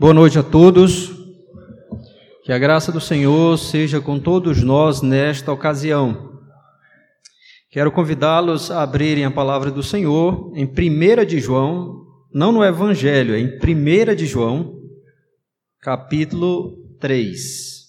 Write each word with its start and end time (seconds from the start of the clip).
Boa 0.00 0.14
noite 0.14 0.38
a 0.38 0.44
todos. 0.44 1.10
Que 2.44 2.52
a 2.52 2.58
graça 2.58 2.92
do 2.92 3.00
Senhor 3.00 3.58
seja 3.58 4.00
com 4.00 4.20
todos 4.20 4.62
nós 4.62 5.02
nesta 5.02 5.52
ocasião. 5.52 6.38
Quero 7.68 7.90
convidá-los 7.90 8.70
a 8.70 8.84
abrirem 8.84 9.24
a 9.24 9.30
palavra 9.30 9.72
do 9.72 9.82
Senhor 9.82 10.52
em 10.54 10.66
1 10.66 11.24
de 11.26 11.40
João, 11.40 12.06
não 12.32 12.52
no 12.52 12.62
Evangelho, 12.62 13.36
em 13.36 13.58
1 13.58 14.14
de 14.14 14.24
João, 14.24 14.80
capítulo 15.80 16.76
3. 17.00 17.88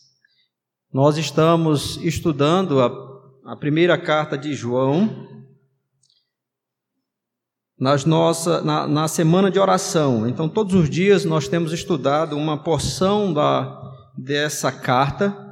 Nós 0.92 1.16
estamos 1.16 1.98
estudando 1.98 2.82
a, 2.82 2.92
a 3.46 3.56
primeira 3.56 4.00
carta 4.00 4.36
de 4.36 4.56
João, 4.56 5.39
nas 7.80 8.04
nossa, 8.04 8.62
na, 8.62 8.86
na 8.86 9.08
semana 9.08 9.50
de 9.50 9.58
oração. 9.58 10.28
Então, 10.28 10.50
todos 10.50 10.74
os 10.74 10.90
dias 10.90 11.24
nós 11.24 11.48
temos 11.48 11.72
estudado 11.72 12.36
uma 12.36 12.62
porção 12.62 13.34
da, 13.34 13.82
dessa 14.18 14.72
carta, 14.72 15.48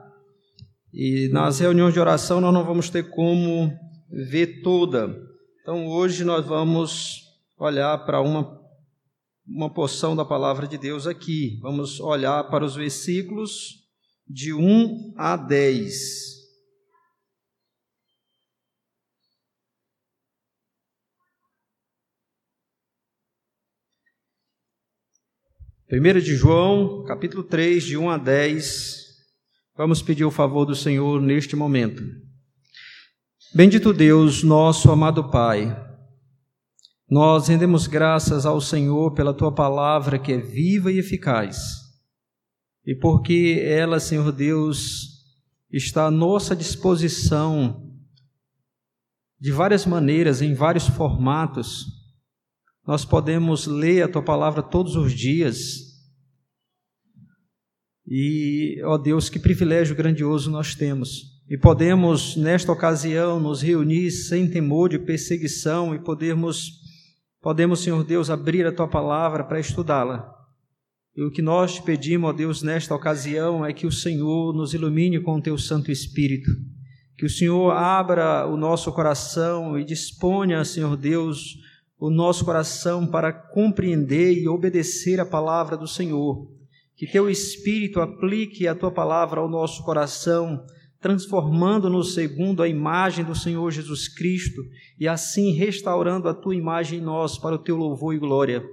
e 0.94 1.30
nas 1.31 1.59
reuniões 1.59 1.94
de 1.94 2.00
oração 2.00 2.41
nós 2.41 2.53
não 2.53 2.66
vamos 2.66 2.90
ter 2.90 3.09
como 3.09 3.72
ver 4.09 4.62
toda. 4.62 5.16
Então, 5.62 5.88
hoje 5.88 6.23
nós 6.23 6.45
vamos 6.45 7.23
olhar 7.58 7.98
para 8.05 8.22
uma, 8.22 8.59
uma 9.48 9.70
porção 9.70 10.16
da 10.16 10.25
palavra 10.25 10.67
de 10.67 10.78
Deus 10.78 11.08
aqui. 11.08 11.59
Vamos 11.62 12.00
olhar 12.00 12.44
para 12.50 12.66
os 12.66 12.75
versículos 12.75 13.84
de 14.28 14.53
1 14.53 15.14
a 15.17 15.38
10. 15.38 16.37
1 25.90 26.20
de 26.20 26.36
João, 26.36 27.05
capítulo 27.05 27.44
3, 27.44 27.82
de 27.82 27.98
1 27.98 28.09
a 28.09 28.18
10. 28.18 29.05
Vamos 29.78 30.02
pedir 30.02 30.26
o 30.26 30.31
favor 30.31 30.66
do 30.66 30.75
Senhor 30.75 31.22
neste 31.22 31.56
momento. 31.56 32.03
Bendito 33.56 33.94
Deus, 33.94 34.44
nosso 34.44 34.92
amado 34.92 35.31
Pai, 35.31 35.81
nós 37.09 37.48
rendemos 37.48 37.88
graças 37.88 38.45
ao 38.45 38.59
Senhor 38.59 39.14
pela 39.14 39.34
tua 39.34 39.50
palavra 39.50 40.20
que 40.20 40.34
é 40.34 40.38
viva 40.38 40.92
e 40.92 41.00
eficaz, 41.00 41.58
e 42.86 42.94
porque 42.94 43.64
ela, 43.66 44.02
Senhor 44.02 44.30
Deus, 44.33 45.23
está 45.72 46.08
à 46.08 46.11
nossa 46.11 46.54
disposição 46.54 47.89
de 49.39 49.54
várias 49.54 49.86
maneiras, 49.86 50.42
em 50.42 50.54
vários 50.54 50.86
formatos, 50.86 51.98
nós 52.88 53.04
podemos 53.04 53.67
ler 53.67 54.04
a 54.04 54.08
tua 54.08 54.23
palavra 54.23 54.64
todos 54.64 54.95
os 54.95 55.11
dias. 55.11 55.86
E, 58.08 58.81
ó 58.86 58.97
Deus, 58.97 59.30
que 59.30 59.38
privilégio 59.38 59.95
grandioso 59.95 60.50
nós 60.50 60.73
temos. 60.73 61.38
E 61.50 61.58
podemos, 61.58 62.38
nesta 62.38 62.72
ocasião, 62.72 63.39
nos 63.39 63.61
reunir 63.61 64.11
sem 64.11 64.49
temor 64.49 64.89
de 64.89 64.99
perseguição 64.99 65.94
e 65.94 65.99
podermos, 65.99 66.72
podemos, 67.41 67.81
Senhor 67.81 68.03
Deus, 68.03 68.30
abrir 68.30 68.66
a 68.66 68.72
tua 68.72 68.88
palavra 68.88 69.44
para 69.44 69.59
estudá-la. 69.59 70.33
E 71.16 71.23
o 71.23 71.31
que 71.31 71.41
nós 71.41 71.75
te 71.75 71.81
pedimos, 71.81 72.30
ó 72.30 72.33
Deus, 72.33 72.61
nesta 72.61 72.95
ocasião 72.95 73.66
é 73.66 73.73
que 73.73 73.88
o 73.88 73.91
Senhor 73.91 74.53
nos 74.53 74.73
ilumine 74.73 75.19
com 75.19 75.36
o 75.36 75.42
teu 75.42 75.58
Santo 75.58 75.92
Espírito. 75.92 76.52
Que 77.17 77.25
o 77.25 77.30
Senhor 77.30 77.71
abra 77.71 78.45
o 78.45 78.55
nosso 78.55 78.92
coração 78.92 79.77
e 79.77 79.83
disponha, 79.83 80.64
Senhor 80.64 80.95
Deus, 80.95 81.58
o 81.99 82.09
nosso 82.09 82.45
coração 82.45 83.08
para 83.08 83.33
compreender 83.33 84.33
e 84.33 84.47
obedecer 84.47 85.19
a 85.19 85.25
palavra 85.25 85.75
do 85.75 85.88
Senhor. 85.88 86.56
Que 86.98 87.06
teu 87.06 87.30
Espírito 87.30 88.02
aplique 88.02 88.67
a 88.67 88.73
tua 88.73 88.92
palavra 88.92 89.40
ao 89.40 89.48
nosso 89.48 89.84
coração, 89.84 90.66
transformando-nos 91.00 92.16
segundo 92.16 92.64
a 92.64 92.67
imagem 92.67 93.23
do 93.23 93.36
Senhor 93.36 93.70
Jesus 93.70 94.08
Cristo 94.08 94.64
e 94.99 95.08
assim 95.08 95.52
restaurando 95.52 96.27
a 96.27 96.33
tua 96.33 96.55
imagem 96.55 96.98
em 96.98 97.04
nós 97.04 97.38
para 97.38 97.54
o 97.54 97.60
teu 97.60 97.77
louvor 97.77 98.16
e 98.16 98.17
glória. 98.17 98.64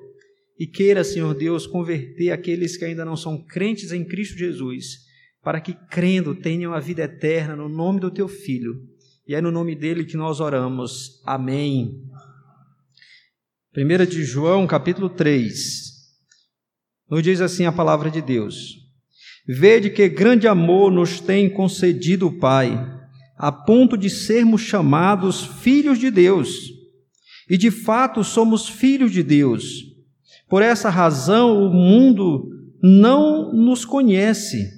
E 0.59 0.66
queira, 0.66 1.04
Senhor 1.04 1.34
Deus, 1.34 1.66
converter 1.66 2.31
aqueles 2.31 2.78
que 2.78 2.87
ainda 2.87 3.04
não 3.04 3.15
são 3.15 3.44
crentes 3.44 3.93
em 3.93 4.03
Cristo 4.03 4.38
Jesus, 4.38 5.00
para 5.43 5.60
que 5.60 5.75
crendo 5.91 6.34
tenham 6.34 6.72
a 6.72 6.81
vida 6.81 7.03
eterna 7.03 7.54
no 7.54 7.69
nome 7.69 8.00
do 8.00 8.10
teu 8.10 8.27
Filho. 8.27 8.75
E 9.28 9.34
é 9.34 9.41
no 9.43 9.50
nome 9.50 9.75
dele 9.75 10.04
que 10.04 10.16
nós 10.16 10.41
oramos. 10.41 11.21
Amém. 11.27 12.03
1 13.77 14.06
de 14.06 14.25
João, 14.25 14.66
capítulo 14.66 15.10
3. 15.10 15.84
Nos 17.10 17.22
diz 17.22 17.41
assim 17.41 17.66
a 17.66 17.72
palavra 17.72 18.10
de 18.10 18.22
Deus: 18.22 18.78
Vede 19.47 19.91
que 19.91 20.09
grande 20.09 20.48
amor 20.48 20.91
nos 20.91 21.20
tem 21.20 21.50
concedido 21.50 22.28
o 22.28 22.38
Pai, 22.38 22.78
a 23.37 23.53
ponto 23.53 23.97
de 23.97 24.09
sermos 24.09 24.62
chamados 24.62 25.44
filhos 25.44 25.98
de 25.98 26.10
Deus. 26.10 26.72
E 27.48 27.59
de 27.59 27.70
fato 27.70 28.25
somos 28.25 28.69
filhos 28.69 29.12
de 29.12 29.22
Deus. 29.22 29.84
Por 30.48 30.62
essa 30.62 30.88
razão 30.88 31.66
o 31.66 31.70
mundo 31.70 32.48
não 32.82 33.53
nos 33.53 33.84
conhece, 33.84 34.71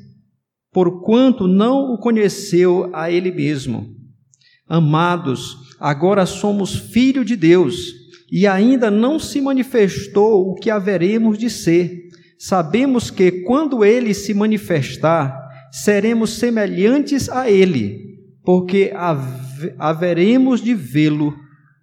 porquanto 0.73 1.47
não 1.47 1.95
o 1.95 1.99
conheceu 1.99 2.91
a 2.93 3.11
Ele 3.11 3.31
mesmo. 3.31 3.95
Amados, 4.69 5.57
agora 5.79 6.27
somos 6.27 6.75
filhos 6.75 7.25
de 7.25 7.37
Deus 7.37 7.95
e 8.31 8.47
ainda 8.47 8.91
não 8.91 9.19
se 9.19 9.41
manifestou 9.41 10.51
o 10.51 10.55
que 10.55 10.71
haveremos 10.71 11.39
de 11.39 11.49
ser. 11.49 12.06
Sabemos 12.39 13.11
que 13.11 13.43
quando 13.43 13.85
ele 13.85 14.13
se 14.13 14.35
manifestar, 14.35 15.47
seremos 15.71 16.39
semelhantes 16.39 17.29
a 17.29 17.51
ele, 17.51 18.21
porque 18.45 18.93
haveremos 19.79 20.61
de 20.61 20.75
vê-lo 20.75 21.35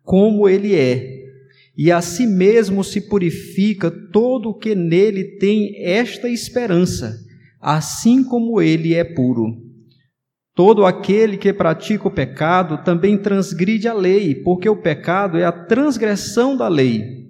como 0.03 0.47
ele 0.47 0.75
é. 0.75 1.23
E 1.75 1.91
a 1.91 2.01
si 2.01 2.27
mesmo 2.27 2.83
se 2.83 3.01
purifica 3.01 3.89
todo 3.89 4.49
o 4.49 4.53
que 4.53 4.75
nele 4.75 5.37
tem 5.39 5.83
esta 5.83 6.29
esperança, 6.29 7.17
assim 7.59 8.23
como 8.23 8.61
ele 8.61 8.93
é 8.93 9.03
puro. 9.03 9.63
Todo 10.55 10.85
aquele 10.85 11.35
que 11.35 11.51
pratica 11.51 12.07
o 12.07 12.11
pecado 12.11 12.83
também 12.83 13.17
transgride 13.17 13.87
a 13.87 13.93
lei, 13.93 14.35
porque 14.35 14.69
o 14.69 14.75
pecado 14.75 15.39
é 15.39 15.45
a 15.45 15.51
transgressão 15.51 16.55
da 16.55 16.67
lei. 16.67 17.22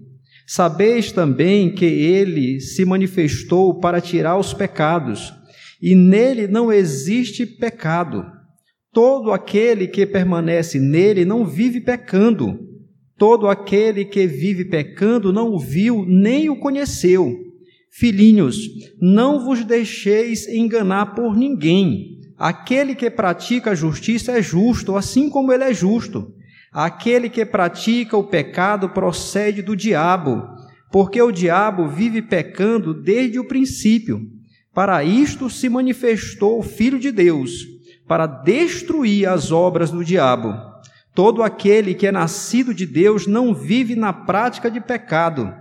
Sabeis 0.45 1.11
também 1.11 1.73
que 1.73 1.85
ele 1.85 2.59
se 2.59 2.83
manifestou 2.85 3.79
para 3.79 4.01
tirar 4.01 4.37
os 4.37 4.53
pecados, 4.53 5.33
e 5.81 5.95
nele 5.95 6.47
não 6.47 6.71
existe 6.71 7.45
pecado. 7.45 8.25
Todo 8.91 9.31
aquele 9.31 9.87
que 9.87 10.05
permanece 10.05 10.79
nele 10.79 11.25
não 11.25 11.45
vive 11.45 11.81
pecando. 11.81 12.59
Todo 13.17 13.47
aquele 13.47 14.05
que 14.05 14.27
vive 14.27 14.65
pecando 14.65 15.33
não 15.33 15.51
o 15.51 15.59
viu 15.59 16.05
nem 16.05 16.49
o 16.49 16.59
conheceu. 16.59 17.33
Filhinhos, 17.91 18.57
não 19.01 19.43
vos 19.43 19.63
deixeis 19.63 20.47
enganar 20.47 21.15
por 21.15 21.35
ninguém. 21.35 22.19
Aquele 22.37 22.95
que 22.95 23.09
pratica 23.09 23.71
a 23.71 23.75
justiça 23.75 24.33
é 24.33 24.41
justo, 24.41 24.95
assim 24.95 25.29
como 25.29 25.51
ele 25.53 25.63
é 25.63 25.73
justo. 25.73 26.33
Aquele 26.73 27.29
que 27.29 27.45
pratica 27.45 28.17
o 28.17 28.23
pecado 28.23 28.89
procede 28.89 29.61
do 29.61 29.75
diabo, 29.75 30.47
porque 30.91 31.21
o 31.21 31.31
diabo 31.31 31.87
vive 31.87 32.21
pecando 32.21 32.93
desde 32.93 33.39
o 33.39 33.47
princípio. 33.47 34.21
Para 34.73 35.03
isto 35.03 35.49
se 35.49 35.69
manifestou 35.69 36.59
o 36.59 36.63
Filho 36.63 36.97
de 36.97 37.11
Deus, 37.11 37.51
para 38.07 38.25
destruir 38.25 39.29
as 39.29 39.51
obras 39.51 39.91
do 39.91 40.03
diabo. 40.03 40.55
Todo 41.13 41.43
aquele 41.43 41.93
que 41.93 42.07
é 42.07 42.11
nascido 42.11 42.73
de 42.73 42.87
Deus 42.87 43.27
não 43.27 43.53
vive 43.53 43.95
na 43.95 44.11
prática 44.11 44.71
de 44.71 44.81
pecado, 44.81 45.53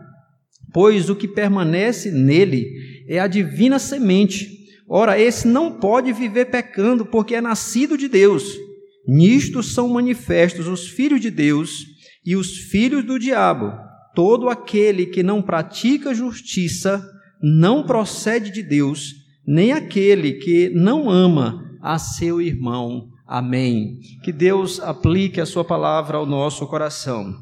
pois 0.72 1.10
o 1.10 1.14
que 1.14 1.28
permanece 1.28 2.10
nele 2.10 3.04
é 3.06 3.18
a 3.18 3.26
divina 3.26 3.78
semente 3.78 4.62
Ora, 4.94 5.18
esse 5.18 5.48
não 5.48 5.72
pode 5.72 6.12
viver 6.12 6.50
pecando, 6.50 7.06
porque 7.06 7.34
é 7.34 7.40
nascido 7.40 7.96
de 7.96 8.08
Deus. 8.08 8.58
Nisto 9.06 9.62
são 9.62 9.88
manifestos 9.88 10.68
os 10.68 10.88
filhos 10.88 11.20
de 11.20 11.30
Deus 11.30 11.86
e 12.24 12.36
os 12.36 12.56
filhos 12.56 13.04
do 13.04 13.18
diabo. 13.18 13.72
Todo 14.14 14.48
aquele 14.48 15.06
que 15.06 15.22
não 15.22 15.42
pratica 15.42 16.14
justiça 16.14 17.04
não 17.42 17.82
procede 17.84 18.50
de 18.50 18.62
Deus, 18.62 19.14
nem 19.46 19.72
aquele 19.72 20.34
que 20.34 20.70
não 20.70 21.10
ama 21.10 21.60
a 21.82 21.98
seu 21.98 22.40
irmão. 22.40 23.08
Amém. 23.26 23.98
Que 24.22 24.30
Deus 24.30 24.78
aplique 24.78 25.40
a 25.40 25.46
sua 25.46 25.64
palavra 25.64 26.18
ao 26.18 26.26
nosso 26.26 26.66
coração. 26.66 27.34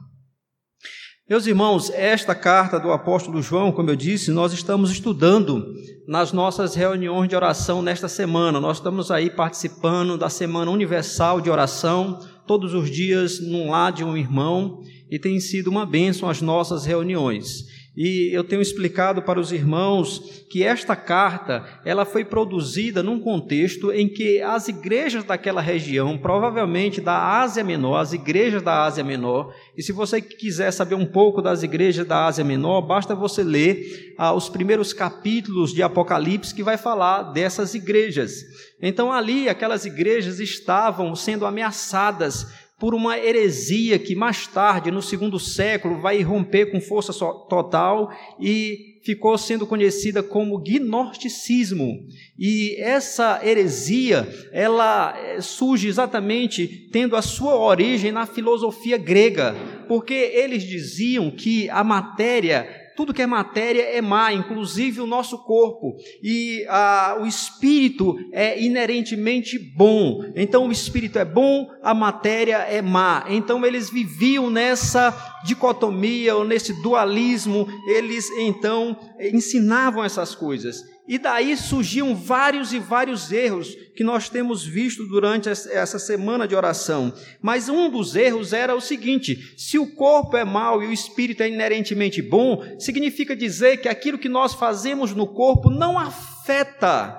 Meus 1.31 1.47
irmãos, 1.47 1.91
esta 1.91 2.35
carta 2.35 2.81
do 2.81 2.91
apóstolo 2.91 3.41
João, 3.41 3.71
como 3.71 3.89
eu 3.89 3.95
disse, 3.95 4.33
nós 4.33 4.53
estamos 4.53 4.91
estudando 4.91 5.77
nas 6.05 6.33
nossas 6.33 6.75
reuniões 6.75 7.29
de 7.29 7.37
oração 7.37 7.81
nesta 7.81 8.09
semana. 8.09 8.59
Nós 8.61 8.79
estamos 8.79 9.13
aí 9.13 9.31
participando 9.31 10.19
da 10.19 10.29
Semana 10.29 10.73
Universal 10.73 11.41
de 11.41 11.49
Oração, 11.49 12.19
todos 12.49 12.75
os 12.75 12.91
dias 12.91 13.39
num 13.39 13.71
lar 13.71 13.93
de 13.93 14.03
um 14.03 14.17
irmão, 14.17 14.83
e 15.09 15.21
tem 15.21 15.39
sido 15.39 15.71
uma 15.71 15.87
bênção 15.87 16.29
as 16.29 16.43
nossas 16.43 16.85
reuniões. 16.85 17.65
E 17.97 18.31
eu 18.33 18.45
tenho 18.45 18.63
explicado 18.63 19.21
para 19.21 19.41
os 19.41 19.51
irmãos 19.51 20.45
que 20.49 20.63
esta 20.63 20.95
carta, 20.95 21.65
ela 21.85 22.05
foi 22.05 22.25
produzida 22.25 23.03
num 23.03 23.19
contexto 23.19 23.91
em 23.91 24.09
que 24.09 24.41
as 24.41 24.69
igrejas 24.69 25.25
daquela 25.25 25.61
região, 25.61 26.17
provavelmente 26.17 27.01
da 27.01 27.41
Ásia 27.41 27.65
Menor, 27.65 27.97
as 27.97 28.13
igrejas 28.13 28.63
da 28.63 28.85
Ásia 28.85 29.03
Menor, 29.03 29.53
e 29.77 29.83
se 29.83 29.91
você 29.91 30.21
quiser 30.21 30.71
saber 30.71 30.95
um 30.95 31.05
pouco 31.05 31.43
das 31.43 31.65
igrejas 31.65 32.07
da 32.07 32.27
Ásia 32.27 32.45
Menor, 32.45 32.81
basta 32.83 33.15
você 33.15 33.43
ler 33.43 34.15
ah, 34.17 34.33
os 34.33 34.49
primeiros 34.49 34.93
capítulos 34.93 35.75
de 35.75 35.83
Apocalipse 35.83 36.55
que 36.55 36.63
vai 36.63 36.77
falar 36.77 37.25
dessas 37.33 37.75
igrejas. 37.75 38.71
Então 38.81 39.13
ali 39.13 39.49
aquelas 39.49 39.85
igrejas 39.85 40.39
estavam 40.41 41.15
sendo 41.15 41.45
ameaçadas 41.45 42.47
por 42.81 42.95
uma 42.95 43.19
heresia 43.19 43.99
que 43.99 44.17
mais 44.17 44.47
tarde, 44.47 44.91
no 44.91 45.03
segundo 45.03 45.39
século, 45.39 46.01
vai 46.01 46.23
romper 46.23 46.73
com 46.73 46.81
força 46.81 47.13
total 47.13 48.11
e 48.41 48.99
ficou 49.03 49.37
sendo 49.37 49.67
conhecida 49.67 50.23
como 50.23 50.59
gnosticismo. 50.59 52.07
E 52.39 52.77
essa 52.81 53.41
heresia, 53.45 54.27
ela 54.51 55.15
eh, 55.19 55.41
surge 55.43 55.89
exatamente 55.89 56.89
tendo 56.91 57.17
a 57.17 57.23
sua 57.23 57.55
origem 57.55 58.13
na 58.13 58.25
filosofia 58.25 58.97
grega, 58.97 59.55
porque 59.87 60.15
eles 60.15 60.63
diziam 60.63 61.31
que 61.31 61.69
a 61.69 61.85
matéria 61.85 62.80
tudo 63.01 63.15
que 63.15 63.23
é 63.23 63.27
matéria 63.27 63.81
é 63.81 64.03
má, 64.03 64.31
inclusive 64.31 65.01
o 65.01 65.07
nosso 65.07 65.39
corpo. 65.39 65.97
E 66.23 66.67
ah, 66.69 67.17
o 67.19 67.27
espírito 67.27 68.15
é 68.31 68.63
inerentemente 68.63 69.59
bom. 69.59 70.23
Então 70.37 70.69
o 70.69 70.71
espírito 70.71 71.19
é 71.19 71.25
bom, 71.25 71.71
a 71.83 71.95
matéria 71.95 72.59
é 72.59 72.83
má. 72.83 73.25
Então 73.31 73.65
eles 73.65 73.89
viviam 73.89 74.51
nessa 74.51 75.17
dicotomia 75.47 76.37
ou 76.37 76.45
nesse 76.45 76.75
dualismo. 76.83 77.67
Eles 77.89 78.29
então 78.33 78.95
ensinavam 79.19 80.05
essas 80.05 80.35
coisas. 80.35 80.83
E 81.09 81.19
daí 81.19 81.57
surgiam 81.57 82.15
vários 82.15 82.73
e 82.73 82.79
vários 82.79 83.33
erros 83.33 83.75
que 83.97 84.05
nós 84.05 84.29
temos 84.29 84.65
visto 84.65 85.07
durante 85.07 85.49
essa 85.49 85.99
semana 85.99 86.47
de 86.47 86.55
oração. 86.55 87.13
Mas 87.43 87.69
um 87.69 87.91
dos 87.91 88.15
erros 88.15 88.53
era 88.53 88.75
o 88.75 88.81
seguinte: 88.81 89.37
se 89.59 89.79
o 89.79 89.95
corpo 89.95 90.37
é 90.37 90.45
mau 90.45 90.83
e 90.83 90.87
o 90.87 90.93
espírito 90.93 91.43
é 91.43 91.49
inerentemente 91.49 92.23
bom, 92.23 92.63
significa 92.79 93.35
dizer 93.35 93.79
que 93.79 93.89
aquilo 93.89 94.19
que 94.19 94.29
nós 94.29 94.55
fazemos 94.55 95.15
no 95.15 95.27
corpo 95.27 95.71
não 95.71 95.99
afeta 95.99 97.19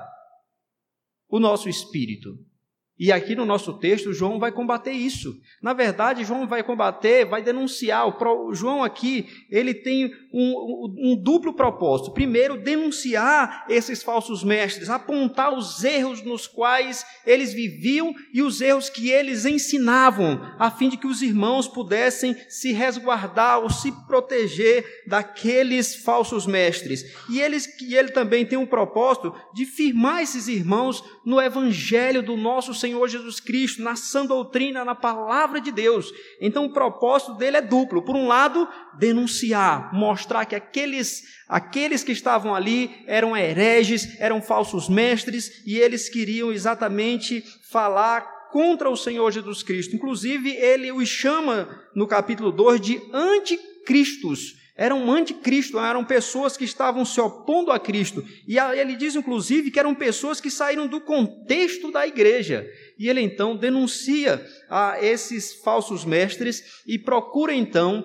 o 1.30 1.40
nosso 1.40 1.68
espírito. 1.68 2.38
E 3.02 3.12
aqui 3.12 3.36
no 3.36 3.46
nosso 3.46 3.74
texto, 3.74 4.14
João 4.14 4.38
vai 4.38 4.52
combater 4.52 4.92
isso. 4.92 5.42
Na 5.60 5.74
verdade, 5.74 6.24
João 6.24 6.48
vai 6.48 6.62
combater, 6.62 7.26
vai 7.26 7.42
denunciar. 7.42 8.08
O 8.08 8.54
João 8.54 8.84
aqui, 8.84 9.28
ele 9.50 9.74
tem 9.74 10.14
um, 10.32 10.94
um, 11.00 11.20
duplo 11.20 11.52
propósito. 11.52 12.12
Primeiro, 12.12 12.62
denunciar 12.62 13.66
esses 13.68 14.04
falsos 14.04 14.44
mestres, 14.44 14.88
apontar 14.88 15.52
os 15.52 15.84
erros 15.84 16.22
nos 16.22 16.46
quais 16.46 17.04
eles 17.26 17.52
viviam 17.52 18.14
e 18.32 18.44
os 18.44 18.62
erros 18.62 18.88
que 18.88 19.10
eles 19.10 19.46
ensinavam, 19.46 20.40
a 20.60 20.70
fim 20.70 20.88
de 20.88 20.96
que 20.96 21.08
os 21.08 21.24
irmãos 21.24 21.68
pudessem 21.68 22.36
se 22.48 22.72
resguardar 22.72 23.62
ou 23.62 23.70
se 23.72 23.92
proteger 24.06 24.86
daqueles 25.08 25.96
falsos 25.96 26.46
mestres. 26.46 27.04
E, 27.28 27.42
eles, 27.42 27.68
ele 27.82 28.12
também 28.12 28.46
tem 28.46 28.60
um 28.60 28.68
propósito 28.68 29.34
de 29.56 29.66
firmar 29.66 30.22
esses 30.22 30.48
irmãos 30.48 31.04
no 31.26 31.42
evangelho 31.42 32.22
do 32.22 32.38
nosso 32.38 32.76
Senhor 32.76 32.91
Senhor 32.92 33.08
Jesus 33.08 33.40
Cristo, 33.40 33.82
na 33.82 33.96
sã 33.96 34.26
doutrina, 34.26 34.84
na 34.84 34.94
palavra 34.94 35.62
de 35.62 35.72
Deus. 35.72 36.12
Então 36.42 36.66
o 36.66 36.74
propósito 36.74 37.36
dele 37.36 37.58
é 37.58 37.62
duplo. 37.62 38.04
Por 38.04 38.18
um 38.18 38.28
lado, 38.28 38.68
denunciar, 39.00 39.94
mostrar 39.94 40.46
que 40.46 40.56
aqueles, 40.56 41.24
aqueles 41.48 42.04
que 42.04 42.12
estavam 42.12 42.54
ali 42.54 42.92
eram 43.08 43.36
hereges, 43.36 44.20
eram 44.20 44.42
falsos 44.42 44.90
mestres, 44.90 45.66
e 45.66 45.78
eles 45.78 46.10
queriam 46.10 46.52
exatamente 46.52 47.42
falar 47.72 48.50
contra 48.52 48.90
o 48.90 48.98
Senhor 48.98 49.32
Jesus 49.32 49.64
Cristo. 49.64 49.96
Inclusive, 49.96 50.52
ele 50.52 50.92
os 50.92 51.08
chama 51.08 51.70
no 51.96 52.06
capítulo 52.06 52.52
2 52.52 52.82
de 52.82 53.02
anticristos 53.14 54.61
eram 54.82 55.12
anticristo, 55.12 55.78
eram 55.78 56.04
pessoas 56.04 56.58
que 56.58 56.66
estavam 56.66 57.06
se 57.06 57.22
opondo 57.22 57.72
a 57.72 57.80
Cristo. 57.80 58.26
E 58.48 58.58
ele 58.58 58.96
diz, 58.96 59.16
inclusive, 59.16 59.70
que 59.70 59.80
eram 59.80 59.94
pessoas 59.94 60.42
que 60.42 60.50
saíram 60.50 60.88
do 60.88 61.00
contexto 61.00 61.92
da 61.92 62.08
igreja. 62.08 62.68
E 62.98 63.08
ele 63.08 63.22
então 63.22 63.56
denuncia 63.56 64.44
a 64.68 64.98
esses 65.00 65.54
falsos 65.54 66.04
mestres 66.04 66.82
e 66.88 66.98
procura 66.98 67.54
então 67.54 68.04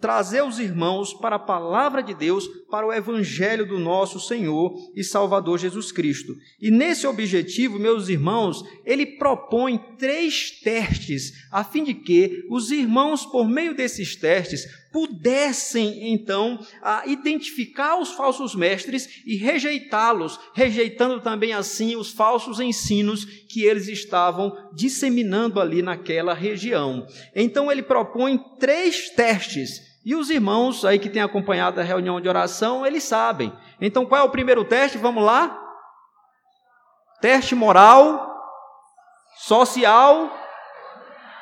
trazer 0.00 0.42
os 0.42 0.58
irmãos 0.58 1.12
para 1.12 1.36
a 1.36 1.38
palavra 1.38 2.02
de 2.02 2.14
Deus, 2.14 2.48
para 2.70 2.86
o 2.86 2.92
evangelho 2.92 3.66
do 3.66 3.78
nosso 3.78 4.18
Senhor 4.18 4.74
e 4.96 5.04
Salvador 5.04 5.58
Jesus 5.58 5.92
Cristo. 5.92 6.34
E 6.58 6.70
nesse 6.70 7.06
objetivo, 7.06 7.78
meus 7.78 8.08
irmãos, 8.08 8.64
ele 8.84 9.04
propõe 9.04 9.78
três 9.98 10.50
testes, 10.62 11.32
a 11.52 11.62
fim 11.62 11.84
de 11.84 11.92
que 11.92 12.46
os 12.48 12.70
irmãos, 12.70 13.26
por 13.26 13.46
meio 13.46 13.74
desses 13.74 14.16
testes, 14.16 14.66
pudessem 14.92 16.12
então 16.12 16.58
identificar 17.06 17.96
os 17.96 18.12
falsos 18.12 18.54
mestres 18.54 19.22
e 19.24 19.36
rejeitá-los, 19.36 20.38
rejeitando 20.54 21.20
também 21.20 21.52
assim 21.52 21.96
os 21.96 22.10
falsos 22.10 22.60
ensinos 22.60 23.24
que 23.24 23.64
eles 23.64 23.88
estavam 23.88 24.56
disseminando 24.72 25.60
ali 25.60 25.82
naquela 25.82 26.34
região. 26.34 27.06
Então 27.34 27.70
ele 27.70 27.82
propõe 27.82 28.38
três 28.58 29.10
testes 29.10 29.90
e 30.04 30.14
os 30.14 30.30
irmãos 30.30 30.84
aí 30.84 30.98
que 30.98 31.10
têm 31.10 31.22
acompanhado 31.22 31.78
a 31.78 31.84
reunião 31.84 32.20
de 32.20 32.28
oração, 32.28 32.86
eles 32.86 33.04
sabem. 33.04 33.52
Então, 33.80 34.06
qual 34.06 34.22
é 34.22 34.24
o 34.24 34.30
primeiro 34.30 34.64
teste? 34.64 34.96
Vamos 34.96 35.22
lá? 35.22 35.58
Teste 37.20 37.54
moral, 37.54 38.34
social 39.36 40.39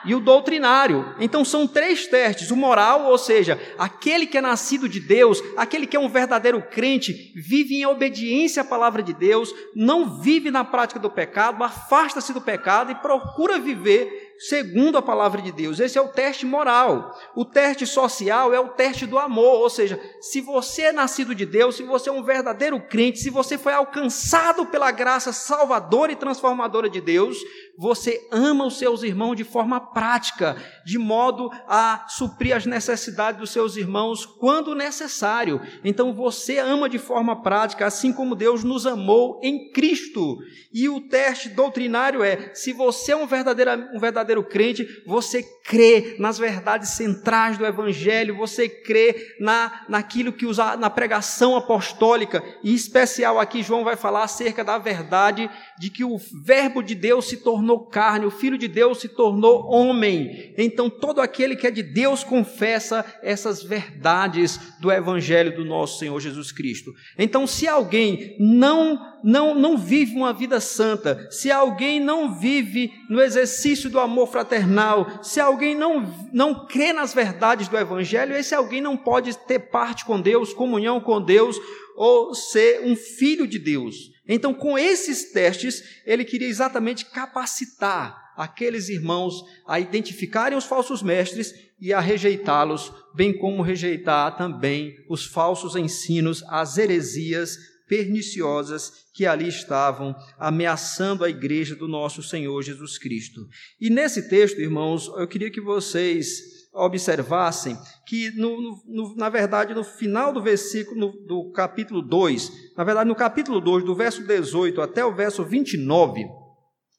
e 0.09 0.15
o 0.15 0.21
doutrinário. 0.21 1.15
Então 1.21 1.45
são 1.45 1.67
três 1.67 2.07
testes: 2.07 2.51
o 2.51 2.57
moral, 2.57 3.05
ou 3.05 3.19
seja, 3.19 3.61
aquele 3.79 4.27
que 4.27 4.39
é 4.39 4.41
nascido 4.41 4.89
de 4.89 4.99
Deus, 4.99 5.43
aquele 5.57 5.87
que 5.87 5.97
é 5.97 6.01
um 6.01 6.09
verdadeiro 6.09 6.63
crente, 6.63 7.33
vive 7.37 7.77
em 7.77 7.87
obediência 7.87 8.63
à 8.63 8.65
palavra 8.65 9.03
de 9.03 9.13
Deus, 9.13 9.55
não 9.77 10.19
vive 10.19 10.51
na 10.51 10.65
prática 10.65 10.99
do 10.99 11.11
pecado, 11.11 11.63
afasta-se 11.63 12.33
do 12.33 12.41
pecado 12.41 12.91
e 12.91 12.95
procura 12.95 13.59
viver 13.59 14.28
segundo 14.39 14.97
a 14.97 15.03
palavra 15.03 15.43
de 15.43 15.51
Deus. 15.51 15.81
Esse 15.81 15.99
é 15.99 16.01
o 16.01 16.09
teste 16.09 16.47
moral. 16.47 17.17
O 17.35 17.45
teste 17.45 17.87
social 17.87 18.55
é 18.55 18.61
o 18.61 18.69
teste 18.69 19.07
do 19.07 19.19
amor, 19.19 19.61
ou 19.61 19.71
seja, 19.71 20.01
se 20.21 20.41
você 20.41 20.83
é 20.83 20.93
nascido 20.93 21.35
de 21.35 21.45
Deus, 21.45 21.77
se 21.77 21.83
você 21.83 22.09
é 22.09 22.13
um 22.13 22.23
verdadeiro 22.23 22.81
crente, 22.81 23.19
se 23.19 23.31
você 23.31 23.59
foi 23.59 23.73
alcançado 23.73 24.67
pela 24.67 24.91
graça 24.91 25.33
salvadora 25.33 26.13
e 26.13 26.17
transformadora 26.17 26.89
de 26.89 27.01
Deus, 27.01 27.39
você 27.77 28.27
ama 28.33 28.67
os 28.67 28.77
seus 28.77 29.05
irmãos 29.05 29.37
de 29.37 29.45
forma 29.45 29.81
prática, 29.81 30.57
de 30.85 30.99
modo 30.99 31.49
a 31.69 32.07
suprir 32.09 32.55
as 32.57 32.67
necessidades 32.67 33.41
dos 33.41 33.51
seus 33.51 33.77
irmãos 33.77 34.27
quando 34.27 34.75
necessário. 34.75 35.61
Então 35.85 36.13
você 36.13 36.59
ama 36.59 36.89
de 36.89 36.99
forma 36.99 37.41
prática, 37.41 37.87
assim 37.87 38.13
como 38.13 38.35
Deus 38.35 38.65
nos 38.65 38.85
amou 38.85 39.41
em 39.43 39.71
Cristo. 39.71 40.39
E 40.73 40.89
o 40.89 41.01
teste 41.09 41.49
doutrinário 41.49 42.23
é: 42.23 42.53
se 42.53 42.73
você 42.73 43.13
é 43.13 43.17
um 43.17 43.27
verdadeiro, 43.27 43.71
um 43.95 43.99
verdadeiro 43.99 44.28
crente, 44.43 45.03
você 45.07 45.43
crê 45.65 46.17
nas 46.19 46.39
verdades 46.39 46.91
centrais 46.91 47.59
do 47.59 47.67
Evangelho, 47.67 48.37
você 48.37 48.69
crê 48.69 49.35
na, 49.39 49.85
naquilo 49.89 50.33
que 50.33 50.47
usa 50.47 50.77
na 50.77 50.89
pregação 50.89 51.57
apostólica, 51.57 52.43
e 52.65 52.73
em 52.73 52.75
especial 52.75 53.39
aqui 53.39 53.63
João 53.63 53.85
vai 53.85 53.97
falar 53.97 54.25
acerca 54.25 54.65
da 54.65 54.79
verdade 54.79 55.51
de 55.79 55.91
que 55.91 56.05
o 56.05 56.19
Verbo 56.45 56.83
de 56.83 56.95
Deus 56.95 57.29
se 57.29 57.39
tornou 57.39 57.87
carne, 57.87 58.27
o 58.27 58.31
Filho 58.31 58.59
de 58.59 58.69
Deus 58.69 59.01
se 59.01 59.09
tornou 59.09 59.67
homem. 59.71 60.55
Então, 60.57 60.89
todo 60.89 61.21
aquele 61.21 61.57
que 61.57 61.67
é 61.67 61.71
de 61.71 61.83
Deus 61.83 62.25
confessa 62.25 63.05
essas 63.23 63.63
verdades 63.63 64.59
do 64.81 64.91
Evangelho 64.91 65.55
do 65.55 65.65
nosso 65.65 65.99
Senhor 65.99 66.19
Jesus 66.21 66.53
Cristo. 66.53 66.93
Então, 67.19 67.47
se 67.47 67.69
alguém 67.69 68.37
não, 68.39 69.18
não, 69.23 69.55
não 69.55 69.77
vive 69.77 70.15
uma 70.17 70.33
vida 70.33 70.61
santa, 70.61 71.29
se 71.31 71.51
alguém 71.51 72.01
não 72.01 72.39
vive 72.39 72.93
no 73.09 73.21
exercício 73.21 73.91
do 73.91 73.99
amor 73.99 74.29
fraternal, 74.29 75.23
se 75.23 75.41
alguém 75.41 75.75
não, 75.75 76.29
não 76.33 76.67
crê 76.67 76.93
nas 76.93 77.13
verdades 77.13 77.69
do 77.69 77.77
Evangelho, 77.77 78.37
esse 78.37 78.55
alguém 78.55 78.81
não 78.81 78.97
pode 78.97 79.37
ter 79.47 79.59
parte 79.59 80.05
com 80.05 80.21
Deus, 80.21 80.53
comunhão 80.53 81.01
com 81.01 81.21
Deus, 81.21 81.57
ou 81.97 82.35
ser 82.35 82.83
um 82.85 82.95
filho 82.95 83.47
de 83.47 83.59
Deus. 83.59 83.97
Então, 84.27 84.55
com 84.55 84.79
esses 84.79 85.33
testes, 85.33 85.83
ele 86.07 86.25
queria 86.25 86.49
exatamente 86.49 87.07
capacitar 87.07 88.29
aqueles 88.37 88.89
irmãos 88.89 89.43
a 89.67 89.81
identificarem 89.81 90.57
os 90.57 90.65
falsos 90.65 91.03
mestres 91.03 91.53
e 91.81 91.93
a 91.93 92.01
rejeitá-los, 92.01 92.93
bem 93.15 93.37
como 93.37 93.63
rejeitar 93.63 94.37
também 94.37 94.95
os 95.09 95.27
falsos 95.27 95.75
ensinos, 95.75 96.45
as 96.49 96.79
heresias 96.79 97.59
perniciosas 97.89 99.09
que 99.15 99.27
ali 99.27 99.49
estavam 99.49 100.15
ameaçando 100.39 101.25
a 101.25 101.31
igreja 101.31 101.75
do 101.75 101.89
nosso 101.89 102.23
Senhor 102.23 102.63
Jesus 102.63 102.99
Cristo. 102.99 103.49
E 103.81 103.91
nesse 103.91 104.29
texto, 104.29 104.61
irmãos, 104.61 105.09
eu 105.17 105.27
queria 105.27 105.51
que 105.51 105.61
vocês 105.61 106.59
observassem 106.73 107.77
que, 108.07 108.31
no, 108.37 108.81
no, 108.87 109.17
na 109.17 109.29
verdade, 109.29 109.75
no 109.75 109.83
final 109.83 110.33
do 110.33 110.43
versículo 110.43 111.01
no, 111.01 111.13
do 111.27 111.51
capítulo 111.51 112.01
2, 112.03 112.75
na 112.77 112.85
verdade, 112.85 113.09
no 113.09 113.17
capítulo 113.17 113.61
2, 113.61 113.85
do 113.85 113.95
verso 113.95 114.23
18 114.25 114.81
até 114.81 115.05
o 115.05 115.15
verso 115.15 115.45
29, 115.45 116.25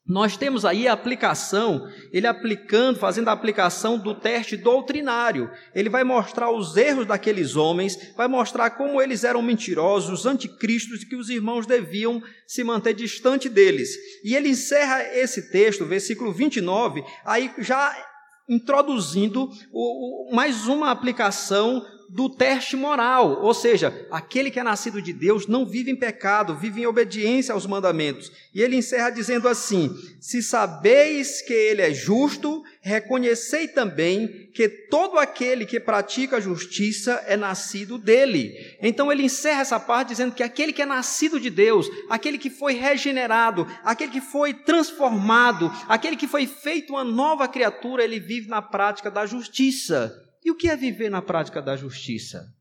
nós 0.10 0.36
temos 0.36 0.66
aí 0.66 0.88
a 0.88 0.94
aplicação, 0.94 1.88
ele 2.12 2.26
aplicando, 2.26 2.98
fazendo 2.98 3.28
a 3.28 3.32
aplicação 3.32 3.96
do 3.96 4.16
teste 4.16 4.58
doutrinário. 4.58 5.52
Ele 5.74 5.88
vai 5.88 6.04
mostrar 6.04 6.50
os 6.50 6.76
erros 6.76 7.06
daqueles 7.06 7.56
homens, 7.56 7.96
vai 8.18 8.28
mostrar 8.28 8.72
como 8.72 9.00
eles 9.00 9.24
eram 9.24 9.44
mentirosos, 9.44 10.22
os 10.22 10.26
anticristos, 10.26 11.04
e 11.04 11.06
que 11.06 11.16
os 11.16 11.30
irmãos 11.30 11.68
deviam 11.68 12.24
se 12.48 12.64
manter 12.64 12.96
distante 12.96 13.48
deles. 13.48 13.96
E 14.24 14.36
ele 14.36 14.50
encerra 14.50 15.04
esse 15.14 15.52
texto, 15.52 15.86
versículo 15.86 16.34
29, 16.34 17.04
aí 17.24 17.54
já 17.60 17.96
introduzindo 18.50 19.48
mais 20.32 20.66
uma 20.68 20.90
aplicação 20.90 21.86
do 22.10 22.28
teste 22.28 22.76
moral, 22.76 23.40
ou 23.44 23.54
seja, 23.54 24.08
aquele 24.10 24.50
que 24.50 24.60
é 24.60 24.64
nascido 24.64 25.00
de 25.00 25.14
Deus 25.14 25.46
não 25.46 25.64
vive 25.64 25.92
em 25.92 25.96
pecado, 25.96 26.56
vive 26.56 26.82
em 26.82 26.88
obediência 26.88 27.54
aos 27.54 27.68
mandamentos. 27.68 28.32
E 28.54 28.62
ele 28.62 28.76
encerra 28.76 29.12
dizendo 29.12 29.48
assim: 29.48 29.96
Se 30.20 30.42
sabeis 30.42 31.42
que 31.44 31.54
ele 31.54 31.84
é 31.84 31.94
justo, 31.94 32.64
reconhecei 32.82 33.68
também 33.68 34.50
que 34.56 34.68
todo 34.68 35.20
aquele 35.20 35.68
que 35.68 35.80
pratica 35.80 36.38
a 36.38 36.42
justiça 36.42 37.24
é 37.28 37.38
nascido 37.38 38.00
dele. 38.00 38.56
Então 38.82 39.12
ele 39.12 39.24
encerra 39.24 39.62
essa 39.62 39.80
parte 39.80 40.10
dizendo 40.10 40.34
que 40.34 40.42
aquele 40.42 40.74
que 40.74 40.82
é 40.82 40.88
nascido 40.88 41.40
de 41.40 41.52
Deus, 41.52 41.88
aquele 42.10 42.40
que 42.40 42.50
foi 42.50 42.74
regenerado, 42.74 43.68
aquele 43.84 44.12
que 44.12 44.22
foi 44.22 44.54
transformado, 44.54 45.72
aquele 45.88 46.16
que 46.16 46.28
foi 46.28 46.48
feito 46.48 46.94
uma 46.94 47.04
nova 47.04 47.48
criatura, 47.48 48.04
ele 48.04 48.20
vive 48.20 48.50
na 48.50 48.64
prática 48.64 49.12
da 49.12 49.28
justiça. 49.28 50.26
E 50.44 50.52
o 50.52 50.56
que 50.56 50.70
é 50.70 50.76
viver 50.76 51.10
na 51.10 51.22
prática 51.22 51.62
da 51.62 51.76
justiça? 51.76 52.54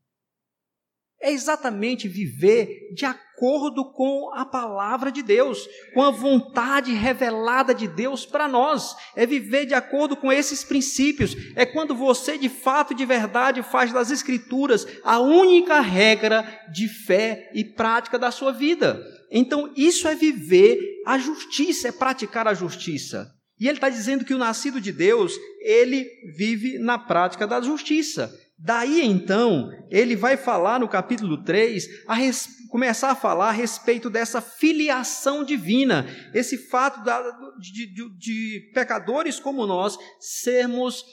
É 1.21 1.31
exatamente 1.31 2.07
viver 2.07 2.93
de 2.93 3.05
acordo 3.05 3.91
com 3.91 4.31
a 4.33 4.45
palavra 4.45 5.11
de 5.11 5.21
Deus, 5.21 5.67
com 5.93 6.01
a 6.01 6.11
vontade 6.11 6.93
revelada 6.93 7.73
de 7.73 7.89
Deus 7.89 8.25
para 8.25 8.47
nós. 8.47 8.95
É 9.17 9.25
viver 9.25 9.65
de 9.65 9.73
acordo 9.73 10.15
com 10.15 10.31
esses 10.31 10.63
princípios. 10.63 11.35
É 11.57 11.65
quando 11.65 11.93
você 11.93 12.37
de 12.37 12.47
fato 12.47 12.93
e 12.93 12.95
de 12.95 13.05
verdade 13.05 13.61
faz 13.61 13.91
das 13.91 14.11
Escrituras 14.11 14.87
a 15.03 15.19
única 15.19 15.81
regra 15.81 16.43
de 16.71 16.87
fé 16.87 17.51
e 17.53 17.65
prática 17.65 18.17
da 18.17 18.31
sua 18.31 18.53
vida. 18.53 19.03
Então, 19.29 19.73
isso 19.75 20.07
é 20.07 20.15
viver 20.15 20.79
a 21.05 21.17
justiça, 21.17 21.89
é 21.89 21.91
praticar 21.91 22.47
a 22.47 22.53
justiça. 22.53 23.29
E 23.59 23.67
ele 23.67 23.77
está 23.77 23.89
dizendo 23.89 24.23
que 24.23 24.33
o 24.33 24.37
nascido 24.37 24.79
de 24.79 24.91
Deus, 24.91 25.33
ele 25.59 26.07
vive 26.35 26.79
na 26.79 26.97
prática 26.97 27.45
da 27.45 27.59
justiça. 27.59 28.33
Daí 28.57 29.01
então, 29.01 29.69
ele 29.89 30.15
vai 30.15 30.37
falar 30.37 30.79
no 30.79 30.87
capítulo 30.87 31.43
3, 31.43 32.05
a 32.07 32.13
res... 32.13 32.47
começar 32.69 33.11
a 33.11 33.15
falar 33.15 33.49
a 33.49 33.53
respeito 33.53 34.09
dessa 34.09 34.41
filiação 34.41 35.43
divina, 35.43 36.05
esse 36.33 36.57
fato 36.57 37.03
da, 37.03 37.21
de, 37.59 37.93
de, 37.93 38.17
de 38.17 38.71
pecadores 38.73 39.39
como 39.39 39.65
nós 39.65 39.97
sermos 40.19 41.03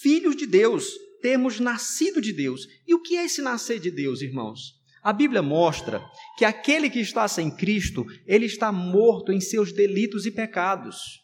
filhos 0.00 0.36
de 0.36 0.46
Deus, 0.46 0.86
termos 1.20 1.60
nascido 1.60 2.20
de 2.20 2.32
Deus. 2.32 2.66
E 2.86 2.94
o 2.94 3.02
que 3.02 3.16
é 3.16 3.24
esse 3.24 3.42
nascer 3.42 3.78
de 3.78 3.90
Deus, 3.90 4.22
irmãos? 4.22 4.79
A 5.02 5.14
Bíblia 5.14 5.40
mostra 5.40 6.04
que 6.36 6.44
aquele 6.44 6.90
que 6.90 7.00
está 7.00 7.26
sem 7.26 7.50
Cristo, 7.50 8.04
ele 8.26 8.44
está 8.44 8.70
morto 8.70 9.32
em 9.32 9.40
seus 9.40 9.72
delitos 9.72 10.26
e 10.26 10.30
pecados. 10.30 11.20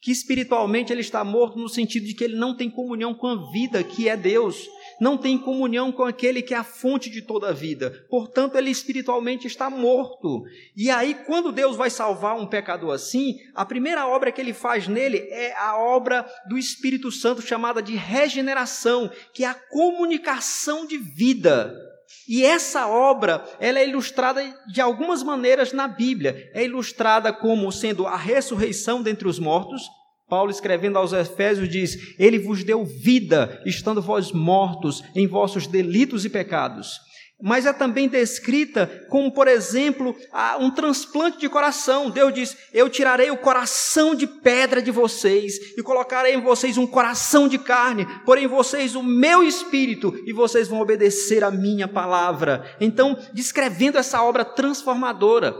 Que 0.00 0.10
espiritualmente 0.10 0.92
ele 0.92 1.00
está 1.00 1.24
morto 1.24 1.58
no 1.58 1.68
sentido 1.68 2.04
de 2.04 2.14
que 2.14 2.24
ele 2.24 2.36
não 2.36 2.56
tem 2.56 2.68
comunhão 2.68 3.14
com 3.14 3.28
a 3.28 3.50
vida 3.50 3.82
que 3.82 4.08
é 4.08 4.16
Deus, 4.16 4.68
não 5.00 5.16
tem 5.16 5.38
comunhão 5.38 5.90
com 5.90 6.02
aquele 6.02 6.42
que 6.42 6.52
é 6.52 6.56
a 6.56 6.64
fonte 6.64 7.08
de 7.08 7.22
toda 7.22 7.48
a 7.48 7.52
vida. 7.52 7.90
Portanto, 8.10 8.56
ele 8.56 8.70
espiritualmente 8.70 9.46
está 9.46 9.70
morto. 9.70 10.42
E 10.76 10.90
aí, 10.90 11.14
quando 11.26 11.52
Deus 11.52 11.76
vai 11.76 11.90
salvar 11.90 12.36
um 12.38 12.46
pecador 12.46 12.92
assim, 12.92 13.36
a 13.54 13.64
primeira 13.64 14.06
obra 14.06 14.30
que 14.30 14.40
ele 14.40 14.52
faz 14.52 14.86
nele 14.86 15.18
é 15.30 15.56
a 15.56 15.78
obra 15.78 16.26
do 16.48 16.58
Espírito 16.58 17.10
Santo 17.10 17.40
chamada 17.40 17.80
de 17.80 17.94
regeneração, 17.94 19.10
que 19.32 19.44
é 19.44 19.48
a 19.48 19.54
comunicação 19.54 20.86
de 20.86 20.98
vida 20.98 21.85
e 22.28 22.44
essa 22.44 22.88
obra, 22.88 23.44
ela 23.60 23.78
é 23.78 23.88
ilustrada 23.88 24.42
de 24.72 24.80
algumas 24.80 25.22
maneiras 25.22 25.72
na 25.72 25.86
Bíblia. 25.86 26.50
É 26.54 26.64
ilustrada 26.64 27.32
como 27.32 27.70
sendo 27.70 28.06
a 28.06 28.16
ressurreição 28.16 29.02
dentre 29.02 29.28
os 29.28 29.38
mortos. 29.38 29.82
Paulo 30.28 30.50
escrevendo 30.50 30.98
aos 30.98 31.12
Efésios 31.12 31.68
diz: 31.68 32.16
Ele 32.18 32.38
vos 32.38 32.64
deu 32.64 32.84
vida, 32.84 33.62
estando 33.64 34.02
vós 34.02 34.32
mortos 34.32 35.02
em 35.14 35.26
vossos 35.26 35.66
delitos 35.66 36.24
e 36.24 36.28
pecados 36.28 37.00
mas 37.40 37.66
é 37.66 37.72
também 37.72 38.08
descrita 38.08 38.86
como, 39.10 39.30
por 39.30 39.46
exemplo, 39.46 40.16
um 40.58 40.70
transplante 40.70 41.38
de 41.38 41.48
coração. 41.48 42.08
Deus 42.08 42.32
diz: 42.32 42.56
Eu 42.72 42.88
tirarei 42.88 43.30
o 43.30 43.36
coração 43.36 44.14
de 44.14 44.26
pedra 44.26 44.80
de 44.80 44.90
vocês 44.90 45.54
e 45.76 45.82
colocarei 45.82 46.34
em 46.34 46.40
vocês 46.40 46.78
um 46.78 46.86
coração 46.86 47.46
de 47.46 47.58
carne, 47.58 48.06
porém 48.24 48.46
vocês 48.46 48.94
o 48.94 49.02
meu 49.02 49.42
espírito 49.42 50.18
e 50.26 50.32
vocês 50.32 50.66
vão 50.66 50.80
obedecer 50.80 51.44
a 51.44 51.50
minha 51.50 51.86
palavra. 51.86 52.74
Então, 52.80 53.18
descrevendo 53.34 53.98
essa 53.98 54.22
obra 54.22 54.44
transformadora. 54.44 55.54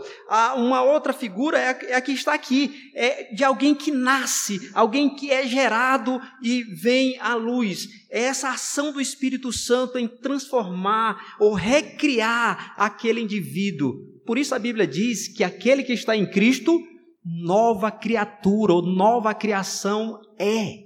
Uma 0.56 0.82
outra 0.82 1.12
figura 1.12 1.58
é 1.58 1.68
a 1.68 1.96
é 1.98 2.00
que 2.00 2.12
está 2.12 2.32
aqui: 2.32 2.90
é 2.94 3.34
de 3.34 3.44
alguém 3.44 3.74
que 3.74 3.90
nasce, 3.90 4.70
alguém 4.72 5.14
que 5.14 5.30
é 5.30 5.46
gerado 5.46 6.20
e 6.42 6.62
vem 6.62 7.18
à 7.20 7.34
luz 7.34 8.06
é 8.16 8.22
essa 8.22 8.50
ação 8.50 8.92
do 8.92 9.00
Espírito 9.00 9.52
Santo 9.52 9.98
em 9.98 10.08
transformar 10.08 11.36
ou 11.38 11.52
recriar 11.66 12.74
aquele 12.76 13.20
indivíduo. 13.20 13.94
Por 14.24 14.38
isso 14.38 14.54
a 14.54 14.58
Bíblia 14.58 14.86
diz 14.86 15.28
que 15.28 15.42
aquele 15.42 15.82
que 15.82 15.92
está 15.92 16.16
em 16.16 16.28
Cristo, 16.30 16.80
nova 17.24 17.90
criatura 17.90 18.72
ou 18.72 18.82
nova 18.82 19.34
criação 19.34 20.20
é 20.38 20.85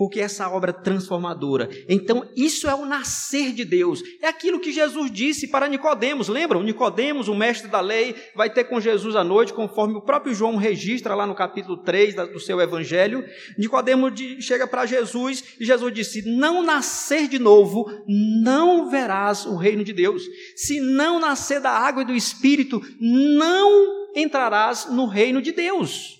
porque 0.00 0.18
essa 0.18 0.48
obra 0.48 0.72
transformadora. 0.72 1.68
Então, 1.86 2.26
isso 2.34 2.66
é 2.66 2.74
o 2.74 2.86
nascer 2.86 3.52
de 3.52 3.66
Deus. 3.66 4.02
É 4.22 4.28
aquilo 4.28 4.58
que 4.58 4.72
Jesus 4.72 5.10
disse 5.10 5.46
para 5.46 5.68
Nicodemos. 5.68 6.26
Lembram? 6.26 6.62
Nicodemos, 6.62 7.28
o 7.28 7.34
mestre 7.34 7.68
da 7.68 7.82
lei, 7.82 8.16
vai 8.34 8.48
ter 8.48 8.64
com 8.64 8.80
Jesus 8.80 9.14
à 9.14 9.22
noite, 9.22 9.52
conforme 9.52 9.96
o 9.96 10.00
próprio 10.00 10.32
João 10.32 10.56
registra 10.56 11.14
lá 11.14 11.26
no 11.26 11.34
capítulo 11.34 11.76
3 11.82 12.14
do 12.32 12.40
seu 12.40 12.62
evangelho. 12.62 13.22
Nicodemos 13.58 14.18
chega 14.40 14.66
para 14.66 14.86
Jesus 14.86 15.44
e 15.60 15.66
Jesus 15.66 15.92
disse: 15.92 16.22
"Não 16.22 16.62
nascer 16.62 17.28
de 17.28 17.38
novo, 17.38 17.84
não 18.08 18.88
verás 18.88 19.44
o 19.44 19.54
reino 19.54 19.84
de 19.84 19.92
Deus. 19.92 20.22
Se 20.56 20.80
não 20.80 21.20
nascer 21.20 21.60
da 21.60 21.72
água 21.72 22.04
e 22.04 22.06
do 22.06 22.14
espírito, 22.14 22.80
não 22.98 24.08
entrarás 24.16 24.86
no 24.90 25.04
reino 25.04 25.42
de 25.42 25.52
Deus." 25.52 26.19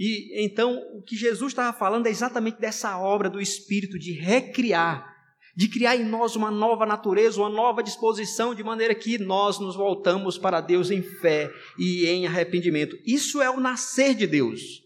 E 0.00 0.42
então 0.42 0.82
o 0.94 1.02
que 1.02 1.14
Jesus 1.14 1.52
estava 1.52 1.76
falando 1.76 2.06
é 2.06 2.10
exatamente 2.10 2.58
dessa 2.58 2.98
obra 2.98 3.28
do 3.28 3.38
Espírito 3.38 3.98
de 3.98 4.12
recriar, 4.12 5.14
de 5.54 5.68
criar 5.68 5.94
em 5.94 6.06
nós 6.06 6.34
uma 6.34 6.50
nova 6.50 6.86
natureza, 6.86 7.38
uma 7.38 7.50
nova 7.50 7.82
disposição, 7.82 8.54
de 8.54 8.64
maneira 8.64 8.94
que 8.94 9.18
nós 9.18 9.58
nos 9.58 9.76
voltamos 9.76 10.38
para 10.38 10.62
Deus 10.62 10.90
em 10.90 11.02
fé 11.02 11.52
e 11.78 12.06
em 12.06 12.26
arrependimento. 12.26 12.96
Isso 13.04 13.42
é 13.42 13.50
o 13.50 13.60
nascer 13.60 14.14
de 14.14 14.26
Deus. 14.26 14.82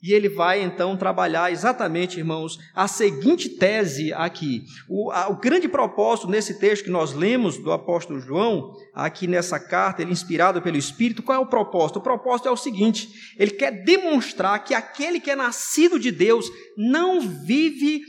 E 0.00 0.12
ele 0.12 0.28
vai 0.28 0.62
então 0.62 0.96
trabalhar 0.96 1.50
exatamente, 1.50 2.18
irmãos, 2.18 2.56
a 2.72 2.86
seguinte 2.86 3.48
tese 3.48 4.12
aqui. 4.12 4.62
O, 4.88 5.10
a, 5.10 5.28
o, 5.28 5.36
grande 5.36 5.68
propósito 5.68 6.28
nesse 6.28 6.60
texto 6.60 6.84
que 6.84 6.90
nós 6.90 7.12
lemos 7.12 7.58
do 7.58 7.72
apóstolo 7.72 8.20
João, 8.20 8.70
aqui 8.94 9.26
nessa 9.26 9.58
carta, 9.58 10.00
ele 10.00 10.12
inspirado 10.12 10.62
pelo 10.62 10.76
Espírito, 10.76 11.20
qual 11.20 11.36
é 11.36 11.40
o 11.40 11.48
propósito? 11.48 11.98
O 11.98 12.02
propósito 12.02 12.48
é 12.48 12.52
o 12.52 12.56
seguinte: 12.56 13.08
ele 13.36 13.50
quer 13.50 13.82
demonstrar 13.82 14.62
que 14.62 14.72
aquele 14.72 15.18
que 15.18 15.32
é 15.32 15.36
nascido 15.36 15.98
de 15.98 16.12
Deus 16.12 16.46
não 16.76 17.20
vive 17.20 18.02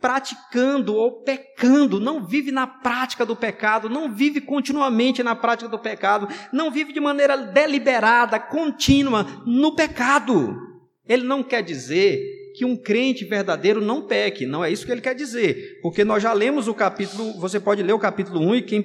praticando 0.00 0.94
ou 0.94 1.22
pecando, 1.22 1.98
não 1.98 2.24
vive 2.24 2.52
na 2.52 2.68
prática 2.68 3.26
do 3.26 3.34
pecado, 3.34 3.88
não 3.88 4.12
vive 4.12 4.40
continuamente 4.40 5.24
na 5.24 5.34
prática 5.34 5.68
do 5.68 5.78
pecado, 5.78 6.28
não 6.52 6.70
vive 6.70 6.92
de 6.92 7.00
maneira 7.00 7.36
deliberada, 7.36 8.38
contínua 8.38 9.26
no 9.44 9.74
pecado. 9.74 10.71
Ele 11.08 11.24
não 11.24 11.42
quer 11.42 11.62
dizer 11.62 12.20
que 12.54 12.64
um 12.64 12.76
crente 12.76 13.24
verdadeiro 13.24 13.80
não 13.80 14.06
peque, 14.06 14.46
não 14.46 14.64
é 14.64 14.70
isso 14.70 14.84
que 14.84 14.92
ele 14.92 15.00
quer 15.00 15.14
dizer, 15.14 15.80
porque 15.82 16.04
nós 16.04 16.22
já 16.22 16.32
lemos 16.32 16.68
o 16.68 16.74
capítulo, 16.74 17.38
você 17.40 17.58
pode 17.58 17.82
ler 17.82 17.92
o 17.92 17.98
capítulo 17.98 18.40
1 18.40 18.56
e 18.56 18.62
quem, 18.62 18.84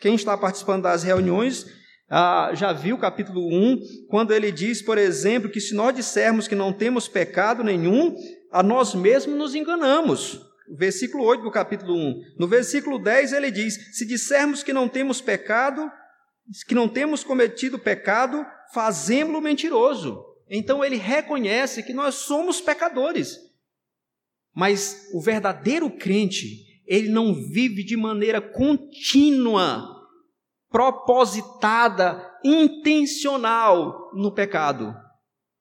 quem 0.00 0.14
está 0.14 0.36
participando 0.36 0.82
das 0.82 1.02
reuniões 1.02 1.66
ah, 2.10 2.50
já 2.54 2.72
viu 2.72 2.96
o 2.96 2.98
capítulo 2.98 3.46
1, 3.48 4.06
quando 4.08 4.32
ele 4.32 4.50
diz, 4.50 4.80
por 4.80 4.98
exemplo, 4.98 5.50
que 5.50 5.60
se 5.60 5.74
nós 5.74 5.94
dissermos 5.94 6.48
que 6.48 6.54
não 6.54 6.72
temos 6.72 7.06
pecado 7.06 7.62
nenhum, 7.62 8.16
a 8.50 8.62
nós 8.62 8.94
mesmos 8.94 9.36
nos 9.36 9.54
enganamos. 9.54 10.40
Versículo 10.76 11.24
8 11.24 11.42
do 11.42 11.50
capítulo 11.50 11.94
1. 11.94 12.22
No 12.38 12.48
versículo 12.48 12.98
10 12.98 13.32
ele 13.32 13.50
diz: 13.50 13.96
Se 13.96 14.06
dissermos 14.06 14.62
que 14.62 14.72
não 14.72 14.88
temos 14.88 15.20
pecado, 15.20 15.90
que 16.66 16.74
não 16.74 16.88
temos 16.88 17.22
cometido 17.22 17.78
pecado, 17.78 18.44
fazemos-lo 18.72 19.40
mentiroso 19.40 20.27
então 20.50 20.84
ele 20.84 20.96
reconhece 20.96 21.82
que 21.82 21.92
nós 21.92 22.14
somos 22.14 22.60
pecadores. 22.60 23.36
Mas 24.54 25.08
o 25.12 25.20
verdadeiro 25.20 25.90
crente, 25.90 26.46
ele 26.86 27.08
não 27.08 27.34
vive 27.34 27.84
de 27.84 27.96
maneira 27.96 28.40
contínua, 28.40 29.86
propositada, 30.70 32.20
intencional 32.44 34.10
no 34.14 34.32
pecado. 34.32 34.94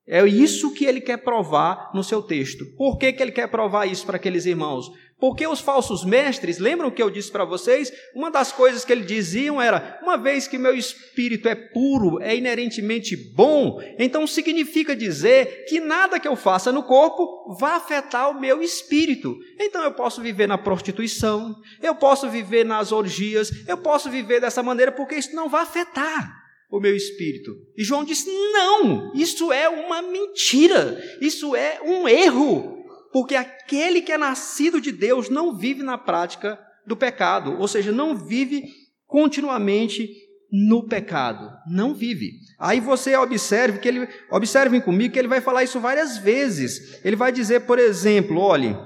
É 0.07 0.25
isso 0.25 0.73
que 0.73 0.85
ele 0.85 1.01
quer 1.01 1.17
provar 1.17 1.91
no 1.93 2.03
seu 2.03 2.21
texto. 2.21 2.65
Por 2.77 2.97
que, 2.97 3.11
que 3.11 3.21
ele 3.21 3.31
quer 3.31 3.47
provar 3.47 3.85
isso 3.85 4.05
para 4.05 4.15
aqueles 4.15 4.45
irmãos? 4.45 4.89
Porque 5.19 5.47
os 5.47 5.59
falsos 5.59 6.05
mestres, 6.05 6.59
lembram 6.59 6.91
que 6.91 7.01
eu 7.01 7.09
disse 7.09 7.31
para 7.31 7.43
vocês? 7.43 7.91
Uma 8.13 8.29
das 8.29 8.51
coisas 8.51 8.85
que 8.85 8.91
eles 8.91 9.07
diziam 9.07 9.59
era: 9.59 9.99
uma 10.03 10.15
vez 10.15 10.47
que 10.47 10.59
meu 10.59 10.75
espírito 10.75 11.49
é 11.49 11.55
puro, 11.55 12.21
é 12.21 12.35
inerentemente 12.35 13.17
bom, 13.17 13.81
então 13.97 14.27
significa 14.27 14.95
dizer 14.95 15.65
que 15.67 15.79
nada 15.79 16.19
que 16.19 16.27
eu 16.27 16.35
faça 16.35 16.71
no 16.71 16.83
corpo 16.83 17.55
vai 17.59 17.73
afetar 17.73 18.29
o 18.29 18.39
meu 18.39 18.61
espírito. 18.61 19.35
Então 19.59 19.83
eu 19.83 19.91
posso 19.91 20.21
viver 20.21 20.47
na 20.47 20.57
prostituição, 20.57 21.55
eu 21.81 21.95
posso 21.95 22.29
viver 22.29 22.63
nas 22.63 22.91
orgias, 22.91 23.51
eu 23.67 23.77
posso 23.77 24.11
viver 24.11 24.39
dessa 24.39 24.61
maneira, 24.61 24.91
porque 24.91 25.15
isso 25.15 25.35
não 25.35 25.49
vai 25.49 25.63
afetar 25.63 26.31
o 26.69 26.79
meu 26.79 26.95
espírito. 26.95 27.55
E 27.75 27.83
João 27.83 28.03
disse: 28.03 28.29
não, 28.29 29.11
isso 29.15 29.51
é 29.51 29.67
uma 29.67 29.99
mentira, 30.03 31.03
isso 31.19 31.55
é 31.55 31.79
um 31.83 32.07
erro 32.07 32.76
porque 33.17 33.33
aquele 33.33 33.99
que 33.99 34.11
é 34.11 34.17
nascido 34.17 34.79
de 34.79 34.91
Deus 34.91 35.27
não 35.27 35.57
vive 35.57 35.81
na 35.81 35.97
prática 35.97 36.59
do 36.85 36.95
pecado, 36.95 37.59
ou 37.59 37.67
seja, 37.67 37.91
não 37.91 38.15
vive 38.15 38.61
continuamente 39.07 40.07
no 40.51 40.87
pecado, 40.87 41.49
não 41.67 41.95
vive. 41.95 42.33
Aí 42.59 42.79
você 42.79 43.15
observe 43.15 43.79
que 43.79 43.87
ele, 43.87 44.07
observem 44.29 44.79
comigo 44.79 45.11
que 45.11 45.17
ele 45.17 45.27
vai 45.27 45.41
falar 45.41 45.63
isso 45.63 45.79
várias 45.79 46.19
vezes. 46.19 47.03
Ele 47.03 47.15
vai 47.15 47.31
dizer, 47.31 47.61
por 47.61 47.79
exemplo, 47.79 48.37
olhe, 48.37 48.77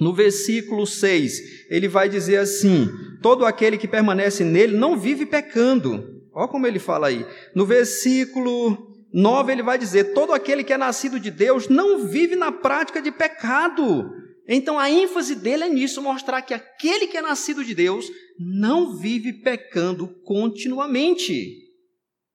no 0.00 0.14
versículo 0.14 0.86
6, 0.86 1.68
ele 1.68 1.88
vai 1.88 2.08
dizer 2.08 2.38
assim: 2.38 2.88
todo 3.20 3.44
aquele 3.44 3.76
que 3.76 3.86
permanece 3.86 4.44
nele 4.44 4.78
não 4.78 4.98
vive 4.98 5.26
pecando. 5.26 6.22
Olha 6.32 6.48
como 6.48 6.66
ele 6.66 6.78
fala 6.78 7.08
aí. 7.08 7.26
No 7.54 7.66
versículo 7.66 8.91
9 9.12 9.52
ele 9.52 9.62
vai 9.62 9.78
dizer: 9.78 10.14
todo 10.14 10.32
aquele 10.32 10.64
que 10.64 10.72
é 10.72 10.78
nascido 10.78 11.20
de 11.20 11.30
Deus 11.30 11.68
não 11.68 12.06
vive 12.06 12.34
na 12.34 12.50
prática 12.50 13.00
de 13.02 13.12
pecado. 13.12 14.10
Então 14.48 14.78
a 14.78 14.90
ênfase 14.90 15.36
dele 15.36 15.64
é 15.64 15.68
nisso, 15.68 16.02
mostrar 16.02 16.42
que 16.42 16.54
aquele 16.54 17.06
que 17.06 17.16
é 17.16 17.22
nascido 17.22 17.64
de 17.64 17.74
Deus 17.74 18.10
não 18.38 18.96
vive 18.96 19.32
pecando 19.32 20.08
continuamente. 20.22 21.62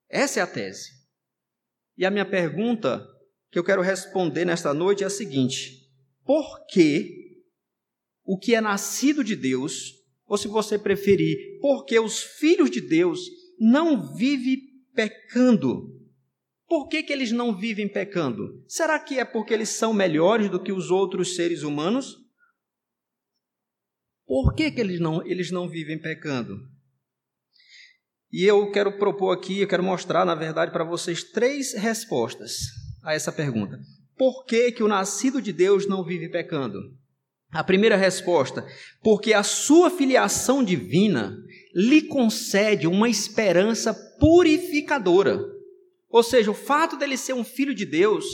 Essa 0.08 0.40
é 0.40 0.42
a 0.42 0.46
tese. 0.46 0.88
E 1.96 2.06
a 2.06 2.10
minha 2.10 2.24
pergunta 2.24 3.04
que 3.50 3.58
eu 3.58 3.64
quero 3.64 3.82
responder 3.82 4.44
nesta 4.44 4.72
noite 4.72 5.02
é 5.02 5.06
a 5.06 5.10
seguinte: 5.10 5.72
por 6.24 6.66
que 6.66 7.18
o 8.24 8.38
que 8.38 8.54
é 8.54 8.60
nascido 8.60 9.24
de 9.24 9.34
Deus, 9.34 9.94
ou 10.26 10.36
se 10.36 10.48
você 10.48 10.78
preferir, 10.78 11.58
por 11.60 11.84
que 11.84 11.98
os 11.98 12.22
filhos 12.22 12.70
de 12.70 12.80
Deus 12.80 13.20
não 13.58 14.14
vivem 14.14 14.58
pecando? 14.94 15.97
Por 16.68 16.86
que, 16.86 17.02
que 17.02 17.12
eles 17.12 17.32
não 17.32 17.56
vivem 17.56 17.88
pecando? 17.88 18.62
Será 18.68 19.00
que 19.00 19.18
é 19.18 19.24
porque 19.24 19.54
eles 19.54 19.70
são 19.70 19.94
melhores 19.94 20.50
do 20.50 20.62
que 20.62 20.70
os 20.70 20.90
outros 20.90 21.34
seres 21.34 21.62
humanos? 21.62 22.18
Por 24.26 24.54
que, 24.54 24.70
que 24.70 24.80
eles, 24.80 25.00
não, 25.00 25.26
eles 25.26 25.50
não 25.50 25.66
vivem 25.66 25.98
pecando? 25.98 26.58
E 28.30 28.44
eu 28.44 28.70
quero 28.70 28.98
propor 28.98 29.32
aqui, 29.32 29.60
eu 29.60 29.66
quero 29.66 29.82
mostrar, 29.82 30.26
na 30.26 30.34
verdade, 30.34 30.70
para 30.70 30.84
vocês 30.84 31.24
três 31.24 31.72
respostas 31.72 32.58
a 33.02 33.14
essa 33.14 33.32
pergunta. 33.32 33.80
Por 34.18 34.44
que, 34.44 34.70
que 34.70 34.82
o 34.82 34.88
nascido 34.88 35.40
de 35.40 35.54
Deus 35.54 35.88
não 35.88 36.04
vive 36.04 36.28
pecando? 36.28 36.78
A 37.50 37.64
primeira 37.64 37.96
resposta, 37.96 38.66
porque 39.02 39.32
a 39.32 39.42
sua 39.42 39.88
filiação 39.88 40.62
divina 40.62 41.34
lhe 41.74 42.02
concede 42.02 42.86
uma 42.86 43.08
esperança 43.08 43.94
purificadora. 44.20 45.57
Ou 46.10 46.22
seja, 46.22 46.50
o 46.50 46.54
fato 46.54 46.96
dele 46.96 47.16
ser 47.16 47.34
um 47.34 47.44
filho 47.44 47.74
de 47.74 47.84
Deus, 47.84 48.24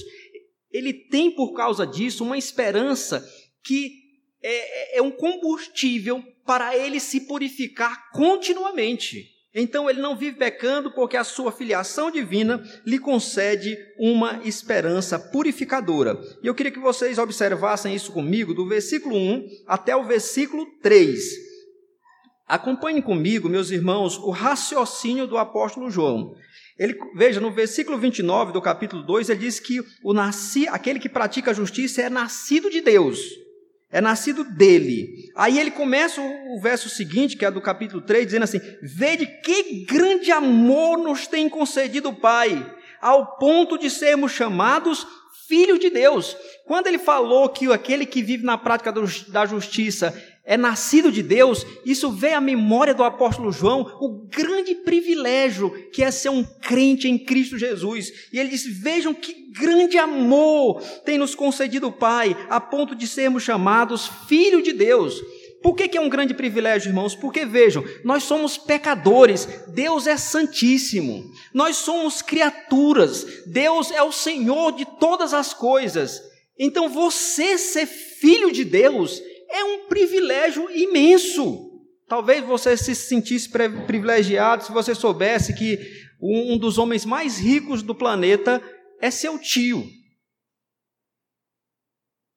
ele 0.71 0.93
tem 0.93 1.31
por 1.31 1.53
causa 1.53 1.87
disso 1.87 2.25
uma 2.25 2.39
esperança 2.39 3.25
que 3.63 4.05
é, 4.43 4.97
é, 4.97 4.99
é 4.99 5.03
um 5.03 5.11
combustível 5.11 6.23
para 6.45 6.77
ele 6.77 7.01
se 7.01 7.23
purificar 7.23 8.11
continuamente. 8.13 9.33
Então 9.55 9.89
ele 9.89 10.01
não 10.01 10.17
vive 10.17 10.37
pecando 10.37 10.91
porque 10.93 11.17
a 11.17 11.23
sua 11.23 11.53
filiação 11.53 12.11
divina 12.11 12.63
lhe 12.85 12.99
concede 12.99 13.79
uma 13.97 14.41
esperança 14.45 15.17
purificadora. 15.17 16.21
E 16.43 16.47
eu 16.47 16.55
queria 16.55 16.73
que 16.73 16.81
vocês 16.81 17.19
observassem 17.19 17.95
isso 17.95 18.11
comigo, 18.11 18.53
do 18.53 18.67
versículo 18.67 19.17
1 19.17 19.49
até 19.67 19.95
o 19.95 20.03
versículo 20.03 20.67
3. 20.83 21.54
Acompanhem 22.47 23.01
comigo, 23.01 23.49
meus 23.49 23.71
irmãos, 23.71 24.19
o 24.19 24.31
raciocínio 24.31 25.27
do 25.27 25.39
apóstolo 25.39 25.91
João. 25.91 26.35
Ele, 26.79 26.95
veja, 27.15 27.41
no 27.41 27.51
versículo 27.51 27.97
29 27.97 28.53
do 28.53 28.61
capítulo 28.61 29.03
2, 29.03 29.31
ele 29.31 29.41
diz 29.41 29.59
que 29.59 29.81
o 30.03 30.13
nasci, 30.13 30.69
aquele 30.69 30.99
que 30.99 31.09
pratica 31.09 31.53
a 31.53 31.55
justiça 31.55 32.03
é 32.03 32.11
nascido 32.11 32.69
de 32.69 32.83
Deus, 32.83 33.19
é 33.91 34.01
nascido 34.01 34.45
dele. 34.45 35.31
Aí 35.37 35.59
ele 35.59 35.71
começa 35.71 36.21
o, 36.21 36.57
o 36.57 36.61
verso 36.61 36.91
seguinte, 36.91 37.37
que 37.37 37.47
é 37.47 37.51
do 37.51 37.63
capítulo 37.63 38.03
3, 38.03 38.27
dizendo 38.27 38.43
assim: 38.43 38.61
Vede 38.83 39.25
que 39.25 39.85
grande 39.87 40.31
amor 40.31 40.99
nos 40.99 41.27
tem 41.27 41.49
concedido 41.49 42.11
o 42.11 42.17
Pai, 42.17 42.75
ao 43.01 43.39
ponto 43.39 43.79
de 43.79 43.89
sermos 43.89 44.33
chamados 44.33 45.07
filhos 45.47 45.79
de 45.79 45.91
Deus. 45.91 46.37
Quando 46.67 46.89
ele 46.89 46.99
falou 46.99 47.49
que 47.49 47.71
aquele 47.73 48.05
que 48.05 48.23
vive 48.23 48.45
na 48.45 48.59
prática 48.59 48.91
do, 48.91 49.05
da 49.29 49.47
justiça 49.47 50.13
é 50.47 50.59
nascido 50.59 51.11
de 51.11 51.23
Deus, 51.23 51.67
isso 51.87 52.11
vem 52.11 52.35
à 52.35 52.41
memória 52.41 52.93
do 52.93 53.03
apóstolo 53.03 53.51
João, 53.51 53.97
o 53.99 54.27
grande 54.29 54.75
privilégio 54.75 55.71
que 55.91 56.05
é 56.05 56.11
ser 56.11 56.29
um 56.29 56.45
crente 56.45 57.09
em 57.09 57.17
Cristo 57.17 57.57
Jesus. 57.57 58.13
E 58.31 58.39
ele 58.39 58.51
diz: 58.51 58.67
Vejam 58.67 59.15
que 59.15 59.51
grande 59.53 59.97
amor 59.97 60.83
tem 61.03 61.17
nos 61.17 61.35
concedido 61.35 61.87
o 61.87 61.93
Pai, 61.93 62.37
a 62.51 62.61
ponto 62.61 62.95
de 62.95 63.07
sermos 63.07 63.43
chamados 63.43 64.07
filho 64.29 64.61
de 64.61 64.75
Deus. 64.75 65.23
Por 65.63 65.75
que, 65.75 65.89
que 65.89 65.97
é 65.97 66.01
um 66.01 66.11
grande 66.11 66.35
privilégio, 66.35 66.91
irmãos? 66.91 67.15
Porque 67.15 67.47
vejam, 67.47 67.83
nós 68.05 68.25
somos 68.25 68.59
pecadores, 68.59 69.49
Deus 69.69 70.07
é 70.07 70.19
santíssimo, 70.19 71.25
nós 71.55 71.77
somos 71.77 72.21
criaturas, 72.21 73.45
Deus 73.47 73.91
é 73.91 74.03
o 74.03 74.13
Senhor 74.13 74.73
de 74.73 74.85
todas 75.01 75.33
as 75.33 75.55
coisas. 75.55 76.21
Então 76.59 76.91
você 76.91 77.57
ser 77.57 77.87
filho 77.87 78.53
de 78.53 78.63
Deus 78.63 79.23
é 79.55 79.65
um 79.65 79.87
privilégio 79.87 80.69
imenso. 80.71 81.71
Talvez 82.09 82.45
você 82.45 82.77
se 82.77 82.95
sentisse 82.95 83.49
privilegiado 83.49 84.65
se 84.65 84.73
você 84.73 84.95
soubesse 84.95 85.55
que 85.55 85.79
um 86.21 86.59
dos 86.59 86.77
homens 86.77 87.05
mais 87.05 87.39
ricos 87.39 87.83
do 87.83 87.95
planeta 87.95 88.63
é 89.01 89.11
seu 89.11 89.39
tio. 89.39 89.87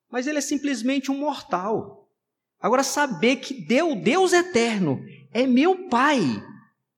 Mas 0.09 0.27
ele 0.27 0.37
é 0.37 0.41
simplesmente 0.41 1.11
um 1.11 1.17
mortal. 1.17 2.07
Agora, 2.59 2.83
saber 2.83 3.37
que 3.37 3.53
Deus, 3.53 4.01
Deus 4.01 4.33
eterno, 4.33 4.99
é 5.31 5.45
meu 5.45 5.87
Pai, 5.89 6.21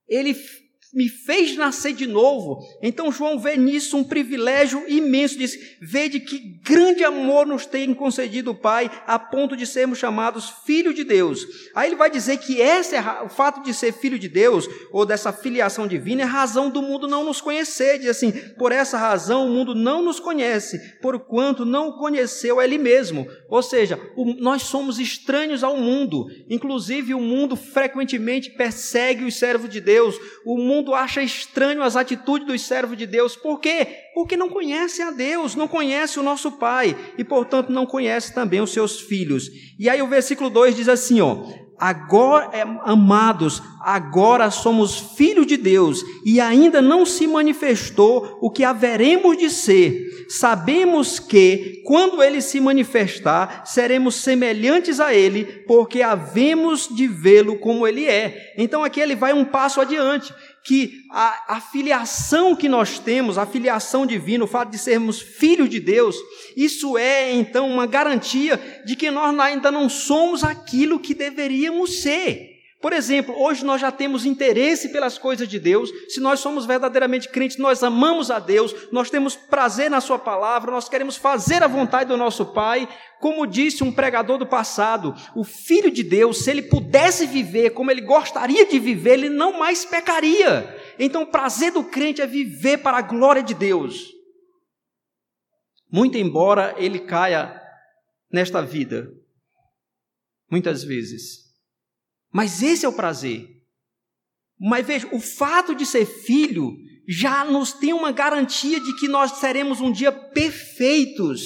ele 0.07 0.35
me 0.93 1.07
fez 1.07 1.55
nascer 1.55 1.93
de 1.93 2.07
novo. 2.07 2.59
Então 2.81 3.11
João 3.11 3.37
vê 3.37 3.55
nisso 3.55 3.95
um 3.95 4.03
privilégio 4.03 4.83
imenso, 4.87 5.37
diz: 5.37 5.77
"Vede 5.79 6.19
que 6.19 6.39
grande 6.63 7.03
amor 7.03 7.45
nos 7.45 7.65
tem 7.65 7.93
concedido 7.93 8.51
o 8.51 8.55
Pai, 8.55 8.89
a 9.05 9.19
ponto 9.19 9.55
de 9.55 9.67
sermos 9.67 9.99
chamados 9.99 10.49
filho 10.65 10.93
de 10.93 11.03
Deus". 11.03 11.45
Aí 11.75 11.89
ele 11.89 11.95
vai 11.95 12.09
dizer 12.09 12.37
que 12.37 12.59
esse 12.59 12.95
é 12.95 13.01
o 13.23 13.29
fato 13.29 13.61
de 13.61 13.73
ser 13.73 13.93
filho 13.93 14.17
de 14.17 14.27
Deus 14.27 14.67
ou 14.91 15.05
dessa 15.05 15.31
filiação 15.31 15.87
divina 15.87 16.23
é 16.23 16.25
razão 16.25 16.69
do 16.69 16.81
mundo 16.81 17.07
não 17.07 17.23
nos 17.23 17.39
conhecer, 17.39 17.99
diz 17.99 18.09
assim: 18.09 18.31
"Por 18.57 18.71
essa 18.71 18.97
razão 18.97 19.45
o 19.45 19.49
mundo 19.49 19.75
não 19.75 20.01
nos 20.01 20.19
conhece, 20.19 20.79
porquanto 21.01 21.65
não 21.65 21.89
o 21.89 21.97
conheceu 21.97 22.59
ele 22.59 22.77
mesmo". 22.79 23.27
Ou 23.47 23.61
seja, 23.61 23.99
o, 24.15 24.33
nós 24.33 24.63
somos 24.63 24.99
estranhos 24.99 25.63
ao 25.63 25.77
mundo. 25.77 26.27
Inclusive 26.49 27.13
o 27.13 27.19
mundo 27.19 27.55
frequentemente 27.55 28.49
persegue 28.51 29.25
os 29.25 29.35
servos 29.35 29.69
de 29.69 29.79
Deus. 29.79 30.17
O 30.45 30.57
mundo 30.57 30.78
mundo 30.79 30.95
acha 30.95 31.21
estranho 31.21 31.83
as 31.83 31.95
atitudes 31.95 32.47
dos 32.47 32.61
servos 32.61 32.97
de 32.97 33.05
Deus. 33.05 33.35
Por 33.35 33.59
quê? 33.59 33.87
Porque 34.13 34.37
não 34.37 34.49
conhece 34.49 35.01
a 35.01 35.11
Deus, 35.11 35.55
não 35.55 35.67
conhece 35.67 36.19
o 36.19 36.23
nosso 36.23 36.53
Pai 36.53 36.95
e, 37.17 37.23
portanto, 37.23 37.69
não 37.69 37.85
conhece 37.85 38.33
também 38.33 38.61
os 38.61 38.71
seus 38.71 38.99
filhos. 38.99 39.49
E 39.77 39.89
aí 39.89 40.01
o 40.01 40.07
versículo 40.07 40.49
2 40.49 40.75
diz 40.75 40.87
assim, 40.87 41.21
ó: 41.21 41.43
agora, 41.79 42.49
é, 42.53 42.61
amados, 42.83 43.61
agora 43.81 44.51
somos 44.51 44.97
filhos 45.17 45.47
de 45.47 45.55
Deus 45.55 46.03
e 46.25 46.39
ainda 46.39 46.81
não 46.81 47.05
se 47.05 47.25
manifestou 47.25 48.37
o 48.41 48.51
que 48.51 48.63
haveremos 48.63 49.37
de 49.37 49.49
ser. 49.49 50.25
Sabemos 50.29 51.19
que, 51.19 51.81
quando 51.85 52.21
ele 52.21 52.41
se 52.41 52.59
manifestar, 52.59 53.63
seremos 53.65 54.15
semelhantes 54.15 54.99
a 54.99 55.13
ele, 55.13 55.45
porque 55.67 56.01
havemos 56.01 56.87
de 56.87 57.07
vê-lo 57.07 57.57
como 57.57 57.87
ele 57.87 58.05
é. 58.05 58.53
Então 58.57 58.83
aqui 58.83 58.99
ele 58.99 59.15
vai 59.15 59.33
um 59.33 59.45
passo 59.45 59.81
adiante 59.81 60.33
que 60.69 61.03
a, 61.09 61.55
a 61.55 61.61
filiação 61.61 62.55
que 62.55 62.69
nós 62.69 62.99
temos, 62.99 63.39
a 63.39 63.45
filiação 63.47 64.05
divina, 64.05 64.43
o 64.43 64.47
fato 64.47 64.69
de 64.69 64.77
sermos 64.77 65.19
filhos 65.19 65.67
de 65.67 65.79
Deus, 65.79 66.15
isso 66.55 66.95
é 66.95 67.33
então 67.33 67.67
uma 67.67 67.87
garantia 67.87 68.83
de 68.85 68.95
que 68.95 69.09
nós 69.09 69.39
ainda 69.39 69.71
não 69.71 69.89
somos 69.89 70.43
aquilo 70.43 70.99
que 70.99 71.15
deveríamos 71.15 72.03
ser. 72.03 72.48
Por 72.81 72.93
exemplo, 72.93 73.35
hoje 73.37 73.65
nós 73.65 73.81
já 73.81 73.91
temos 73.91 74.25
interesse 74.25 74.87
pelas 74.89 75.17
coisas 75.17 75.49
de 75.49 75.59
Deus, 75.59 75.89
se 76.07 76.21
nós 76.21 76.39
somos 76.39 76.65
verdadeiramente 76.65 77.27
crentes, 77.27 77.57
nós 77.57 77.83
amamos 77.83 78.31
a 78.31 78.39
Deus, 78.39 78.73
nós 78.89 79.09
temos 79.09 79.35
prazer 79.35 79.91
na 79.91 79.99
Sua 79.99 80.17
palavra, 80.17 80.71
nós 80.71 80.87
queremos 80.87 81.17
fazer 81.17 81.61
a 81.61 81.67
vontade 81.67 82.07
do 82.07 82.15
nosso 82.15 82.45
Pai. 82.53 82.87
Como 83.19 83.45
disse 83.45 83.83
um 83.83 83.91
pregador 83.91 84.37
do 84.37 84.47
passado, 84.47 85.13
o 85.35 85.43
Filho 85.43 85.91
de 85.91 86.03
Deus, 86.03 86.45
se 86.45 86.51
ele 86.51 86.61
pudesse 86.61 87.27
viver 87.27 87.71
como 87.71 87.91
ele 87.91 87.99
gostaria 87.99 88.65
de 88.65 88.79
viver, 88.79 89.15
ele 89.15 89.29
não 89.29 89.59
mais 89.59 89.83
pecaria. 89.83 90.73
Então, 90.97 91.23
o 91.23 91.27
prazer 91.27 91.73
do 91.73 91.83
crente 91.83 92.21
é 92.21 92.27
viver 92.27 92.77
para 92.77 92.97
a 92.97 93.01
glória 93.01 93.43
de 93.43 93.53
Deus. 93.53 94.07
Muito 95.91 96.17
embora 96.17 96.73
ele 96.77 96.99
caia 96.99 97.61
nesta 98.31 98.61
vida, 98.61 99.11
muitas 100.49 100.81
vezes 100.81 101.48
mas 102.31 102.61
esse 102.61 102.85
é 102.85 102.89
o 102.89 102.93
prazer. 102.93 103.47
Mas 104.59 104.85
veja, 104.85 105.07
o 105.11 105.19
fato 105.19 105.73
de 105.73 105.85
ser 105.85 106.05
filho 106.05 106.75
já 107.07 107.43
nos 107.43 107.73
tem 107.73 107.93
uma 107.93 108.11
garantia 108.11 108.79
de 108.79 108.95
que 108.97 109.07
nós 109.07 109.31
seremos 109.39 109.81
um 109.81 109.91
dia 109.91 110.11
perfeitos. 110.11 111.41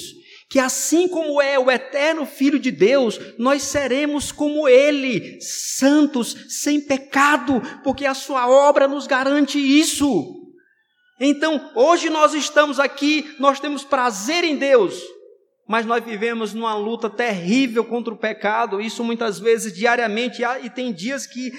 Que 0.50 0.58
assim 0.58 1.08
como 1.08 1.40
é 1.40 1.58
o 1.58 1.70
eterno 1.70 2.26
Filho 2.26 2.58
de 2.58 2.70
Deus, 2.70 3.18
nós 3.38 3.62
seremos 3.62 4.30
como 4.30 4.68
Ele, 4.68 5.40
santos, 5.40 6.36
sem 6.48 6.80
pecado, 6.80 7.62
porque 7.82 8.04
a 8.04 8.14
Sua 8.14 8.46
obra 8.46 8.86
nos 8.86 9.06
garante 9.06 9.58
isso. 9.58 10.44
Então, 11.18 11.72
hoje 11.74 12.10
nós 12.10 12.34
estamos 12.34 12.78
aqui, 12.78 13.34
nós 13.38 13.58
temos 13.58 13.84
prazer 13.84 14.44
em 14.44 14.56
Deus, 14.56 15.00
mas 15.66 15.86
nós 15.86 16.04
vivemos 16.04 16.52
numa 16.52 16.76
luta 16.76 17.08
terrível 17.08 17.84
contra 17.84 18.12
o 18.12 18.18
pecado, 18.18 18.80
isso 18.80 19.02
muitas 19.02 19.38
vezes 19.38 19.72
diariamente, 19.72 20.42
e 20.62 20.70
tem 20.70 20.92
dias 20.92 21.26
que 21.26 21.52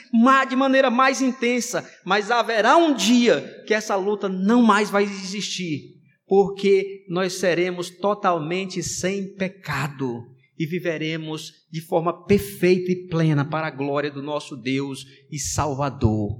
de 0.48 0.56
maneira 0.56 0.90
mais 0.90 1.22
intensa, 1.22 1.90
mas 2.04 2.30
haverá 2.30 2.78
um 2.78 2.94
dia 2.94 3.64
que 3.66 3.74
essa 3.74 3.96
luta 3.96 4.30
não 4.30 4.62
mais 4.62 4.90
vai 4.90 5.04
existir, 5.04 5.96
porque 6.28 7.06
nós 7.10 7.34
seremos 7.34 7.90
totalmente 7.90 8.82
sem 8.84 9.34
pecado 9.36 10.24
e 10.58 10.66
viveremos 10.66 11.52
de 11.72 11.82
forma 11.82 12.26
perfeita 12.26 12.92
e 12.92 13.08
plena 13.08 13.44
para 13.44 13.68
a 13.68 13.72
glória 13.72 14.10
do 14.10 14.22
nosso 14.22 14.56
Deus 14.56 15.06
e 15.32 15.38
Salvador. 15.38 16.40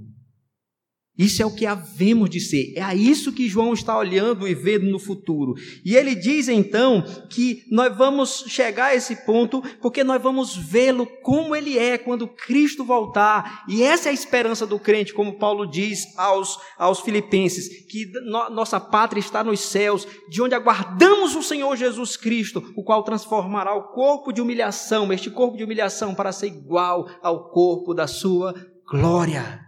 Isso 1.18 1.42
é 1.42 1.46
o 1.46 1.56
que 1.56 1.66
havemos 1.66 2.30
de 2.30 2.42
ser. 2.42 2.74
É 2.76 2.82
a 2.82 2.94
isso 2.94 3.32
que 3.32 3.48
João 3.48 3.74
está 3.74 3.98
olhando 3.98 4.46
e 4.46 4.54
vendo 4.54 4.86
no 4.86 5.00
futuro. 5.00 5.56
E 5.84 5.96
ele 5.96 6.14
diz 6.14 6.50
então 6.50 7.04
que 7.30 7.64
nós 7.72 7.96
vamos 7.96 8.44
chegar 8.48 8.88
a 8.88 8.96
esse 8.96 9.26
ponto 9.26 9.62
porque 9.82 10.04
nós 10.04 10.22
vamos 10.22 10.58
vê-lo 10.58 11.08
como 11.24 11.56
ele 11.56 11.80
é 11.80 11.98
quando 11.98 12.28
Cristo 12.28 12.84
voltar. 12.84 13.64
E 13.70 13.82
essa 13.82 14.10
é 14.10 14.12
a 14.12 14.14
esperança 14.14 14.68
do 14.68 14.78
crente, 14.78 15.14
como 15.14 15.40
Paulo 15.40 15.66
diz 15.66 16.06
aos, 16.18 16.60
aos 16.78 17.00
filipenses, 17.00 17.86
que 17.86 18.12
no, 18.26 18.50
nossa 18.50 18.80
pátria 18.80 19.22
está 19.22 19.42
nos 19.42 19.62
céus, 19.62 20.06
de 20.30 20.42
onde 20.42 20.54
aguardamos 20.54 21.34
o 21.34 21.42
Senhor 21.42 21.78
Jesus 21.78 22.18
Cristo, 22.18 22.74
o 22.76 22.84
qual 22.84 23.04
transformará 23.04 23.74
o 23.74 23.94
corpo 23.94 24.34
de 24.34 24.42
humilhação, 24.42 25.14
este 25.14 25.30
corpo 25.30 25.56
de 25.56 25.64
humilhação, 25.64 26.14
para 26.14 26.34
ser 26.34 26.48
igual 26.48 27.08
ao 27.22 27.50
corpo 27.50 27.94
da 27.94 28.06
sua 28.06 28.54
glória 28.86 29.65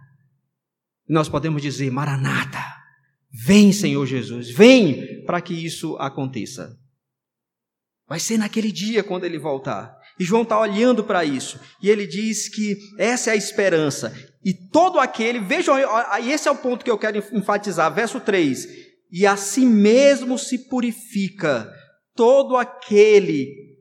nós 1.08 1.28
podemos 1.28 1.62
dizer: 1.62 1.90
Maranata, 1.90 2.62
vem, 3.30 3.72
Senhor 3.72 4.04
Jesus, 4.06 4.50
vem 4.50 5.24
para 5.24 5.40
que 5.40 5.54
isso 5.54 5.96
aconteça. 5.96 6.76
Vai 8.08 8.18
ser 8.18 8.38
naquele 8.38 8.72
dia 8.72 9.04
quando 9.04 9.24
ele 9.24 9.38
voltar. 9.38 9.96
E 10.18 10.24
João 10.24 10.42
está 10.42 10.58
olhando 10.58 11.04
para 11.04 11.24
isso. 11.24 11.60
E 11.82 11.90
ele 11.90 12.06
diz 12.06 12.48
que 12.48 12.76
essa 12.98 13.30
é 13.30 13.34
a 13.34 13.36
esperança. 13.36 14.12
E 14.42 14.52
todo 14.52 14.98
aquele, 14.98 15.38
vejam, 15.40 15.76
esse 16.26 16.48
é 16.48 16.50
o 16.50 16.56
ponto 16.56 16.84
que 16.84 16.90
eu 16.90 16.98
quero 16.98 17.18
enfatizar, 17.32 17.94
verso 17.94 18.18
3. 18.18 18.66
E 19.12 19.26
a 19.26 19.36
si 19.36 19.64
mesmo 19.64 20.38
se 20.38 20.68
purifica 20.68 21.70
todo 22.14 22.56
aquele, 22.56 23.76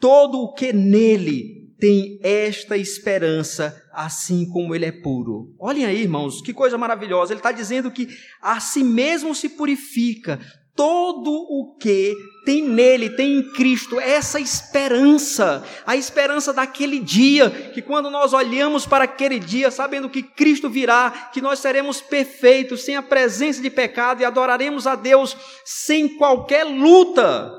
todo 0.00 0.38
o 0.38 0.54
que 0.54 0.72
nele 0.72 1.74
tem 1.78 2.18
esta 2.22 2.76
esperança, 2.76 3.80
assim 3.98 4.48
como 4.48 4.76
ele 4.76 4.84
é 4.84 4.92
puro. 4.92 5.56
Olhem 5.58 5.84
aí, 5.84 6.02
irmãos, 6.02 6.40
que 6.40 6.52
coisa 6.52 6.78
maravilhosa. 6.78 7.32
Ele 7.32 7.40
está 7.40 7.50
dizendo 7.50 7.90
que 7.90 8.08
a 8.40 8.60
si 8.60 8.84
mesmo 8.84 9.34
se 9.34 9.48
purifica 9.48 10.38
todo 10.76 11.32
o 11.32 11.76
que 11.80 12.14
tem 12.44 12.62
nele, 12.62 13.10
tem 13.10 13.38
em 13.38 13.52
Cristo, 13.52 13.98
essa 13.98 14.38
esperança, 14.38 15.64
a 15.84 15.96
esperança 15.96 16.52
daquele 16.52 17.00
dia, 17.00 17.50
que 17.74 17.82
quando 17.82 18.08
nós 18.08 18.32
olhamos 18.32 18.86
para 18.86 19.02
aquele 19.02 19.40
dia, 19.40 19.72
sabendo 19.72 20.08
que 20.08 20.22
Cristo 20.22 20.70
virá, 20.70 21.30
que 21.34 21.40
nós 21.40 21.58
seremos 21.58 22.00
perfeitos, 22.00 22.84
sem 22.84 22.94
a 22.94 23.02
presença 23.02 23.60
de 23.60 23.68
pecado 23.68 24.22
e 24.22 24.24
adoraremos 24.24 24.86
a 24.86 24.94
Deus 24.94 25.36
sem 25.64 26.16
qualquer 26.16 26.62
luta 26.62 27.52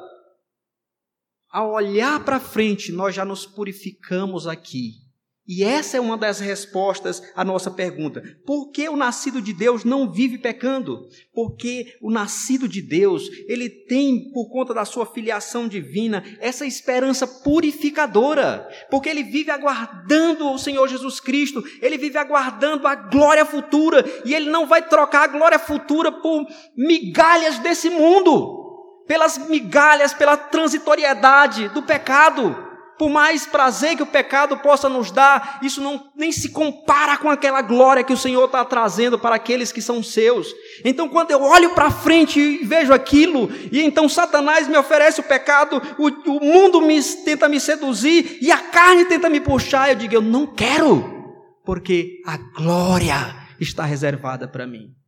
ao 1.52 1.74
olhar 1.74 2.24
para 2.24 2.40
frente, 2.40 2.94
nós 2.94 3.14
já 3.14 3.26
nos 3.26 3.46
purificamos 3.46 4.48
aqui. 4.48 5.09
E 5.52 5.64
essa 5.64 5.98
é 5.98 6.00
uma 6.00 6.16
das 6.16 6.40
respostas 6.40 7.24
à 7.36 7.44
nossa 7.44 7.72
pergunta. 7.72 8.22
Por 8.46 8.70
que 8.70 8.88
o 8.88 8.96
nascido 8.96 9.42
de 9.42 9.52
Deus 9.52 9.84
não 9.84 10.12
vive 10.12 10.38
pecando? 10.38 11.08
Porque 11.34 11.98
o 12.04 12.12
nascido 12.12 12.68
de 12.68 12.84
Deus, 12.84 13.28
ele 13.48 13.68
tem, 13.68 14.32
por 14.32 14.52
conta 14.52 14.76
da 14.76 14.86
sua 14.86 15.08
filiação 15.08 15.68
divina, 15.68 16.24
essa 16.40 16.68
esperança 16.68 17.26
purificadora. 17.26 18.70
Porque 18.92 19.10
ele 19.10 19.24
vive 19.24 19.50
aguardando 19.50 20.52
o 20.52 20.60
Senhor 20.60 20.88
Jesus 20.88 21.20
Cristo, 21.20 21.64
ele 21.82 21.98
vive 21.98 22.20
aguardando 22.20 22.88
a 22.88 22.94
glória 22.94 23.44
futura, 23.44 24.06
e 24.24 24.36
ele 24.36 24.52
não 24.52 24.68
vai 24.68 24.88
trocar 24.88 25.24
a 25.24 25.28
glória 25.28 25.58
futura 25.58 26.12
por 26.12 26.46
migalhas 26.78 27.58
desse 27.58 27.90
mundo 27.90 28.60
pelas 29.08 29.40
migalhas, 29.40 30.14
pela 30.14 30.38
transitoriedade 30.38 31.68
do 31.70 31.82
pecado. 31.82 32.69
Por 33.00 33.10
mais 33.10 33.46
prazer 33.46 33.96
que 33.96 34.04
o 34.04 34.06
pecado 34.06 34.58
possa 34.58 34.90
nos 34.90 35.10
dar, 35.10 35.60
isso 35.62 35.82
não 35.82 36.12
nem 36.14 36.34
se 36.34 36.50
compara 36.50 37.16
com 37.16 37.30
aquela 37.30 37.62
glória 37.62 38.04
que 38.04 38.12
o 38.12 38.18
Senhor 38.18 38.44
está 38.44 38.66
trazendo 38.66 39.18
para 39.18 39.36
aqueles 39.36 39.72
que 39.72 39.82
são 39.82 40.04
seus. 40.04 40.54
Então, 40.84 41.08
quando 41.08 41.32
eu 41.32 41.42
olho 41.42 41.70
para 41.70 41.90
frente 41.90 42.38
e 42.38 42.66
vejo 42.66 42.92
aquilo, 42.92 43.50
e 43.72 43.82
então 43.82 44.10
Satanás 44.10 44.68
me 44.68 44.78
oferece 44.78 45.22
o 45.22 45.24
pecado, 45.24 45.82
o, 45.98 46.08
o 46.30 46.44
mundo 46.44 46.82
me, 46.82 47.02
tenta 47.24 47.48
me 47.48 47.58
seduzir 47.58 48.38
e 48.42 48.52
a 48.52 48.58
carne 48.58 49.06
tenta 49.06 49.30
me 49.30 49.40
puxar, 49.40 49.90
eu 49.90 49.96
digo, 49.96 50.16
eu 50.16 50.22
não 50.22 50.46
quero, 50.46 51.34
porque 51.64 52.18
a 52.26 52.36
glória 52.36 53.34
está 53.62 53.86
reservada 53.86 54.46
para 54.46 54.68
mim. 54.68 54.99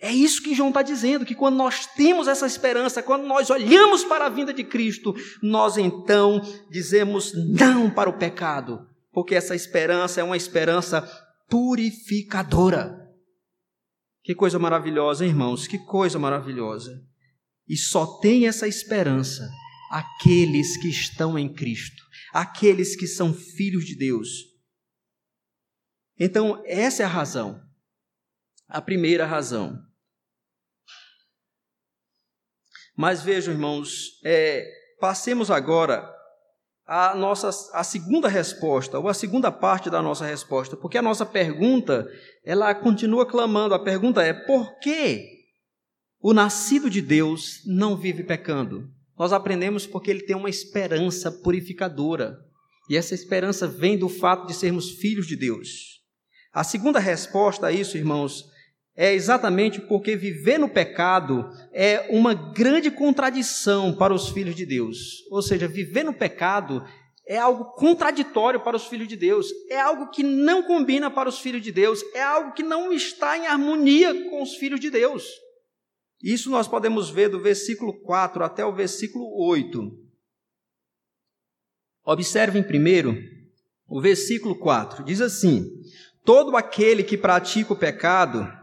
É 0.00 0.10
isso 0.10 0.42
que 0.42 0.54
João 0.54 0.70
está 0.70 0.80
dizendo, 0.80 1.26
que 1.26 1.34
quando 1.34 1.56
nós 1.56 1.84
temos 1.86 2.26
essa 2.26 2.46
esperança, 2.46 3.02
quando 3.02 3.26
nós 3.26 3.50
olhamos 3.50 4.02
para 4.02 4.24
a 4.24 4.30
vinda 4.30 4.52
de 4.52 4.64
Cristo, 4.64 5.14
nós 5.42 5.76
então 5.76 6.40
dizemos 6.70 7.32
não 7.34 7.90
para 7.90 8.08
o 8.08 8.16
pecado, 8.16 8.88
porque 9.12 9.34
essa 9.34 9.54
esperança 9.54 10.18
é 10.18 10.24
uma 10.24 10.38
esperança 10.38 11.02
purificadora. 11.50 12.98
Que 14.22 14.34
coisa 14.34 14.58
maravilhosa, 14.58 15.26
irmãos, 15.26 15.66
que 15.66 15.78
coisa 15.78 16.18
maravilhosa. 16.18 17.04
E 17.68 17.76
só 17.76 18.06
tem 18.20 18.46
essa 18.46 18.66
esperança 18.66 19.50
aqueles 19.90 20.78
que 20.78 20.88
estão 20.88 21.38
em 21.38 21.52
Cristo, 21.52 22.02
aqueles 22.32 22.96
que 22.96 23.06
são 23.06 23.34
filhos 23.34 23.84
de 23.84 23.96
Deus. 23.96 24.28
Então, 26.18 26.62
essa 26.64 27.02
é 27.02 27.06
a 27.06 27.08
razão, 27.08 27.60
a 28.66 28.80
primeira 28.80 29.26
razão. 29.26 29.89
Mas 33.00 33.22
vejam, 33.22 33.54
irmãos, 33.54 34.20
é, 34.22 34.70
passemos 35.00 35.50
agora 35.50 36.06
a 36.86 37.14
nossa 37.14 37.48
a 37.72 37.82
segunda 37.82 38.28
resposta, 38.28 38.98
ou 38.98 39.08
a 39.08 39.14
segunda 39.14 39.50
parte 39.50 39.88
da 39.88 40.02
nossa 40.02 40.26
resposta, 40.26 40.76
porque 40.76 40.98
a 40.98 41.02
nossa 41.02 41.24
pergunta, 41.24 42.06
ela 42.44 42.74
continua 42.74 43.24
clamando. 43.24 43.72
A 43.72 43.78
pergunta 43.78 44.22
é: 44.22 44.34
por 44.34 44.78
que 44.80 45.26
o 46.20 46.34
nascido 46.34 46.90
de 46.90 47.00
Deus 47.00 47.62
não 47.64 47.96
vive 47.96 48.22
pecando? 48.22 48.86
Nós 49.18 49.32
aprendemos 49.32 49.86
porque 49.86 50.10
ele 50.10 50.26
tem 50.26 50.36
uma 50.36 50.50
esperança 50.50 51.32
purificadora. 51.32 52.36
E 52.90 52.98
essa 52.98 53.14
esperança 53.14 53.66
vem 53.66 53.96
do 53.96 54.10
fato 54.10 54.46
de 54.46 54.52
sermos 54.52 54.90
filhos 54.90 55.26
de 55.26 55.36
Deus. 55.36 56.02
A 56.52 56.62
segunda 56.62 56.98
resposta 56.98 57.68
a 57.68 57.72
isso, 57.72 57.96
irmãos, 57.96 58.44
é 59.02 59.14
exatamente 59.14 59.80
porque 59.80 60.14
viver 60.14 60.58
no 60.58 60.68
pecado 60.68 61.50
é 61.72 62.06
uma 62.10 62.34
grande 62.34 62.90
contradição 62.90 63.96
para 63.96 64.12
os 64.12 64.28
filhos 64.28 64.54
de 64.54 64.66
Deus. 64.66 65.26
Ou 65.30 65.40
seja, 65.40 65.66
viver 65.66 66.04
no 66.04 66.12
pecado 66.12 66.84
é 67.26 67.38
algo 67.38 67.72
contraditório 67.76 68.60
para 68.60 68.76
os 68.76 68.88
filhos 68.88 69.08
de 69.08 69.16
Deus, 69.16 69.48
é 69.70 69.80
algo 69.80 70.10
que 70.10 70.22
não 70.22 70.64
combina 70.64 71.10
para 71.10 71.30
os 71.30 71.38
filhos 71.38 71.62
de 71.62 71.72
Deus, 71.72 72.02
é 72.14 72.22
algo 72.22 72.52
que 72.52 72.62
não 72.62 72.92
está 72.92 73.38
em 73.38 73.46
harmonia 73.46 74.28
com 74.28 74.42
os 74.42 74.56
filhos 74.56 74.78
de 74.78 74.90
Deus. 74.90 75.24
Isso 76.22 76.50
nós 76.50 76.68
podemos 76.68 77.08
ver 77.08 77.30
do 77.30 77.40
versículo 77.40 77.98
4 78.02 78.44
até 78.44 78.66
o 78.66 78.74
versículo 78.74 79.24
8. 79.46 79.80
Observem 82.04 82.62
primeiro 82.62 83.16
o 83.88 83.98
versículo 83.98 84.58
4. 84.58 85.02
Diz 85.04 85.22
assim: 85.22 85.64
Todo 86.22 86.54
aquele 86.54 87.02
que 87.02 87.16
pratica 87.16 87.72
o 87.72 87.78
pecado 87.78 88.59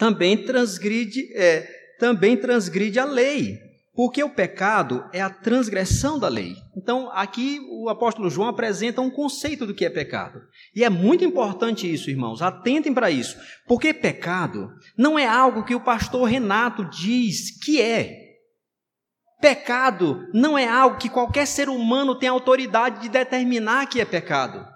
também 0.00 0.34
transgride, 0.46 1.30
é, 1.34 1.68
também 1.98 2.34
transgride 2.34 2.98
a 2.98 3.04
lei, 3.04 3.58
porque 3.94 4.24
o 4.24 4.30
pecado 4.30 5.04
é 5.12 5.20
a 5.20 5.28
transgressão 5.28 6.18
da 6.18 6.26
lei. 6.26 6.54
Então, 6.74 7.10
aqui 7.12 7.60
o 7.70 7.86
apóstolo 7.90 8.30
João 8.30 8.48
apresenta 8.48 9.02
um 9.02 9.10
conceito 9.10 9.66
do 9.66 9.74
que 9.74 9.84
é 9.84 9.90
pecado. 9.90 10.40
E 10.74 10.82
é 10.82 10.88
muito 10.88 11.22
importante 11.22 11.92
isso, 11.92 12.08
irmãos, 12.08 12.40
atentem 12.40 12.94
para 12.94 13.10
isso, 13.10 13.36
porque 13.68 13.92
pecado 13.92 14.70
não 14.96 15.18
é 15.18 15.26
algo 15.26 15.64
que 15.64 15.74
o 15.74 15.84
pastor 15.84 16.26
Renato 16.26 16.88
diz 16.88 17.62
que 17.62 17.78
é. 17.78 18.16
Pecado 19.38 20.26
não 20.32 20.56
é 20.56 20.66
algo 20.66 20.96
que 20.96 21.10
qualquer 21.10 21.46
ser 21.46 21.68
humano 21.68 22.18
tem 22.18 22.28
autoridade 22.30 23.02
de 23.02 23.10
determinar 23.10 23.86
que 23.86 24.00
é 24.00 24.06
pecado. 24.06 24.66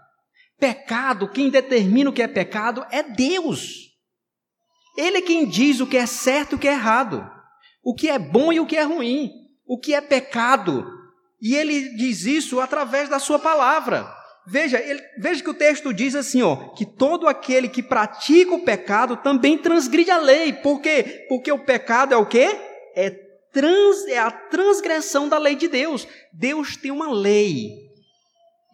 Pecado, 0.61 1.29
quem 1.29 1.49
determina 1.49 2.11
o 2.11 2.13
que 2.13 2.23
é 2.23 2.29
pecado 2.29 2.85
é 2.91 3.03
Deus. 3.03 3.94
Ele 4.97 5.19
é 5.19 5.23
quem 5.23 5.47
diz 5.47 5.81
o 5.81 5.87
que 5.87 5.97
é 5.97 6.07
certo 6.07 6.53
e 6.53 6.55
o 6.55 6.59
que 6.59 6.69
é 6.69 6.73
errado, 6.73 7.29
o 7.83 7.95
que 7.95 8.09
é 8.09 8.19
bom 8.19 8.53
e 8.53 8.61
o 8.61 8.67
que 8.67 8.77
é 8.77 8.83
ruim, 8.83 9.31
o 9.67 9.79
que 9.79 9.95
é 9.95 10.01
pecado. 10.01 10.87
E 11.41 11.55
ele 11.55 11.97
diz 11.97 12.25
isso 12.25 12.61
através 12.61 13.09
da 13.09 13.19
sua 13.19 13.39
palavra. 13.39 14.09
Veja, 14.47 14.79
ele, 14.79 15.03
veja 15.19 15.43
que 15.43 15.51
o 15.51 15.55
texto 15.55 15.93
diz 15.93 16.15
assim, 16.15 16.43
ó, 16.43 16.71
que 16.75 16.85
todo 16.85 17.27
aquele 17.27 17.69
que 17.69 17.83
pratica 17.83 18.55
o 18.55 18.65
pecado 18.65 19.17
também 19.17 19.57
transgride 19.57 20.11
a 20.11 20.19
lei. 20.19 20.53
Por 20.53 20.81
quê? 20.81 21.25
Porque 21.29 21.51
o 21.51 21.65
pecado 21.65 22.13
é 22.13 22.17
o 22.17 22.27
quê? 22.27 22.57
É, 22.95 23.11
trans, 23.53 24.07
é 24.07 24.19
a 24.19 24.31
transgressão 24.31 25.29
da 25.29 25.39
lei 25.39 25.55
de 25.55 25.67
Deus. 25.67 26.07
Deus 26.33 26.77
tem 26.77 26.91
uma 26.91 27.11
lei. 27.11 27.71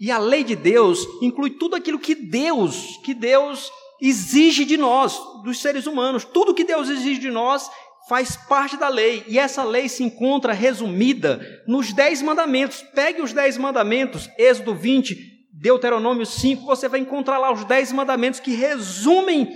E 0.01 0.11
a 0.11 0.19
lei 0.19 0.43
de 0.43 0.57
Deus 0.57 1.07
inclui 1.23 1.51
tudo 1.51 1.77
aquilo 1.77 1.99
que 1.99 2.15
Deus, 2.15 2.99
que 3.05 3.15
Deus 3.15 3.71
exige 4.01 4.65
de 4.65 4.77
nós, 4.77 5.19
dos 5.45 5.61
seres 5.61 5.87
humanos. 5.87 6.25
Tudo 6.25 6.55
que 6.55 6.65
Deus 6.65 6.89
exige 6.89 7.21
de 7.21 7.31
nós 7.31 7.71
faz 8.09 8.37
parte 8.37 8.77
da 8.77 8.89
lei. 8.89 9.25
E 9.29 9.39
essa 9.39 9.63
lei 9.63 9.89
se 9.89 10.03
encontra 10.03 10.53
resumida 10.53 11.41
nos 11.67 11.93
Dez 11.93 12.23
Mandamentos. 12.23 12.83
Pegue 12.95 13.23
os 13.23 13.33
Dez 13.33 13.57
Mandamentos, 13.57 14.29
Êxodo 14.39 14.75
20, 14.75 15.17
Deuteronômio 15.53 16.25
5, 16.25 16.65
você 16.65 16.89
vai 16.89 17.01
encontrar 17.01 17.39
lá 17.39 17.53
os 17.53 17.65
Dez 17.65 17.93
Mandamentos 17.93 18.41
que 18.41 18.55
resumem 18.55 19.49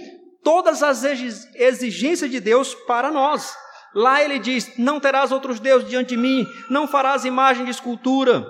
todas 0.42 0.82
as 0.82 1.02
exigências 1.54 2.30
de 2.30 2.38
Deus 2.38 2.74
para 2.86 3.10
nós. 3.10 3.54
Lá 3.94 4.22
ele 4.22 4.38
diz: 4.38 4.76
Não 4.76 5.00
terás 5.00 5.32
outros 5.32 5.58
deuses 5.58 5.88
diante 5.88 6.10
de 6.10 6.16
mim, 6.16 6.46
não 6.68 6.86
farás 6.86 7.24
imagem 7.24 7.64
de 7.64 7.70
escultura, 7.70 8.46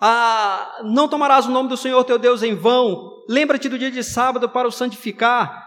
ah, 0.00 0.80
não 0.84 1.08
tomarás 1.08 1.46
o 1.46 1.50
nome 1.50 1.68
do 1.68 1.76
Senhor 1.76 2.04
teu 2.04 2.18
Deus 2.18 2.42
em 2.42 2.54
vão, 2.54 3.24
lembra-te 3.28 3.68
do 3.68 3.78
dia 3.78 3.90
de 3.90 4.04
sábado 4.04 4.48
para 4.48 4.68
o 4.68 4.72
santificar, 4.72 5.66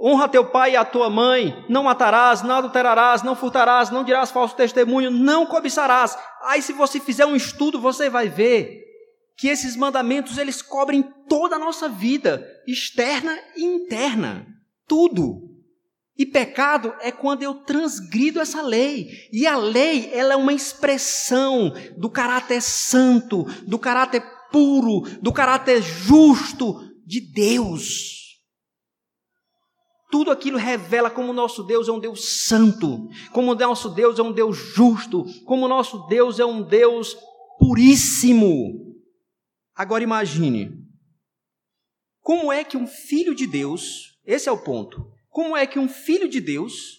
honra 0.00 0.28
teu 0.28 0.44
pai 0.46 0.72
e 0.72 0.76
a 0.76 0.84
tua 0.84 1.10
mãe, 1.10 1.64
não 1.68 1.82
matarás, 1.82 2.42
não 2.42 2.56
adulterarás, 2.56 3.22
não 3.22 3.34
furtarás, 3.34 3.90
não 3.90 4.04
dirás 4.04 4.30
falso 4.30 4.54
testemunho, 4.54 5.10
não 5.10 5.46
cobiçarás. 5.46 6.16
Aí 6.44 6.62
se 6.62 6.72
você 6.72 7.00
fizer 7.00 7.26
um 7.26 7.34
estudo, 7.34 7.80
você 7.80 8.08
vai 8.08 8.28
ver 8.28 8.84
que 9.36 9.48
esses 9.48 9.76
mandamentos 9.76 10.38
eles 10.38 10.62
cobrem 10.62 11.02
toda 11.28 11.56
a 11.56 11.58
nossa 11.58 11.88
vida, 11.88 12.46
externa 12.66 13.36
e 13.56 13.64
interna, 13.64 14.46
tudo. 14.86 15.47
E 16.18 16.26
pecado 16.26 16.92
é 17.00 17.12
quando 17.12 17.44
eu 17.44 17.54
transgrido 17.54 18.40
essa 18.40 18.60
lei. 18.60 19.08
E 19.32 19.46
a 19.46 19.56
lei, 19.56 20.10
ela 20.12 20.32
é 20.34 20.36
uma 20.36 20.52
expressão 20.52 21.72
do 21.96 22.10
caráter 22.10 22.60
santo, 22.60 23.44
do 23.64 23.78
caráter 23.78 24.20
puro, 24.50 25.02
do 25.22 25.32
caráter 25.32 25.80
justo 25.80 26.80
de 27.06 27.20
Deus. 27.20 28.18
Tudo 30.10 30.32
aquilo 30.32 30.58
revela 30.58 31.08
como 31.08 31.30
o 31.30 31.34
nosso 31.34 31.62
Deus 31.62 31.86
é 31.86 31.92
um 31.92 32.00
Deus 32.00 32.46
santo, 32.46 33.08
como 33.30 33.52
o 33.52 33.54
nosso 33.54 33.90
Deus 33.90 34.18
é 34.18 34.22
um 34.22 34.32
Deus 34.32 34.56
justo, 34.56 35.24
como 35.44 35.66
o 35.66 35.68
nosso 35.68 36.06
Deus 36.08 36.40
é 36.40 36.44
um 36.44 36.62
Deus 36.62 37.16
puríssimo. 37.58 38.96
Agora 39.74 40.02
imagine, 40.02 40.72
como 42.20 42.50
é 42.52 42.64
que 42.64 42.76
um 42.76 42.86
filho 42.86 43.34
de 43.34 43.46
Deus, 43.46 44.18
esse 44.24 44.48
é 44.48 44.52
o 44.52 44.58
ponto, 44.58 45.06
como 45.28 45.56
é 45.56 45.66
que 45.66 45.78
um 45.78 45.88
filho 45.88 46.28
de 46.28 46.40
Deus 46.40 46.98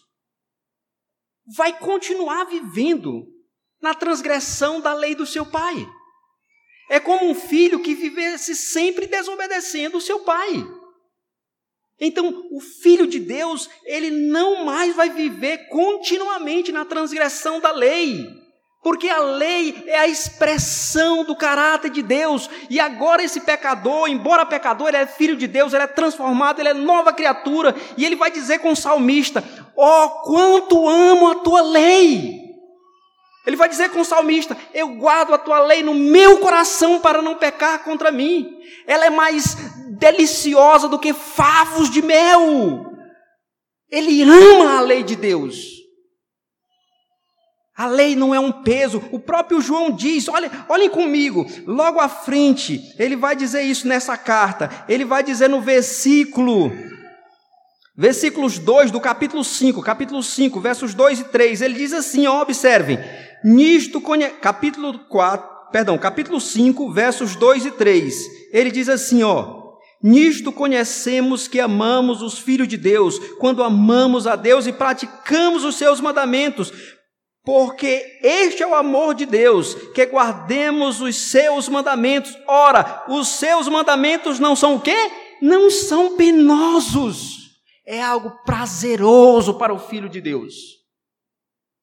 vai 1.55 1.77
continuar 1.77 2.45
vivendo 2.45 3.27
na 3.81 3.93
transgressão 3.93 4.79
da 4.79 4.93
lei 4.93 5.15
do 5.15 5.25
seu 5.25 5.45
pai? 5.45 5.75
É 6.89 6.99
como 6.99 7.29
um 7.29 7.35
filho 7.35 7.81
que 7.81 7.93
vivesse 7.93 8.55
sempre 8.55 9.07
desobedecendo 9.07 9.97
o 9.97 10.01
seu 10.01 10.21
pai. 10.21 10.49
Então, 11.99 12.47
o 12.51 12.61
filho 12.61 13.05
de 13.05 13.19
Deus, 13.19 13.69
ele 13.83 14.09
não 14.09 14.63
mais 14.63 14.95
vai 14.95 15.09
viver 15.09 15.67
continuamente 15.67 16.71
na 16.71 16.85
transgressão 16.85 17.59
da 17.59 17.71
lei. 17.71 18.25
Porque 18.81 19.09
a 19.09 19.19
lei 19.19 19.83
é 19.87 19.99
a 19.99 20.07
expressão 20.07 21.25
do 21.25 21.35
caráter 21.35 21.89
de 21.91 22.01
Deus. 22.01 22.49
E 22.69 22.79
agora 22.79 23.21
esse 23.21 23.41
pecador, 23.41 24.07
embora 24.07 24.45
pecador, 24.45 24.87
ele 24.87 24.97
é 24.97 25.05
filho 25.05 25.35
de 25.35 25.47
Deus, 25.47 25.73
ele 25.73 25.83
é 25.83 25.87
transformado, 25.87 26.59
ele 26.59 26.69
é 26.69 26.73
nova 26.73 27.11
criatura. 27.11 27.75
E 27.97 28.05
ele 28.05 28.15
vai 28.15 28.31
dizer 28.31 28.59
com 28.59 28.71
o 28.71 28.75
salmista: 28.75 29.43
Ó, 29.75 30.05
oh, 30.05 30.09
quanto 30.23 30.87
amo 30.87 31.29
a 31.29 31.35
tua 31.35 31.61
lei! 31.61 32.39
Ele 33.45 33.57
vai 33.57 33.67
dizer 33.67 33.89
com 33.89 33.99
o 33.99 34.05
salmista: 34.05 34.55
Eu 34.73 34.95
guardo 34.95 35.33
a 35.33 35.37
tua 35.37 35.59
lei 35.59 35.83
no 35.83 35.93
meu 35.93 36.37
coração 36.37 36.99
para 36.99 37.21
não 37.21 37.35
pecar 37.35 37.83
contra 37.83 38.11
mim. 38.11 38.59
Ela 38.87 39.07
é 39.07 39.09
mais 39.09 39.55
deliciosa 39.97 40.87
do 40.87 40.99
que 40.99 41.13
favos 41.13 41.89
de 41.89 42.01
mel. 42.01 42.85
Ele 43.91 44.21
ama 44.21 44.77
a 44.77 44.81
lei 44.81 45.03
de 45.03 45.15
Deus. 45.17 45.78
A 47.79 47.87
lei 47.87 48.13
não 48.13 48.35
é 48.35 48.39
um 48.41 48.51
peso. 48.51 49.01
O 49.09 49.17
próprio 49.17 49.61
João 49.61 49.89
diz: 49.89 50.27
olha, 50.27 50.51
olhem 50.67 50.89
comigo, 50.89 51.49
logo 51.65 51.97
à 51.97 52.09
frente, 52.09 52.93
ele 52.99 53.15
vai 53.15 53.37
dizer 53.37 53.61
isso 53.61 53.87
nessa 53.87 54.17
carta. 54.17 54.69
Ele 54.89 55.05
vai 55.05 55.23
dizer 55.23 55.47
no 55.47 55.61
versículo, 55.61 56.73
versículos 57.95 58.59
2 58.59 58.91
do 58.91 58.99
capítulo 58.99 59.45
5, 59.45 59.81
capítulo 59.81 60.21
5, 60.21 60.59
versos 60.59 60.93
2 60.93 61.21
e 61.21 61.23
3. 61.23 61.61
Ele 61.61 61.75
diz 61.75 61.93
assim: 61.93 62.27
ó, 62.27 62.41
observem, 62.41 62.99
nisto, 63.45 64.03
capítulo 64.41 64.99
4, 65.07 65.71
perdão, 65.71 65.97
capítulo 65.97 66.41
5, 66.41 66.91
versos 66.91 67.37
2 67.37 67.67
e 67.67 67.71
3. 67.71 68.13
Ele 68.51 68.71
diz 68.71 68.89
assim: 68.89 69.23
ó. 69.23 69.57
Nisto 70.01 70.53
conhecemos 70.53 71.45
que 71.45 71.59
amamos 71.59 72.21
os 72.21 72.39
filhos 72.39 72.69
de 72.69 72.77
Deus, 72.77 73.19
quando 73.37 73.61
amamos 73.61 74.27
a 74.27 74.37
Deus 74.37 74.65
e 74.65 74.71
praticamos 74.71 75.65
os 75.65 75.75
seus 75.75 75.99
mandamentos, 75.99 76.71
porque 77.43 78.19
este 78.21 78.61
é 78.61 78.67
o 78.67 78.75
amor 78.75 79.15
de 79.15 79.25
Deus, 79.25 79.73
que 79.93 80.05
guardemos 80.05 81.01
os 81.01 81.15
seus 81.15 81.69
mandamentos. 81.69 82.37
Ora, 82.47 83.05
os 83.07 83.27
seus 83.27 83.67
mandamentos 83.67 84.39
não 84.39 84.55
são 84.55 84.75
o 84.75 84.81
quê? 84.81 84.95
Não 85.41 85.69
são 85.69 86.15
penosos. 86.17 87.37
É 87.85 88.01
algo 88.01 88.31
prazeroso 88.43 89.57
para 89.57 89.73
o 89.73 89.79
filho 89.79 90.09
de 90.09 90.21
Deus. 90.21 90.53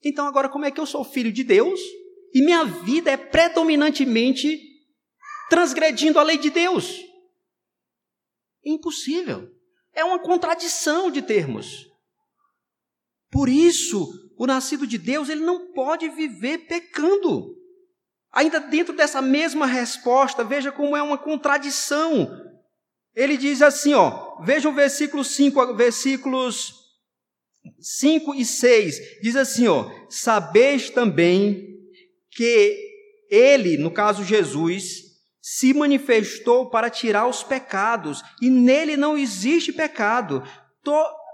Então, 0.05 0.27
agora, 0.27 0.49
como 0.49 0.65
é 0.65 0.71
que 0.71 0.81
eu 0.81 0.87
sou 0.87 1.03
filho 1.03 1.33
de 1.33 1.43
Deus 1.43 1.81
e 2.33 2.41
minha 2.43 2.65
vida 2.65 3.11
é 3.11 3.17
predominantemente 3.17 4.61
transgredindo 5.49 6.19
a 6.19 6.23
lei 6.23 6.39
de 6.39 6.51
Deus? 6.51 7.01
Impossível. 8.65 9.51
É 9.93 10.05
uma 10.05 10.19
contradição 10.19 11.11
de 11.11 11.23
termos. 11.23 11.89
Por 13.31 13.49
isso, 13.49 14.26
o 14.37 14.47
nascido 14.47 14.87
de 14.87 14.99
Deus, 14.99 15.29
ele 15.29 15.45
não 15.45 15.73
pode 15.73 16.09
viver 16.09 16.67
pecando. 16.67 17.55
Ainda 18.33 18.61
dentro 18.61 18.95
dessa 18.95 19.23
mesma 19.23 19.67
resposta, 19.67 20.45
veja 20.45 20.71
como 20.71 20.97
é 20.97 21.03
uma 21.03 21.17
contradição. 21.17 22.29
Ele 23.15 23.37
diz 23.37 23.63
assim, 23.63 23.95
ó, 23.95 24.43
veja 24.43 24.69
o 24.69 24.75
versículo 24.75 25.25
5, 25.25 25.75
versículos 25.75 26.75
5 27.81 28.35
e 28.35 28.45
6, 28.45 29.21
diz 29.23 29.37
assim, 29.37 29.67
ó: 29.69 29.91
Sabeis 30.11 30.91
também 30.91 31.67
que 32.31 32.79
ele, 33.31 33.79
no 33.79 33.91
caso 33.91 34.23
Jesus, 34.23 35.07
se 35.41 35.73
manifestou 35.73 36.69
para 36.69 36.91
tirar 36.91 37.27
os 37.27 37.43
pecados, 37.43 38.23
e 38.43 38.51
nele 38.51 38.97
não 38.97 39.17
existe 39.17 39.73
pecado. 39.73 40.43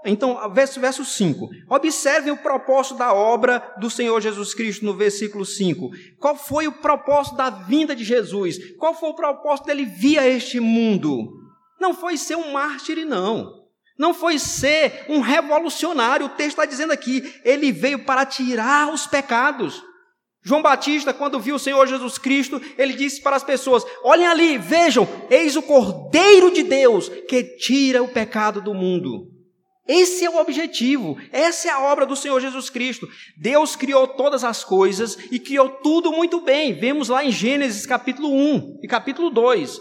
Então, 0.05 0.51
verso, 0.51 0.79
verso 0.79 1.05
5. 1.05 1.49
Observem 1.69 2.33
o 2.33 2.37
propósito 2.37 2.95
da 2.95 3.13
obra 3.13 3.73
do 3.79 3.89
Senhor 3.89 4.19
Jesus 4.19 4.53
Cristo 4.53 4.85
no 4.85 4.93
versículo 4.93 5.45
5. 5.45 5.89
Qual 6.19 6.35
foi 6.35 6.67
o 6.67 6.73
propósito 6.73 7.37
da 7.37 7.49
vinda 7.49 7.95
de 7.95 8.03
Jesus? 8.03 8.75
Qual 8.77 8.93
foi 8.93 9.09
o 9.09 9.15
propósito 9.15 9.67
dele 9.67 9.85
vir 9.85 10.19
a 10.19 10.27
este 10.27 10.59
mundo? 10.59 11.31
Não 11.79 11.93
foi 11.93 12.17
ser 12.17 12.35
um 12.35 12.51
mártir, 12.51 13.05
não. 13.05 13.63
Não 13.97 14.13
foi 14.13 14.39
ser 14.39 15.05
um 15.07 15.21
revolucionário. 15.21 16.25
O 16.25 16.29
texto 16.29 16.59
está 16.59 16.65
dizendo 16.65 16.91
aqui, 16.91 17.33
ele 17.45 17.71
veio 17.71 18.05
para 18.05 18.25
tirar 18.25 18.93
os 18.93 19.07
pecados. 19.07 19.81
João 20.45 20.61
Batista, 20.61 21.13
quando 21.13 21.39
viu 21.39 21.55
o 21.55 21.59
Senhor 21.59 21.87
Jesus 21.87 22.17
Cristo, 22.17 22.61
ele 22.77 22.93
disse 22.93 23.21
para 23.21 23.37
as 23.37 23.43
pessoas: 23.43 23.85
Olhem 24.03 24.27
ali, 24.27 24.57
vejam, 24.57 25.07
eis 25.29 25.55
o 25.55 25.61
Cordeiro 25.61 26.51
de 26.51 26.63
Deus 26.63 27.07
que 27.07 27.43
tira 27.57 28.03
o 28.03 28.09
pecado 28.09 28.61
do 28.61 28.73
mundo. 28.73 29.32
Esse 29.87 30.23
é 30.23 30.29
o 30.29 30.37
objetivo, 30.37 31.17
essa 31.31 31.67
é 31.67 31.71
a 31.71 31.81
obra 31.81 32.05
do 32.05 32.15
Senhor 32.15 32.39
Jesus 32.39 32.69
Cristo. 32.69 33.07
Deus 33.37 33.75
criou 33.75 34.07
todas 34.07 34.43
as 34.43 34.63
coisas 34.63 35.17
e 35.29 35.37
criou 35.37 35.69
tudo 35.69 36.11
muito 36.11 36.39
bem. 36.39 36.73
Vemos 36.73 37.09
lá 37.09 37.23
em 37.23 37.31
Gênesis 37.31 37.85
capítulo 37.85 38.29
1 38.29 38.79
e 38.81 38.87
capítulo 38.87 39.29
2. 39.29 39.79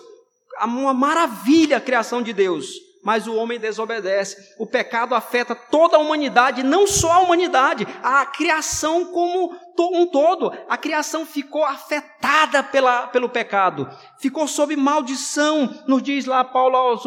Uma 0.65 0.93
maravilha 0.93 1.77
a 1.77 1.81
criação 1.81 2.21
de 2.21 2.33
Deus 2.33 2.92
mas 3.03 3.27
o 3.27 3.35
homem 3.35 3.59
desobedece. 3.59 4.55
O 4.59 4.67
pecado 4.67 5.15
afeta 5.15 5.55
toda 5.55 5.97
a 5.97 6.01
humanidade, 6.01 6.63
não 6.63 6.87
só 6.87 7.13
a 7.13 7.19
humanidade, 7.19 7.87
a 8.03 8.25
criação 8.25 9.07
como 9.07 9.53
um 9.93 10.07
todo. 10.07 10.53
A 10.69 10.77
criação 10.77 11.27
ficou 11.27 11.65
afetada 11.65 12.63
pela, 12.63 13.09
pelo 13.09 13.29
pecado, 13.29 13.89
ficou 14.21 14.47
sob 14.47 14.77
maldição, 14.77 15.83
nos 15.87 16.03
diz 16.03 16.27
lá 16.27 16.45
Paulo 16.45 16.77
aos, 16.77 17.03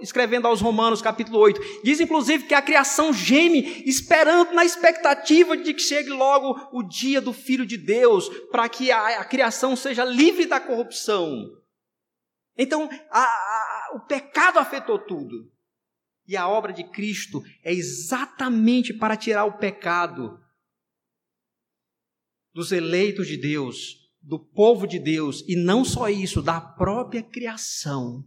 escrevendo 0.00 0.46
aos 0.46 0.60
Romanos, 0.60 1.02
capítulo 1.02 1.38
8. 1.38 1.60
Diz 1.82 2.00
inclusive 2.00 2.44
que 2.44 2.54
a 2.54 2.62
criação 2.62 3.12
geme, 3.12 3.82
esperando, 3.86 4.52
na 4.52 4.64
expectativa 4.64 5.56
de 5.56 5.74
que 5.74 5.82
chegue 5.82 6.10
logo 6.10 6.68
o 6.72 6.82
dia 6.82 7.20
do 7.20 7.32
Filho 7.32 7.66
de 7.66 7.76
Deus, 7.76 8.28
para 8.50 8.68
que 8.68 8.92
a, 8.92 9.20
a 9.20 9.24
criação 9.24 9.74
seja 9.74 10.04
livre 10.04 10.46
da 10.46 10.60
corrupção. 10.60 11.59
Então, 12.62 12.90
a, 13.10 13.22
a, 13.22 13.92
o 13.94 14.00
pecado 14.00 14.58
afetou 14.58 14.98
tudo. 14.98 15.50
E 16.28 16.36
a 16.36 16.46
obra 16.46 16.74
de 16.74 16.84
Cristo 16.84 17.42
é 17.64 17.72
exatamente 17.72 18.92
para 18.92 19.16
tirar 19.16 19.46
o 19.46 19.56
pecado 19.56 20.38
dos 22.52 22.70
eleitos 22.70 23.26
de 23.26 23.38
Deus, 23.38 23.96
do 24.20 24.38
povo 24.38 24.86
de 24.86 24.98
Deus, 24.98 25.42
e 25.48 25.56
não 25.56 25.86
só 25.86 26.10
isso, 26.10 26.42
da 26.42 26.60
própria 26.60 27.22
criação. 27.22 28.22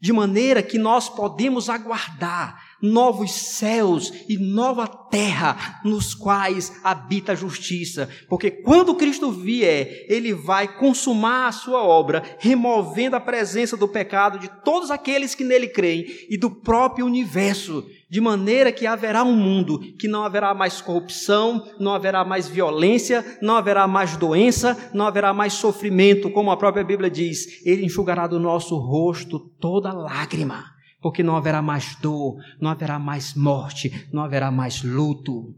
De 0.00 0.14
maneira 0.14 0.62
que 0.62 0.78
nós 0.78 1.10
podemos 1.10 1.68
aguardar 1.68 2.58
novos 2.82 3.32
céus 3.32 4.12
e 4.28 4.38
nova 4.38 4.86
terra 4.86 5.80
nos 5.84 6.14
quais 6.14 6.72
habita 6.82 7.32
a 7.32 7.34
justiça. 7.34 8.08
Porque 8.28 8.50
quando 8.50 8.94
Cristo 8.94 9.30
vier, 9.30 10.06
ele 10.08 10.32
vai 10.32 10.68
consumar 10.76 11.48
a 11.48 11.52
sua 11.52 11.82
obra, 11.82 12.22
removendo 12.38 13.16
a 13.16 13.20
presença 13.20 13.76
do 13.76 13.88
pecado 13.88 14.38
de 14.38 14.48
todos 14.62 14.90
aqueles 14.90 15.34
que 15.34 15.44
nele 15.44 15.68
creem 15.68 16.06
e 16.28 16.36
do 16.36 16.50
próprio 16.50 17.06
universo, 17.06 17.84
de 18.10 18.20
maneira 18.20 18.72
que 18.72 18.86
haverá 18.86 19.22
um 19.22 19.36
mundo 19.36 19.78
que 19.98 20.08
não 20.08 20.24
haverá 20.24 20.54
mais 20.54 20.80
corrupção, 20.80 21.66
não 21.78 21.92
haverá 21.92 22.24
mais 22.24 22.48
violência, 22.48 23.24
não 23.42 23.56
haverá 23.56 23.86
mais 23.86 24.16
doença, 24.16 24.90
não 24.94 25.06
haverá 25.06 25.32
mais 25.34 25.54
sofrimento, 25.54 26.30
como 26.30 26.50
a 26.50 26.56
própria 26.56 26.84
Bíblia 26.84 27.10
diz, 27.10 27.64
ele 27.66 27.84
enxugará 27.84 28.26
do 28.26 28.40
nosso 28.40 28.76
rosto 28.76 29.38
toda 29.60 29.92
lágrima 29.92 30.77
porque 31.00 31.22
não 31.22 31.36
haverá 31.36 31.62
mais 31.62 31.94
dor, 31.96 32.42
não 32.60 32.70
haverá 32.70 32.98
mais 32.98 33.34
morte, 33.34 33.90
não 34.12 34.22
haverá 34.22 34.50
mais 34.50 34.82
luto. 34.82 35.54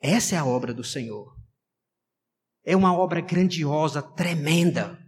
Essa 0.00 0.36
é 0.36 0.38
a 0.38 0.44
obra 0.44 0.72
do 0.72 0.84
Senhor. 0.84 1.36
É 2.64 2.76
uma 2.76 2.92
obra 2.92 3.20
grandiosa, 3.20 4.02
tremenda, 4.02 4.98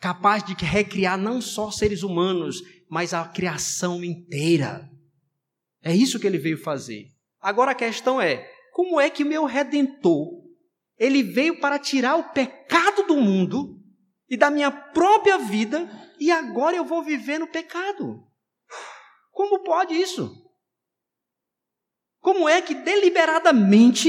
capaz 0.00 0.42
de 0.42 0.52
recriar 0.64 1.16
não 1.16 1.40
só 1.40 1.70
seres 1.70 2.02
humanos, 2.02 2.60
mas 2.90 3.14
a 3.14 3.26
criação 3.26 4.02
inteira. 4.02 4.90
É 5.82 5.94
isso 5.94 6.18
que 6.18 6.26
ele 6.26 6.38
veio 6.38 6.58
fazer. 6.58 7.06
Agora 7.40 7.70
a 7.70 7.76
questão 7.76 8.20
é: 8.20 8.48
como 8.72 9.00
é 9.00 9.08
que 9.08 9.24
meu 9.24 9.44
redentor 9.44 10.42
ele 10.98 11.22
veio 11.22 11.58
para 11.60 11.78
tirar 11.78 12.16
o 12.16 12.32
pecado 12.32 13.06
do 13.06 13.16
mundo 13.16 13.81
e 14.32 14.36
da 14.38 14.50
minha 14.50 14.70
própria 14.70 15.36
vida 15.36 15.86
e 16.18 16.32
agora 16.32 16.74
eu 16.74 16.86
vou 16.86 17.02
viver 17.04 17.38
no 17.38 17.46
pecado. 17.46 18.26
Como 19.30 19.62
pode 19.62 19.92
isso? 19.92 20.32
Como 22.18 22.48
é 22.48 22.62
que 22.62 22.74
deliberadamente, 22.74 24.08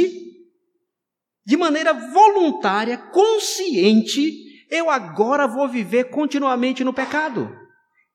de 1.45 1.57
maneira 1.57 1.91
voluntária, 1.91 2.97
consciente, 2.97 4.65
eu 4.69 4.89
agora 4.89 5.45
vou 5.45 5.67
viver 5.67 6.05
continuamente 6.05 6.85
no 6.85 6.93
pecado? 6.93 7.53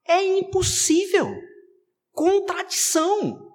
É 0.06 0.24
impossível. 0.38 1.28
Contradição. 2.12 3.47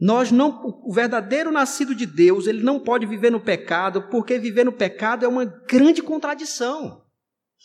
Nós 0.00 0.32
não, 0.32 0.62
o 0.84 0.92
verdadeiro 0.92 1.52
nascido 1.52 1.94
de 1.94 2.06
Deus, 2.06 2.46
ele 2.46 2.62
não 2.62 2.80
pode 2.80 3.04
viver 3.04 3.30
no 3.30 3.40
pecado, 3.40 4.08
porque 4.08 4.38
viver 4.38 4.64
no 4.64 4.72
pecado 4.72 5.26
é 5.26 5.28
uma 5.28 5.44
grande 5.44 6.02
contradição 6.02 7.04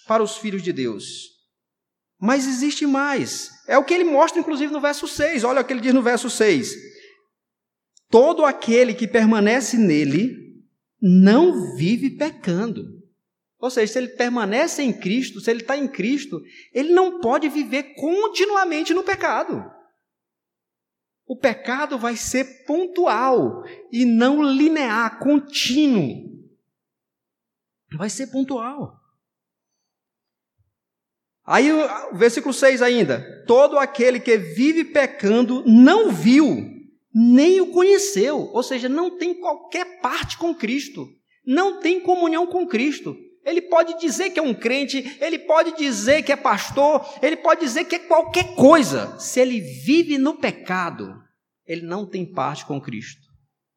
para 0.06 0.22
os 0.22 0.36
filhos 0.36 0.62
de 0.62 0.74
Deus. 0.74 1.36
Mas 2.20 2.46
existe 2.46 2.86
mais. 2.86 3.50
É 3.68 3.78
o 3.78 3.86
que 3.86 3.94
ele 3.94 4.04
mostra, 4.04 4.40
inclusive, 4.40 4.74
no 4.74 4.82
verso 4.82 5.08
6. 5.08 5.46
Olha 5.46 5.62
o 5.62 5.64
que 5.64 5.72
ele 5.72 5.80
diz 5.80 5.94
no 5.94 6.02
verso 6.02 6.30
6. 6.30 6.76
Todo 8.10 8.44
aquele 8.44 8.94
que 8.94 9.08
permanece 9.08 9.78
nele 9.78 10.36
não 11.02 11.76
vive 11.76 12.18
pecando. 12.18 12.84
Ou 13.60 13.70
seja, 13.70 13.94
se 13.94 14.00
ele 14.00 14.10
permanece 14.10 14.84
em 14.84 14.92
Cristo, 14.92 15.40
se 15.40 15.50
ele 15.50 15.62
está 15.62 15.78
em 15.78 15.88
Cristo, 15.88 16.42
ele 16.74 16.94
não 16.94 17.20
pode 17.20 17.48
viver 17.48 17.96
continuamente 17.96 18.94
no 18.94 19.04
pecado. 19.04 19.64
O 21.28 21.36
pecado 21.36 21.98
vai 21.98 22.16
ser 22.16 22.66
pontual 22.66 23.64
e 23.92 24.06
não 24.06 24.44
linear, 24.44 25.20
contínuo. 25.20 26.36
Vai 27.98 28.10
ser 28.10 28.28
pontual. 28.28 29.00
Aí 31.46 31.72
o 31.72 32.16
versículo 32.16 32.54
6 32.54 32.82
ainda: 32.82 33.44
Todo 33.46 33.78
aquele 33.78 34.20
que 34.20 34.38
vive 34.38 34.84
pecando 34.86 35.64
não 35.66 36.12
viu, 36.12 36.76
nem 37.14 37.62
o 37.62 37.72
conheceu, 37.72 38.50
ou 38.52 38.62
seja, 38.62 38.90
não 38.90 39.18
tem 39.18 39.34
qualquer 39.34 40.02
parte 40.02 40.38
com 40.38 40.54
Cristo, 40.54 41.08
não 41.46 41.80
tem 41.80 42.00
comunhão 42.00 42.46
com 42.48 42.68
Cristo. 42.68 43.16
Ele 43.46 43.62
pode 43.62 44.00
dizer 44.00 44.32
que 44.32 44.40
é 44.40 44.42
um 44.42 44.54
crente, 44.54 45.18
ele 45.22 45.38
pode 45.40 45.78
dizer 45.78 46.24
que 46.24 46.32
é 46.32 46.36
pastor, 46.36 47.06
ele 47.22 47.38
pode 47.38 47.62
dizer 47.62 47.86
que 47.86 47.96
é 47.96 48.00
qualquer 48.00 48.56
coisa. 48.56 49.18
Se 49.20 49.40
ele 49.40 49.62
vive 49.62 50.18
no 50.18 50.36
pecado, 50.36 51.14
ele 51.68 51.84
não 51.84 52.06
tem 52.06 52.26
parte 52.26 52.66
com 52.66 52.82
Cristo. 52.82 53.22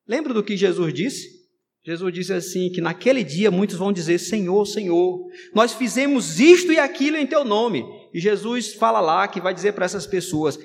Lembra 0.06 0.32
do 0.32 0.42
que 0.42 0.56
Jesus 0.56 0.94
disse? 0.94 1.38
Jesus 1.84 2.14
disse 2.14 2.32
assim: 2.32 2.70
que 2.70 2.80
naquele 2.80 3.22
dia 3.22 3.50
muitos 3.50 3.76
vão 3.76 3.92
dizer: 3.92 4.18
Senhor, 4.18 4.66
Senhor, 4.66 5.26
nós 5.54 5.74
fizemos 5.74 6.40
isto 6.40 6.72
e 6.72 6.78
aquilo 6.78 7.18
em 7.18 7.26
teu 7.26 7.44
nome. 7.44 7.84
E 8.12 8.20
Jesus 8.20 8.72
fala 8.72 9.00
lá 9.00 9.28
que 9.28 9.40
vai 9.40 9.52
dizer 9.52 9.72
para 9.72 9.84
essas 9.84 10.06
pessoas: 10.06 10.58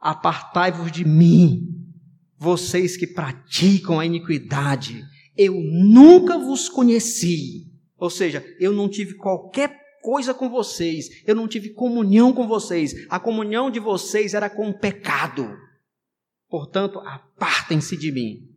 Apartai-vos 0.00 0.90
de 0.90 1.04
mim, 1.04 1.62
vocês 2.38 2.96
que 2.96 3.06
praticam 3.06 4.00
a 4.00 4.06
iniquidade, 4.06 5.04
eu 5.36 5.54
nunca 5.54 6.38
vos 6.38 6.70
conheci. 6.70 7.75
Ou 7.98 8.10
seja, 8.10 8.44
eu 8.60 8.72
não 8.72 8.88
tive 8.88 9.14
qualquer 9.14 9.78
coisa 10.02 10.32
com 10.32 10.48
vocês, 10.48 11.24
eu 11.26 11.34
não 11.34 11.48
tive 11.48 11.70
comunhão 11.70 12.32
com 12.32 12.46
vocês, 12.46 12.94
a 13.08 13.18
comunhão 13.18 13.70
de 13.70 13.80
vocês 13.80 14.34
era 14.34 14.48
com 14.48 14.68
o 14.68 14.78
pecado. 14.78 15.56
Portanto, 16.48 17.00
apartem-se 17.00 17.96
de 17.96 18.12
mim. 18.12 18.56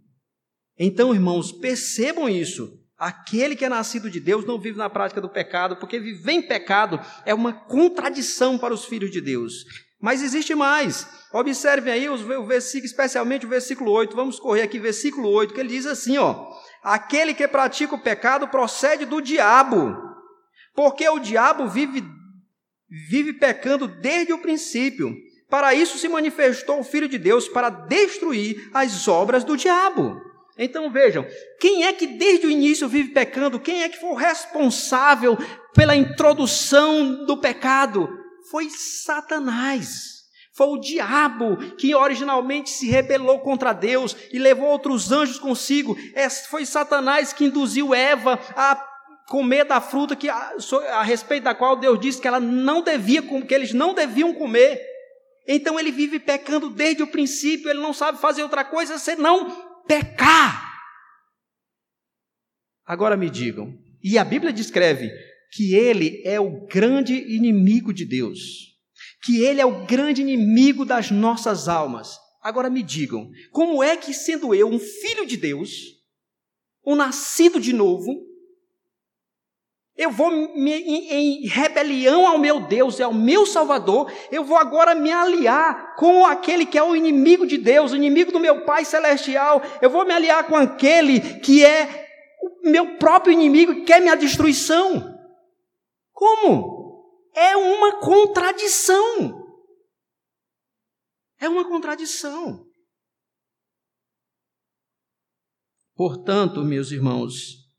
Então, 0.77 1.13
irmãos, 1.13 1.51
percebam 1.51 2.29
isso. 2.29 2.77
Aquele 2.97 3.55
que 3.55 3.65
é 3.65 3.69
nascido 3.69 4.09
de 4.09 4.19
Deus 4.19 4.45
não 4.45 4.59
vive 4.59 4.77
na 4.77 4.89
prática 4.89 5.21
do 5.21 5.29
pecado, 5.29 5.77
porque 5.77 5.99
viver 5.99 6.33
em 6.33 6.41
pecado 6.41 6.99
é 7.25 7.33
uma 7.33 7.53
contradição 7.53 8.57
para 8.57 8.73
os 8.73 8.85
filhos 8.85 9.09
de 9.09 9.21
Deus. 9.21 9.63
Mas 10.01 10.21
existe 10.21 10.53
mais. 10.53 11.07
Observem 11.33 11.93
aí 11.93 12.09
o 12.09 12.45
versículo, 12.45 12.85
especialmente 12.85 13.45
o 13.45 13.49
versículo 13.49 13.91
8. 13.91 14.15
Vamos 14.15 14.39
correr 14.39 14.61
aqui, 14.61 14.79
versículo 14.79 15.29
8, 15.29 15.53
que 15.53 15.59
ele 15.59 15.69
diz 15.69 15.85
assim: 15.85 16.17
ó: 16.17 16.47
Aquele 16.83 17.33
que 17.33 17.47
pratica 17.47 17.95
o 17.95 18.01
pecado 18.01 18.47
procede 18.47 19.05
do 19.05 19.21
diabo, 19.21 19.95
porque 20.73 21.07
o 21.09 21.19
diabo 21.19 21.67
vive, 21.67 22.03
vive 23.09 23.33
pecando 23.33 23.87
desde 23.87 24.31
o 24.31 24.39
princípio. 24.39 25.13
Para 25.49 25.73
isso 25.73 25.97
se 25.97 26.07
manifestou 26.07 26.79
o 26.79 26.83
Filho 26.83 27.09
de 27.09 27.17
Deus, 27.17 27.47
para 27.47 27.69
destruir 27.69 28.69
as 28.73 29.07
obras 29.07 29.43
do 29.43 29.57
diabo. 29.57 30.21
Então 30.57 30.91
vejam, 30.91 31.25
quem 31.59 31.85
é 31.85 31.93
que 31.93 32.05
desde 32.05 32.45
o 32.45 32.51
início 32.51 32.87
vive 32.87 33.11
pecando? 33.11 33.59
Quem 33.59 33.83
é 33.83 33.89
que 33.89 33.99
foi 33.99 34.09
o 34.09 34.15
responsável 34.15 35.37
pela 35.73 35.95
introdução 35.95 37.25
do 37.25 37.37
pecado? 37.37 38.09
Foi 38.51 38.69
Satanás. 38.69 40.18
Foi 40.59 40.67
o 40.67 40.77
diabo 40.77 41.55
que 41.77 41.95
originalmente 41.95 42.69
se 42.69 42.85
rebelou 42.89 43.39
contra 43.39 43.71
Deus 43.71 44.13
e 44.29 44.37
levou 44.37 44.67
outros 44.67 45.09
anjos 45.09 45.39
consigo. 45.39 45.97
É, 46.13 46.29
foi 46.29 46.65
Satanás 46.65 47.31
que 47.31 47.45
induziu 47.45 47.95
Eva 47.95 48.37
a 48.57 48.75
comer 49.29 49.63
da 49.63 49.79
fruta 49.79 50.17
que, 50.17 50.27
a, 50.27 50.53
a 50.95 51.01
respeito 51.01 51.45
da 51.45 51.55
qual 51.55 51.77
Deus 51.77 51.97
disse 51.97 52.19
que 52.19 52.27
ela 52.27 52.41
não 52.41 52.81
devia, 52.81 53.21
que 53.21 53.55
eles 53.55 53.71
não 53.71 53.93
deviam 53.93 54.33
comer. 54.33 54.85
Então 55.47 55.79
ele 55.79 55.93
vive 55.93 56.19
pecando 56.19 56.69
desde 56.69 57.03
o 57.03 57.07
princípio, 57.07 57.69
ele 57.69 57.79
não 57.79 57.93
sabe 57.93 58.19
fazer 58.19 58.43
outra 58.43 58.65
coisa 58.65 58.97
senão 58.97 59.47
pecar. 59.87 60.77
Agora 62.85 63.15
me 63.15 63.29
digam, 63.29 63.73
e 64.03 64.17
a 64.17 64.25
Bíblia 64.25 64.51
descreve 64.51 65.09
que 65.53 65.73
ele 65.73 66.21
é 66.25 66.37
o 66.37 66.67
grande 66.67 67.13
inimigo 67.33 67.93
de 67.93 68.03
Deus 68.03 68.68
que 69.21 69.43
ele 69.43 69.61
é 69.61 69.65
o 69.65 69.85
grande 69.85 70.21
inimigo 70.21 70.85
das 70.85 71.11
nossas 71.11 71.67
almas. 71.67 72.17
Agora 72.41 72.69
me 72.69 72.81
digam, 72.81 73.29
como 73.51 73.83
é 73.83 73.97
que, 73.97 74.13
sendo 74.13 74.55
eu 74.55 74.67
um 74.67 74.79
filho 74.79 75.25
de 75.25 75.35
Deus, 75.35 75.71
um 76.85 76.95
nascido 76.95 77.59
de 77.59 77.73
novo, 77.73 78.29
eu 79.99 80.09
vou 80.09 80.31
me, 80.31 80.71
em, 80.71 81.11
em, 81.11 81.45
rebelião 81.45 82.25
ao 82.25 82.37
meu 82.37 82.61
Deus 82.61 82.99
e 82.99 83.03
ao 83.03 83.13
meu 83.13 83.45
Salvador, 83.45 84.09
eu 84.31 84.45
vou 84.45 84.57
agora 84.57 84.95
me 84.95 85.11
aliar 85.11 85.97
com 85.97 86.25
aquele 86.25 86.65
que 86.65 86.77
é 86.77 86.83
o 86.83 86.95
inimigo 86.95 87.45
de 87.45 87.57
Deus, 87.57 87.91
o 87.91 87.97
inimigo 87.97 88.31
do 88.31 88.39
meu 88.39 88.63
Pai 88.63 88.85
Celestial, 88.85 89.61
eu 89.81 89.89
vou 89.89 90.05
me 90.05 90.13
aliar 90.13 90.47
com 90.47 90.55
aquele 90.55 91.19
que 91.41 91.65
é 91.65 92.07
o 92.41 92.69
meu 92.69 92.95
próprio 92.95 93.33
inimigo 93.33 93.73
e 93.73 93.83
quer 93.83 93.99
minha 93.99 94.15
destruição. 94.15 95.19
Como? 96.13 96.78
É 97.39 97.55
uma 97.55 98.01
contradição. 98.01 99.47
É 101.39 101.47
uma 101.47 101.65
contradição. 101.65 102.69
Portanto, 105.95 106.63
meus 106.65 106.91
irmãos, 106.91 107.71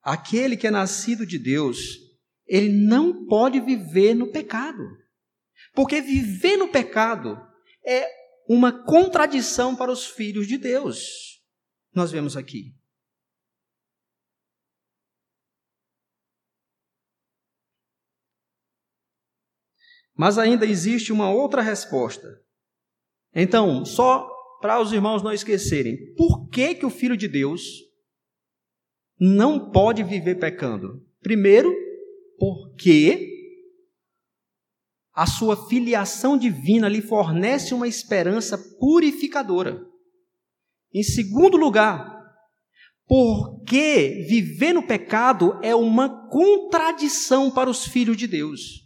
aquele 0.00 0.56
que 0.56 0.66
é 0.66 0.70
nascido 0.70 1.26
de 1.26 1.38
Deus, 1.38 1.98
ele 2.46 2.72
não 2.86 3.26
pode 3.26 3.60
viver 3.60 4.14
no 4.14 4.32
pecado. 4.32 4.82
Porque 5.74 6.00
viver 6.00 6.56
no 6.56 6.70
pecado 6.70 7.36
é 7.86 8.06
uma 8.48 8.84
contradição 8.84 9.76
para 9.76 9.92
os 9.92 10.06
filhos 10.06 10.46
de 10.46 10.56
Deus. 10.56 11.42
Nós 11.94 12.10
vemos 12.10 12.34
aqui. 12.34 12.74
Mas 20.16 20.38
ainda 20.38 20.64
existe 20.64 21.12
uma 21.12 21.30
outra 21.30 21.60
resposta. 21.60 22.40
Então, 23.34 23.84
só 23.84 24.28
para 24.60 24.80
os 24.80 24.92
irmãos 24.92 25.22
não 25.22 25.32
esquecerem, 25.32 26.14
por 26.14 26.48
que, 26.48 26.74
que 26.74 26.86
o 26.86 26.90
Filho 26.90 27.16
de 27.16 27.28
Deus 27.28 27.62
não 29.18 29.70
pode 29.70 30.02
viver 30.02 30.36
pecando? 30.36 31.04
Primeiro, 31.20 31.74
porque 32.38 33.34
a 35.12 35.26
sua 35.26 35.68
filiação 35.68 36.36
divina 36.36 36.88
lhe 36.88 37.00
fornece 37.00 37.72
uma 37.72 37.86
esperança 37.86 38.58
purificadora. 38.78 39.84
Em 40.92 41.02
segundo 41.02 41.56
lugar, 41.56 42.14
porque 43.06 44.24
viver 44.28 44.72
no 44.72 44.86
pecado 44.86 45.58
é 45.62 45.74
uma 45.74 46.28
contradição 46.28 47.50
para 47.50 47.68
os 47.68 47.86
filhos 47.86 48.16
de 48.16 48.26
Deus. 48.26 48.83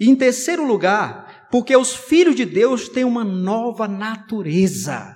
E 0.00 0.08
em 0.08 0.16
terceiro 0.16 0.66
lugar, 0.66 1.48
porque 1.50 1.76
os 1.76 1.94
filhos 1.94 2.34
de 2.34 2.46
Deus 2.46 2.88
têm 2.88 3.04
uma 3.04 3.22
nova 3.22 3.86
natureza, 3.86 5.14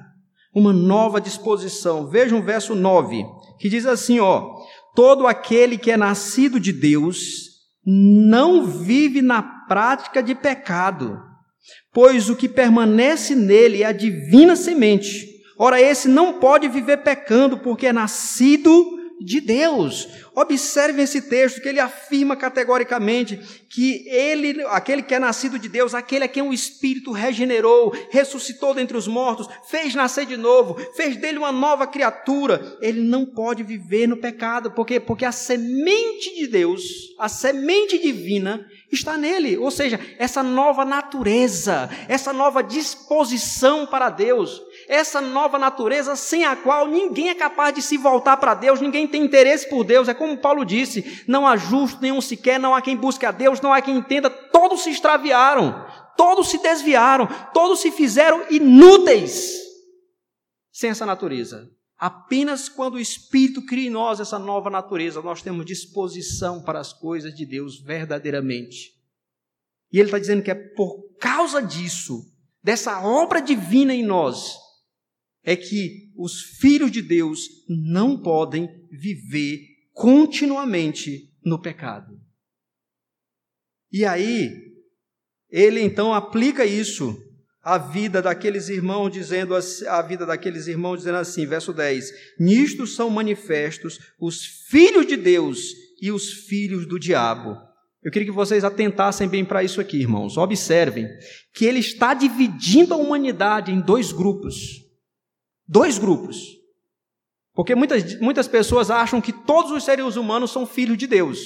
uma 0.55 0.75
nova 0.75 1.21
disposição. 1.21 2.11
Veja 2.11 2.37
o 2.37 2.43
verso 2.43 2.75
9, 2.75 3.25
que 3.59 3.71
diz 3.71 3.87
assim, 3.87 4.21
ó: 4.21 4.55
Todo 4.95 5.27
aquele 5.27 5.79
que 5.79 5.91
é 5.91 5.97
nascido 5.97 6.61
de 6.61 6.71
Deus 6.71 7.55
não 7.87 8.67
vive 8.67 9.23
na 9.23 9.43
prática 9.43 10.23
de 10.23 10.35
pecado, 10.35 11.19
pois 11.93 12.29
o 12.29 12.37
que 12.37 12.49
permanece 12.49 13.35
nele 13.35 13.83
é 13.83 13.87
a 13.87 13.93
divina 13.93 14.55
semente. 14.55 15.33
Ora, 15.59 15.81
esse 15.81 16.09
não 16.09 16.41
pode 16.41 16.69
viver 16.69 16.99
pecando, 16.99 17.59
porque 17.59 17.87
é 17.87 17.93
nascido 17.93 18.73
de 19.25 19.41
Deus. 19.41 20.09
Observe 20.35 21.03
esse 21.03 21.23
texto 21.23 21.61
que 21.61 21.69
ele 21.69 21.81
afirma 21.81 22.37
categoricamente 22.37 23.41
que 23.69 24.07
ele, 24.09 24.63
aquele 24.67 25.03
que 25.03 25.15
é 25.15 25.19
nascido 25.19 25.59
de 25.59 25.69
Deus, 25.69 25.95
aquele 25.95 26.25
a 26.25 26.29
quem 26.29 26.43
o 26.43 26.53
Espírito 26.53 27.11
regenerou, 27.11 27.93
ressuscitou 28.11 28.75
dentre 28.75 28.97
os 28.97 29.09
mortos, 29.09 29.49
fez 29.69 29.95
nascer 29.95 30.27
de 30.27 30.37
novo, 30.37 30.77
fez 30.95 31.17
dele 31.17 31.39
uma 31.39 31.51
nova 31.51 31.87
criatura, 31.87 32.77
ele 32.81 33.01
não 33.01 33.25
pode 33.27 33.63
viver 33.63 34.07
no 34.07 34.17
pecado, 34.17 34.71
porque 34.71 35.01
porque 35.01 35.25
a 35.25 35.33
semente 35.33 36.35
de 36.37 36.47
Deus, 36.47 36.83
a 37.19 37.29
semente 37.29 37.99
divina 37.99 38.65
está 38.93 39.17
nele, 39.17 39.57
ou 39.57 39.71
seja, 39.71 39.99
essa 40.19 40.43
nova 40.43 40.85
natureza, 40.85 41.91
essa 42.09 42.33
nova 42.33 42.63
disposição 42.63 43.87
para 43.87 44.11
Deus 44.11 44.63
essa 44.89 45.21
nova 45.21 45.59
natureza 45.59 46.17
sem 46.17 46.45
a 46.45 46.55
qual 46.57 46.87
ninguém 46.87 47.31
é 47.31 47.35
capaz 47.35 47.75
de 47.75 47.83
se 47.83 47.97
voltar 47.97 48.37
para 48.37 48.55
Deus, 48.55 48.81
ninguém 48.81 49.07
tem 49.07 49.25
interesse 49.25 49.69
por 49.69 49.85
Deus. 49.85 50.09
É 50.09 50.15
como 50.15 50.37
Paulo 50.39 50.65
disse: 50.65 51.23
não 51.27 51.47
há 51.47 51.57
justo 51.57 52.01
nenhum 52.01 52.21
sequer, 52.21 52.59
não 52.59 52.75
há 52.75 52.83
quem 52.83 52.97
busque 52.97 53.27
a 53.27 53.31
Deus, 53.31 53.61
não 53.61 53.73
há 53.73 53.81
quem 53.81 53.97
entenda. 53.97 54.29
Todos 54.29 54.83
se 54.83 54.91
extraviaram, 54.91 55.87
todos 56.17 56.49
se 56.49 56.63
desviaram, 56.63 57.29
todos 57.53 57.81
se 57.81 57.91
fizeram 57.91 58.45
inúteis 58.51 59.65
sem 60.73 60.91
essa 60.91 61.07
natureza. 61.07 61.71
Apenas 61.97 62.69
quando 62.69 62.95
o 62.95 63.01
Espírito 63.01 63.65
cria 63.65 63.87
em 63.87 63.91
nós 63.91 64.19
essa 64.19 64.39
nova 64.39 64.69
natureza, 64.69 65.23
nós 65.23 65.41
temos 65.41 65.65
disposição 65.65 66.61
para 66.63 66.81
as 66.81 66.93
coisas 66.93 67.35
de 67.35 67.47
Deus 67.47 67.81
verdadeiramente. 67.81 68.93
E 69.93 69.99
ele 69.99 70.09
está 70.09 70.19
dizendo 70.19 70.43
que 70.43 70.51
é 70.51 70.55
por 70.55 71.17
causa 71.21 71.63
disso, 71.63 72.21
dessa 72.61 73.01
obra 73.01 73.41
divina 73.41 73.95
em 73.95 74.03
nós, 74.03 74.59
é 75.45 75.55
que 75.55 76.11
os 76.17 76.41
filhos 76.41 76.91
de 76.91 77.03
Deus 77.03 77.49
não 77.69 78.21
podem 78.21 78.69
viver 78.91 79.61
continuamente 79.93 81.31
no 81.45 81.61
pecado. 81.61 82.19
E 83.93 84.05
aí, 84.05 84.51
ele 85.51 85.81
então 85.81 86.13
aplica 86.13 86.65
isso 86.65 87.17
à 87.63 87.79
vida 87.79 88.21
daqueles 88.21 88.69
irmãos, 88.69 89.11
dizendo 89.11 89.55
a 89.55 90.03
vida 90.03 90.27
daqueles 90.27 90.67
irmãos, 90.67 90.99
dizendo 90.99 91.19
assim, 91.19 91.47
verso 91.47 91.73
10: 91.73 92.11
Nisto 92.41 92.87
são 92.87 93.11
manifestos 93.11 94.01
os 94.19 94.45
filhos 94.69 95.07
de 95.07 95.17
Deus 95.17 95.73
e 96.01 96.11
os 96.11 96.33
filhos 96.33 96.87
do 96.87 96.99
diabo. 96.99 97.57
Eu 98.03 98.11
queria 98.11 98.27
que 98.27 98.35
vocês 98.35 98.65
atentassem 98.65 99.27
bem 99.27 99.45
para 99.45 99.63
isso 99.65 99.81
aqui, 99.81 99.97
irmãos. 99.97 100.37
Observem 100.37 101.09
que 101.55 101.65
ele 101.65 101.79
está 101.79 102.13
dividindo 102.13 102.93
a 102.93 102.99
humanidade 102.99 103.73
em 103.73 103.81
dois 103.81 104.13
grupos. 104.13 104.84
Dois 105.67 105.99
grupos. 105.99 106.37
Porque 107.55 107.75
muitas, 107.75 108.19
muitas 108.21 108.49
pessoas 108.49 108.91
acham 108.91 109.21
que 109.21 109.33
todos 109.33 109.71
os 109.71 109.85
seres 109.85 110.17
humanos 110.17 110.51
são 110.51 110.67
filhos 110.67 110.99
de 110.99 111.07
Deus. 111.07 111.39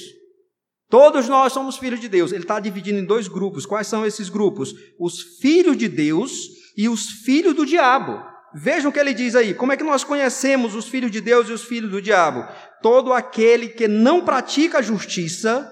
Todos 0.89 1.29
nós 1.29 1.53
somos 1.53 1.77
filhos 1.77 1.99
de 1.99 2.09
Deus. 2.09 2.31
Ele 2.31 2.43
está 2.43 2.59
dividindo 2.59 2.99
em 2.99 3.05
dois 3.05 3.27
grupos. 3.27 3.65
Quais 3.65 3.87
são 3.87 4.05
esses 4.05 4.27
grupos? 4.27 4.73
Os 4.99 5.21
filhos 5.39 5.77
de 5.77 5.87
Deus 5.87 6.49
e 6.75 6.89
os 6.89 7.09
filhos 7.23 7.53
do 7.53 7.65
diabo. 7.65 8.19
Vejam 8.55 8.89
o 8.89 8.93
que 8.93 8.99
ele 8.99 9.13
diz 9.13 9.35
aí. 9.35 9.53
Como 9.53 9.71
é 9.71 9.77
que 9.77 9.83
nós 9.83 10.03
conhecemos 10.03 10.73
os 10.73 10.87
filhos 10.87 11.11
de 11.11 11.21
Deus 11.21 11.47
e 11.47 11.53
os 11.53 11.63
filhos 11.63 11.91
do 11.91 12.01
diabo? 12.01 12.43
Todo 12.81 13.13
aquele 13.13 13.69
que 13.69 13.87
não 13.87 14.25
pratica 14.25 14.79
a 14.79 14.81
justiça 14.81 15.71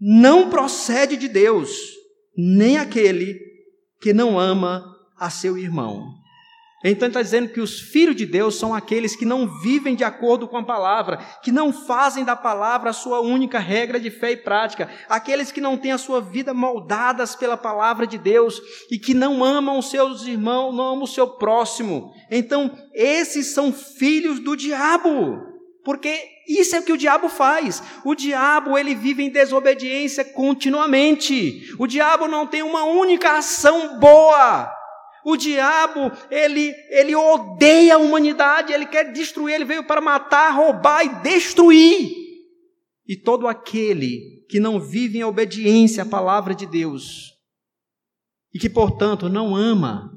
não 0.00 0.48
procede 0.48 1.16
de 1.16 1.28
Deus, 1.28 1.70
nem 2.36 2.78
aquele 2.78 3.36
que 4.00 4.12
não 4.12 4.38
ama 4.38 4.84
a 5.18 5.30
seu 5.30 5.58
irmão. 5.58 6.23
Então 6.84 7.08
está 7.08 7.22
dizendo 7.22 7.48
que 7.48 7.62
os 7.62 7.80
filhos 7.80 8.14
de 8.14 8.26
Deus 8.26 8.56
são 8.56 8.74
aqueles 8.74 9.16
que 9.16 9.24
não 9.24 9.48
vivem 9.62 9.94
de 9.94 10.04
acordo 10.04 10.46
com 10.46 10.58
a 10.58 10.62
palavra, 10.62 11.16
que 11.42 11.50
não 11.50 11.72
fazem 11.72 12.24
da 12.24 12.36
palavra 12.36 12.90
a 12.90 12.92
sua 12.92 13.20
única 13.20 13.58
regra 13.58 13.98
de 13.98 14.10
fé 14.10 14.32
e 14.32 14.36
prática, 14.36 14.90
aqueles 15.08 15.50
que 15.50 15.62
não 15.62 15.78
têm 15.78 15.92
a 15.92 15.98
sua 15.98 16.20
vida 16.20 16.52
moldadas 16.52 17.34
pela 17.34 17.56
palavra 17.56 18.06
de 18.06 18.18
Deus 18.18 18.60
e 18.90 18.98
que 18.98 19.14
não 19.14 19.42
amam 19.42 19.78
os 19.78 19.88
seus 19.88 20.26
irmãos, 20.26 20.74
não 20.74 20.84
amam 20.84 21.04
o 21.04 21.08
seu 21.08 21.26
próximo. 21.26 22.12
Então, 22.30 22.70
esses 22.92 23.54
são 23.54 23.72
filhos 23.72 24.38
do 24.38 24.54
diabo, 24.54 25.40
porque 25.82 26.34
isso 26.46 26.76
é 26.76 26.80
o 26.80 26.82
que 26.82 26.92
o 26.92 26.98
diabo 26.98 27.30
faz. 27.30 27.82
O 28.04 28.14
diabo, 28.14 28.76
ele 28.76 28.94
vive 28.94 29.22
em 29.22 29.30
desobediência 29.30 30.22
continuamente. 30.22 31.74
O 31.78 31.86
diabo 31.86 32.28
não 32.28 32.46
tem 32.46 32.62
uma 32.62 32.84
única 32.84 33.38
ação 33.38 33.98
boa. 33.98 34.83
O 35.24 35.36
diabo, 35.36 36.12
ele, 36.30 36.74
ele 36.90 37.14
odeia 37.16 37.94
a 37.94 37.98
humanidade, 37.98 38.72
ele 38.72 38.84
quer 38.84 39.10
destruir, 39.10 39.54
ele 39.54 39.64
veio 39.64 39.86
para 39.86 40.00
matar, 40.00 40.50
roubar 40.54 41.04
e 41.04 41.22
destruir. 41.22 42.12
E 43.06 43.16
todo 43.16 43.48
aquele 43.48 44.44
que 44.48 44.60
não 44.60 44.78
vive 44.78 45.18
em 45.18 45.24
obediência 45.24 46.02
à 46.02 46.06
palavra 46.06 46.54
de 46.54 46.66
Deus, 46.66 47.32
e 48.52 48.58
que, 48.58 48.68
portanto, 48.68 49.28
não 49.28 49.56
ama, 49.56 50.12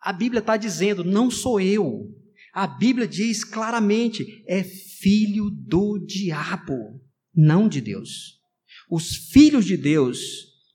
a 0.00 0.12
Bíblia 0.12 0.38
está 0.38 0.56
dizendo, 0.56 1.02
não 1.02 1.30
sou 1.30 1.60
eu. 1.60 2.14
A 2.52 2.66
Bíblia 2.66 3.08
diz 3.08 3.42
claramente, 3.42 4.44
é 4.46 4.62
filho 4.62 5.50
do 5.50 5.98
diabo, 5.98 7.00
não 7.34 7.68
de 7.68 7.80
Deus. 7.80 8.40
Os 8.88 9.16
filhos 9.32 9.64
de 9.64 9.76
Deus, 9.76 10.20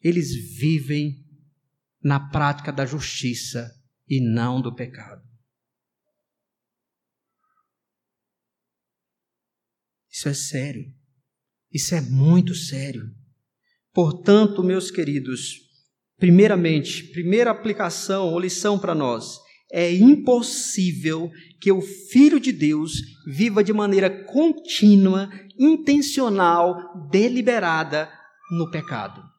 eles 0.03 0.35
vivem 0.57 1.20
na 2.03 2.19
prática 2.19 2.71
da 2.71 2.85
justiça 2.85 3.69
e 4.07 4.19
não 4.19 4.61
do 4.61 4.73
pecado. 4.73 5.21
Isso 10.09 10.27
é 10.27 10.33
sério. 10.33 10.85
Isso 11.71 11.95
é 11.95 12.01
muito 12.01 12.53
sério. 12.53 13.03
Portanto, 13.93 14.63
meus 14.63 14.91
queridos, 14.91 15.53
primeiramente, 16.17 17.03
primeira 17.11 17.51
aplicação 17.51 18.27
ou 18.27 18.39
lição 18.39 18.77
para 18.77 18.93
nós, 18.93 19.39
é 19.71 19.91
impossível 19.93 21.31
que 21.61 21.71
o 21.71 21.81
Filho 21.81 22.39
de 22.39 22.51
Deus 22.51 22.91
viva 23.25 23.63
de 23.63 23.71
maneira 23.71 24.25
contínua, 24.25 25.29
intencional, 25.57 26.75
deliberada 27.09 28.11
no 28.51 28.69
pecado. 28.69 29.30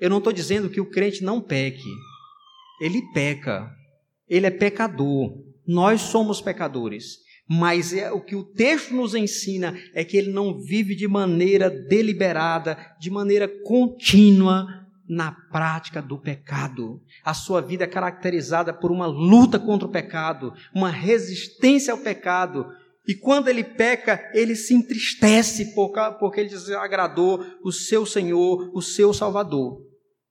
Eu 0.00 0.10
não 0.10 0.18
estou 0.18 0.32
dizendo 0.32 0.70
que 0.70 0.80
o 0.80 0.90
crente 0.90 1.24
não 1.24 1.40
peque. 1.40 1.90
Ele 2.80 3.02
peca. 3.12 3.70
Ele 4.28 4.46
é 4.46 4.50
pecador. 4.50 5.32
Nós 5.66 6.02
somos 6.02 6.40
pecadores. 6.40 7.18
Mas 7.48 7.94
é, 7.94 8.12
o 8.12 8.20
que 8.20 8.36
o 8.36 8.44
texto 8.44 8.94
nos 8.94 9.14
ensina 9.14 9.74
é 9.94 10.04
que 10.04 10.16
ele 10.16 10.30
não 10.30 10.58
vive 10.58 10.94
de 10.94 11.08
maneira 11.08 11.70
deliberada, 11.70 12.76
de 13.00 13.10
maneira 13.10 13.48
contínua 13.64 14.66
na 15.08 15.32
prática 15.32 16.02
do 16.02 16.18
pecado. 16.18 17.00
A 17.24 17.32
sua 17.32 17.62
vida 17.62 17.84
é 17.84 17.86
caracterizada 17.86 18.74
por 18.74 18.92
uma 18.92 19.06
luta 19.06 19.58
contra 19.58 19.88
o 19.88 19.90
pecado, 19.90 20.52
uma 20.74 20.90
resistência 20.90 21.92
ao 21.92 21.98
pecado. 21.98 22.66
E 23.06 23.14
quando 23.14 23.48
ele 23.48 23.64
peca, 23.64 24.30
ele 24.34 24.54
se 24.54 24.74
entristece 24.74 25.72
porque 26.20 26.40
ele 26.40 26.50
desagradou 26.50 27.42
o 27.64 27.72
seu 27.72 28.04
Senhor, 28.04 28.70
o 28.74 28.82
seu 28.82 29.14
Salvador. 29.14 29.87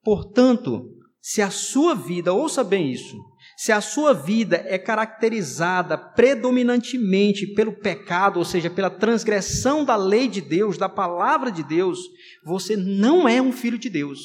Portanto, 0.07 0.89
se 1.21 1.41
a 1.41 1.49
sua 1.49 1.93
vida, 1.93 2.31
ouça 2.31 2.63
bem 2.63 2.93
isso, 2.93 3.17
se 3.57 3.73
a 3.73 3.81
sua 3.81 4.13
vida 4.13 4.55
é 4.65 4.77
caracterizada 4.77 5.97
predominantemente 5.97 7.45
pelo 7.45 7.73
pecado, 7.73 8.39
ou 8.39 8.45
seja, 8.45 8.69
pela 8.69 8.89
transgressão 8.89 9.83
da 9.83 9.97
lei 9.97 10.29
de 10.29 10.39
Deus, 10.39 10.77
da 10.77 10.87
palavra 10.87 11.51
de 11.51 11.61
Deus, 11.61 11.99
você 12.45 12.77
não 12.77 13.27
é 13.27 13.41
um 13.41 13.51
filho 13.51 13.77
de 13.77 13.89
Deus. 13.89 14.21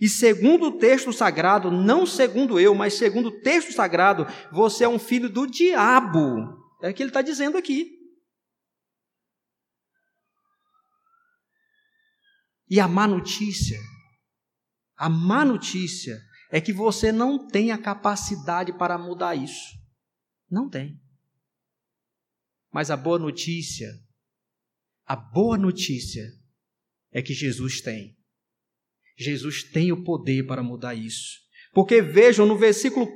E 0.00 0.08
segundo 0.08 0.66
o 0.66 0.76
texto 0.76 1.12
sagrado, 1.12 1.70
não 1.70 2.04
segundo 2.04 2.58
eu, 2.58 2.74
mas 2.74 2.94
segundo 2.94 3.26
o 3.26 3.40
texto 3.42 3.72
sagrado, 3.72 4.26
você 4.50 4.82
é 4.82 4.88
um 4.88 4.98
filho 4.98 5.30
do 5.30 5.46
diabo. 5.46 6.18
É 6.82 6.90
o 6.90 6.92
que 6.92 7.00
ele 7.00 7.10
está 7.10 7.22
dizendo 7.22 7.56
aqui. 7.56 7.92
E 12.68 12.80
a 12.80 12.88
má 12.88 13.06
notícia 13.06 13.78
a 14.96 15.08
má 15.08 15.44
notícia 15.44 16.20
é 16.50 16.60
que 16.60 16.72
você 16.72 17.12
não 17.12 17.46
tem 17.46 17.70
a 17.70 17.78
capacidade 17.78 18.72
para 18.72 18.96
mudar 18.96 19.34
isso. 19.34 19.76
Não 20.50 20.68
tem. 20.68 21.00
Mas 22.72 22.90
a 22.90 22.96
boa 22.96 23.18
notícia, 23.18 23.88
a 25.04 25.16
boa 25.16 25.58
notícia 25.58 26.26
é 27.10 27.20
que 27.22 27.34
Jesus 27.34 27.80
tem. 27.80 28.16
Jesus 29.16 29.62
tem 29.62 29.92
o 29.92 30.04
poder 30.04 30.46
para 30.46 30.62
mudar 30.62 30.94
isso. 30.94 31.40
Porque 31.72 32.00
vejam 32.02 32.46
no 32.46 32.56
versículo 32.56 33.06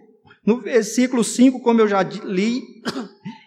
no 0.45 0.61
versículo 0.61 1.23
5, 1.23 1.61
como 1.61 1.81
eu 1.81 1.89
já 1.89 2.03
li, 2.03 2.63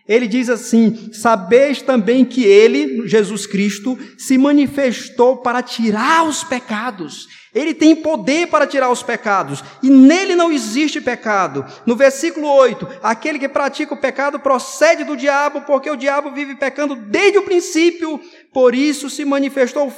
ele 0.07 0.27
diz 0.27 0.49
assim: 0.49 1.11
Sabeis 1.13 1.81
também 1.81 2.25
que 2.25 2.43
ele, 2.43 3.07
Jesus 3.07 3.45
Cristo, 3.45 3.97
se 4.17 4.37
manifestou 4.37 5.37
para 5.37 5.61
tirar 5.61 6.25
os 6.27 6.43
pecados. 6.43 7.27
Ele 7.53 7.73
tem 7.73 7.95
poder 7.95 8.47
para 8.47 8.65
tirar 8.65 8.89
os 8.89 9.03
pecados, 9.03 9.63
e 9.83 9.89
nele 9.89 10.35
não 10.35 10.51
existe 10.51 10.99
pecado. 10.99 11.63
No 11.85 11.95
versículo 11.95 12.47
8, 12.47 12.87
aquele 13.03 13.37
que 13.37 13.47
pratica 13.47 13.93
o 13.93 14.01
pecado 14.01 14.39
procede 14.39 15.03
do 15.03 15.15
diabo, 15.15 15.61
porque 15.61 15.89
o 15.89 15.95
diabo 15.95 16.31
vive 16.31 16.55
pecando 16.55 16.95
desde 16.95 17.37
o 17.37 17.43
princípio, 17.43 18.19
por 18.51 18.73
isso 18.73 19.07
se 19.07 19.23
manifestou 19.23 19.93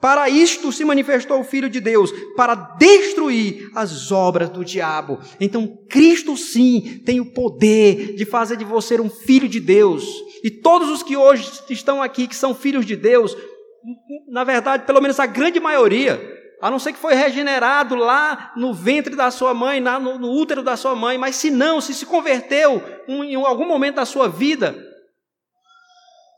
para 0.00 0.28
isto 0.28 0.70
se 0.70 0.84
manifestou 0.84 1.40
o 1.40 1.44
Filho 1.44 1.68
de 1.70 1.80
Deus, 1.80 2.12
para 2.36 2.54
destruir 2.54 3.70
as 3.74 4.12
obras 4.12 4.50
do 4.50 4.64
diabo. 4.64 5.18
Então, 5.40 5.78
Cristo 5.88 6.36
sim 6.36 7.02
tem 7.06 7.20
o 7.20 7.32
poder 7.32 8.14
de 8.14 8.24
fazer 8.24 8.56
de 8.56 8.64
você 8.64 9.00
um 9.00 9.08
filho 9.08 9.48
de 9.48 9.60
Deus. 9.60 10.04
E 10.42 10.50
todos 10.50 10.90
os 10.90 11.02
que 11.02 11.16
hoje 11.16 11.50
estão 11.70 12.02
aqui, 12.02 12.28
que 12.28 12.36
são 12.36 12.54
filhos 12.54 12.84
de 12.84 12.96
Deus, 12.96 13.34
na 14.28 14.44
verdade, 14.44 14.84
pelo 14.84 15.00
menos 15.00 15.18
a 15.18 15.26
grande 15.26 15.58
maioria, 15.58 16.20
a 16.60 16.70
não 16.70 16.78
ser 16.78 16.92
que 16.92 16.98
foi 16.98 17.14
regenerado 17.14 17.94
lá 17.94 18.52
no 18.56 18.72
ventre 18.72 19.16
da 19.16 19.30
sua 19.30 19.54
mãe, 19.54 19.80
no, 19.80 20.18
no 20.18 20.32
útero 20.32 20.62
da 20.62 20.76
sua 20.76 20.94
mãe, 20.94 21.16
mas 21.16 21.36
se 21.36 21.50
não, 21.50 21.80
se 21.80 21.94
se 21.94 22.06
converteu 22.06 22.82
em 23.08 23.34
algum 23.36 23.66
momento 23.66 23.96
da 23.96 24.04
sua 24.04 24.28
vida, 24.28 24.74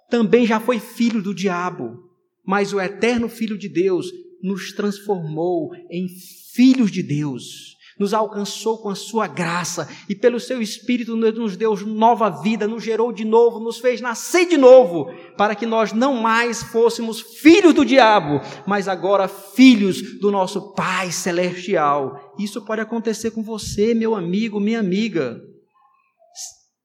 também 0.08 0.46
já 0.46 0.60
foi 0.60 0.78
filho 0.78 1.20
do 1.20 1.34
diabo 1.34 2.06
mas 2.46 2.72
o 2.72 2.80
eterno 2.80 3.28
Filho 3.28 3.58
de 3.58 3.68
Deus 3.68 4.06
nos 4.42 4.72
transformou 4.72 5.70
em 5.90 6.06
filhos 6.54 6.90
de 6.90 7.02
Deus, 7.02 7.76
nos 7.98 8.12
alcançou 8.12 8.78
com 8.78 8.90
a 8.90 8.94
sua 8.94 9.26
graça 9.26 9.88
e 10.08 10.14
pelo 10.14 10.38
seu 10.38 10.60
Espírito 10.60 11.16
nos 11.16 11.56
deu 11.56 11.74
nova 11.86 12.28
vida, 12.30 12.68
nos 12.68 12.84
gerou 12.84 13.12
de 13.12 13.24
novo, 13.24 13.58
nos 13.58 13.78
fez 13.78 14.00
nascer 14.00 14.46
de 14.46 14.56
novo, 14.56 15.06
para 15.36 15.54
que 15.54 15.66
nós 15.66 15.92
não 15.92 16.14
mais 16.14 16.62
fôssemos 16.62 17.20
filhos 17.20 17.74
do 17.74 17.84
diabo, 17.84 18.40
mas 18.66 18.86
agora 18.86 19.26
filhos 19.26 20.18
do 20.20 20.30
nosso 20.30 20.74
Pai 20.74 21.10
Celestial. 21.10 22.34
Isso 22.38 22.62
pode 22.64 22.82
acontecer 22.82 23.30
com 23.30 23.42
você, 23.42 23.94
meu 23.94 24.14
amigo, 24.14 24.60
minha 24.60 24.80
amiga. 24.80 25.40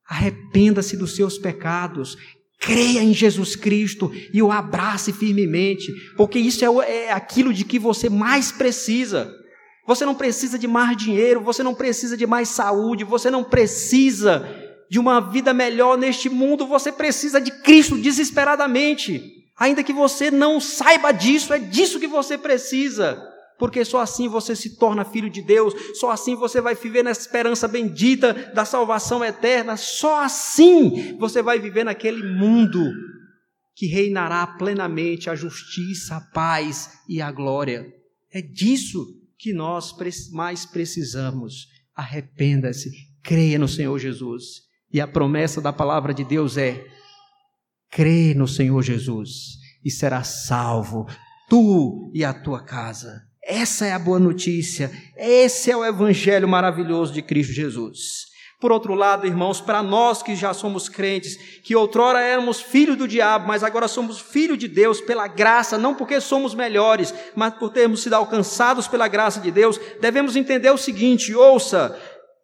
Arrependa-se 0.08 0.98
dos 0.98 1.16
seus 1.16 1.38
pecados, 1.38 2.18
Creia 2.62 3.02
em 3.02 3.12
Jesus 3.12 3.56
Cristo 3.56 4.12
e 4.32 4.40
o 4.40 4.52
abrace 4.52 5.12
firmemente, 5.12 5.92
porque 6.16 6.38
isso 6.38 6.64
é, 6.64 7.08
é 7.08 7.12
aquilo 7.12 7.52
de 7.52 7.66
que 7.66 7.80
você 7.80 8.08
mais 8.08 8.52
precisa. 8.52 9.34
Você 9.88 10.06
não 10.06 10.14
precisa 10.14 10.60
de 10.60 10.68
mais 10.68 10.96
dinheiro, 10.96 11.42
você 11.42 11.64
não 11.64 11.74
precisa 11.74 12.16
de 12.16 12.28
mais 12.28 12.50
saúde, 12.50 13.04
você 13.04 13.32
não 13.32 13.44
precisa 13.44 14.48
de 14.88 15.00
uma 15.00 15.20
vida 15.20 15.56
melhor 15.56 15.98
neste 15.98 16.30
mundo, 16.30 16.68
você 16.68 16.92
precisa 16.92 17.42
de 17.42 17.50
Cristo 17.64 17.98
desesperadamente. 17.98 19.24
Ainda 19.58 19.84
que 19.84 19.92
você 19.92 20.30
não 20.30 20.60
saiba 20.60 21.12
disso, 21.12 21.52
é 21.54 21.58
disso 21.58 22.00
que 22.00 22.08
você 22.08 22.38
precisa 22.38 23.20
porque 23.62 23.86
só 23.86 24.00
assim 24.00 24.28
você 24.28 24.56
se 24.56 24.76
torna 24.76 25.06
filho 25.06 25.30
de 25.30 25.40
Deus, 25.40 25.76
só 25.94 26.10
assim 26.10 26.36
você 26.36 26.60
vai 26.60 26.74
viver 26.74 27.04
na 27.04 27.12
esperança 27.12 27.68
bendita 27.68 28.34
da 28.56 28.66
salvação 28.66 29.24
eterna, 29.24 29.78
só 29.78 30.24
assim 30.24 31.16
você 31.20 31.44
vai 31.44 31.60
viver 31.60 31.84
naquele 31.84 32.24
mundo 32.24 32.84
que 33.76 33.86
reinará 33.86 34.48
plenamente 34.48 35.30
a 35.30 35.36
justiça, 35.36 36.16
a 36.16 36.22
paz 36.22 36.90
e 37.08 37.22
a 37.22 37.32
glória. 37.32 37.86
É 38.34 38.42
disso 38.42 39.06
que 39.38 39.54
nós 39.54 39.96
mais 40.32 40.66
precisamos. 40.66 41.68
Arrependa-se, 41.96 42.90
creia 43.22 43.60
no 43.60 43.68
Senhor 43.68 44.00
Jesus. 44.00 44.64
E 44.92 45.00
a 45.00 45.08
promessa 45.08 45.62
da 45.62 45.72
palavra 45.72 46.16
de 46.16 46.24
Deus 46.24 46.58
é: 46.58 46.84
crê 47.92 48.34
no 48.34 48.48
Senhor 48.48 48.82
Jesus 48.82 49.60
e 49.86 49.92
serás 49.92 50.46
salvo, 50.48 51.06
tu 51.48 52.12
e 52.12 52.26
a 52.26 52.34
tua 52.34 52.64
casa. 52.64 53.30
Essa 53.44 53.88
é 53.88 53.94
a 53.94 54.00
boa 54.00 54.20
notícia. 54.20 54.92
Esse 55.18 55.72
é 55.72 55.76
o 55.76 55.84
evangelho 55.84 56.48
maravilhoso 56.48 57.12
de 57.12 57.22
Cristo 57.22 57.54
Jesus. 57.54 58.32
Por 58.60 58.72
outro 58.72 58.94
lado, 58.94 59.26
irmãos, 59.26 59.60
para 59.60 59.82
nós 59.82 60.22
que 60.22 60.36
já 60.36 60.54
somos 60.54 60.88
crentes, 60.88 61.36
que 61.64 61.76
outrora 61.76 62.22
éramos 62.22 62.62
filhos 62.62 62.96
do 62.96 63.08
diabo, 63.08 63.48
mas 63.48 63.64
agora 63.64 63.88
somos 63.88 64.20
filhos 64.20 64.60
de 64.60 64.68
Deus 64.68 65.02
pela 65.02 65.28
graça, 65.28 65.80
não 65.80 65.96
porque 65.96 66.22
somos 66.22 66.54
melhores, 66.54 67.12
mas 67.36 67.56
por 67.56 67.72
termos 67.72 68.04
sido 68.04 68.14
alcançados 68.14 68.88
pela 68.88 69.08
graça 69.08 69.40
de 69.40 69.50
Deus, 69.50 69.80
devemos 70.00 70.36
entender 70.36 70.70
o 70.70 70.78
seguinte: 70.78 71.34
ouça, 71.34 72.00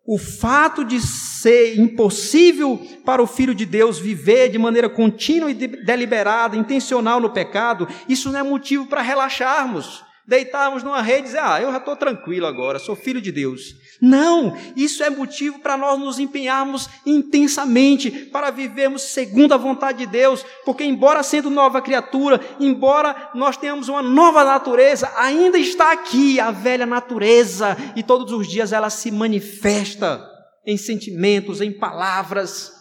o 0.08 0.18
fato 0.18 0.84
de 0.84 1.00
ser 1.00 1.78
impossível 1.78 2.82
para 3.06 3.22
o 3.22 3.28
filho 3.28 3.54
de 3.54 3.68
Deus 3.68 4.00
viver 4.00 4.50
de 4.50 4.58
maneira 4.58 4.90
contínua 4.90 5.52
e 5.52 5.54
deliberada, 5.54 6.58
intencional 6.58 7.20
no 7.20 7.30
pecado, 7.30 7.88
isso 8.10 8.32
não 8.32 8.40
é 8.40 8.44
motivo 8.44 8.88
para 8.88 9.04
relaxarmos. 9.04 10.07
Deitarmos 10.28 10.84
numa 10.84 11.02
rede 11.02 11.20
e 11.20 11.24
dizer: 11.24 11.40
Ah, 11.42 11.62
eu 11.62 11.72
já 11.72 11.78
estou 11.78 11.96
tranquilo 11.96 12.46
agora, 12.46 12.78
sou 12.78 12.96
filho 12.96 13.22
de 13.22 13.32
Deus. 13.32 13.74
Não, 14.02 14.56
isso 14.76 15.02
é 15.04 15.10
motivo 15.10 15.60
para 15.60 15.78
nós 15.78 15.98
nos 15.98 16.20
empenharmos 16.20 16.90
intensamente 17.06 18.12
para 18.12 18.52
vivermos 18.52 19.02
segundo 19.04 19.54
a 19.54 19.58
vontade 19.58 20.00
de 20.00 20.08
Deus, 20.08 20.46
porque, 20.66 20.84
embora 20.84 21.24
sendo 21.24 21.50
nova 21.50 21.82
criatura, 21.82 22.40
embora 22.60 23.32
nós 23.34 23.58
tenhamos 23.58 23.88
uma 23.88 24.02
nova 24.02 24.44
natureza, 24.44 25.12
ainda 25.16 25.58
está 25.58 25.94
aqui 25.94 26.40
a 26.40 26.52
velha 26.52 26.86
natureza 26.86 27.78
e 27.96 28.04
todos 28.04 28.32
os 28.34 28.48
dias 28.48 28.74
ela 28.74 28.90
se 28.90 29.10
manifesta 29.10 30.24
em 30.66 30.76
sentimentos, 30.76 31.62
em 31.62 31.72
palavras, 31.72 32.74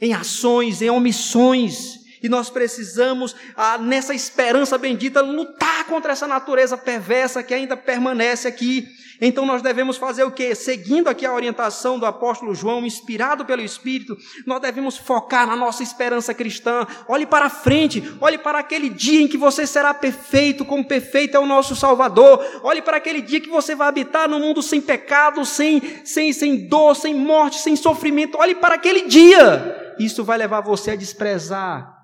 em 0.00 0.12
ações, 0.12 0.80
em 0.80 0.88
omissões. 0.88 2.05
E 2.22 2.28
nós 2.28 2.50
precisamos, 2.50 3.34
ah, 3.56 3.78
nessa 3.78 4.14
esperança 4.14 4.78
bendita, 4.78 5.20
lutar 5.20 5.84
contra 5.86 6.12
essa 6.12 6.26
natureza 6.26 6.76
perversa 6.76 7.42
que 7.42 7.54
ainda 7.54 7.76
permanece 7.76 8.48
aqui. 8.48 8.86
Então 9.20 9.46
nós 9.46 9.62
devemos 9.62 9.96
fazer 9.96 10.24
o 10.24 10.30
que? 10.30 10.54
Seguindo 10.54 11.08
aqui 11.08 11.24
a 11.24 11.32
orientação 11.32 11.98
do 11.98 12.06
apóstolo 12.06 12.54
João, 12.54 12.84
inspirado 12.84 13.44
pelo 13.44 13.62
Espírito, 13.62 14.16
nós 14.44 14.60
devemos 14.60 14.96
focar 14.98 15.46
na 15.46 15.56
nossa 15.56 15.82
esperança 15.82 16.34
cristã. 16.34 16.86
Olhe 17.08 17.26
para 17.26 17.48
frente, 17.48 18.02
olhe 18.20 18.38
para 18.38 18.58
aquele 18.58 18.88
dia 18.88 19.22
em 19.22 19.28
que 19.28 19.38
você 19.38 19.66
será 19.66 19.94
perfeito, 19.94 20.64
como 20.64 20.84
perfeito 20.84 21.36
é 21.36 21.40
o 21.40 21.46
nosso 21.46 21.74
Salvador. 21.74 22.44
Olhe 22.62 22.82
para 22.82 22.98
aquele 22.98 23.22
dia 23.22 23.40
que 23.40 23.48
você 23.48 23.74
vai 23.74 23.88
habitar 23.88 24.28
no 24.28 24.38
mundo 24.38 24.62
sem 24.62 24.80
pecado, 24.80 25.44
sem, 25.44 26.04
sem, 26.04 26.32
sem 26.32 26.68
dor, 26.68 26.94
sem 26.94 27.14
morte, 27.14 27.60
sem 27.60 27.74
sofrimento. 27.74 28.38
Olhe 28.38 28.54
para 28.54 28.74
aquele 28.74 29.02
dia. 29.02 29.94
Isso 29.98 30.22
vai 30.24 30.36
levar 30.36 30.60
você 30.60 30.90
a 30.90 30.96
desprezar 30.96 31.95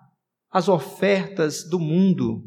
as 0.52 0.68
ofertas 0.68 1.64
do 1.64 1.80
mundo. 1.80 2.44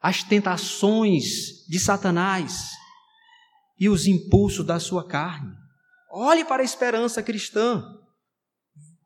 As 0.00 0.22
tentações 0.22 1.66
de 1.68 1.78
Satanás 1.78 2.70
e 3.78 3.88
os 3.88 4.06
impulsos 4.06 4.64
da 4.64 4.78
sua 4.78 5.06
carne. 5.06 5.54
Olhe 6.12 6.44
para 6.44 6.62
a 6.62 6.64
esperança 6.64 7.22
cristã. 7.22 7.84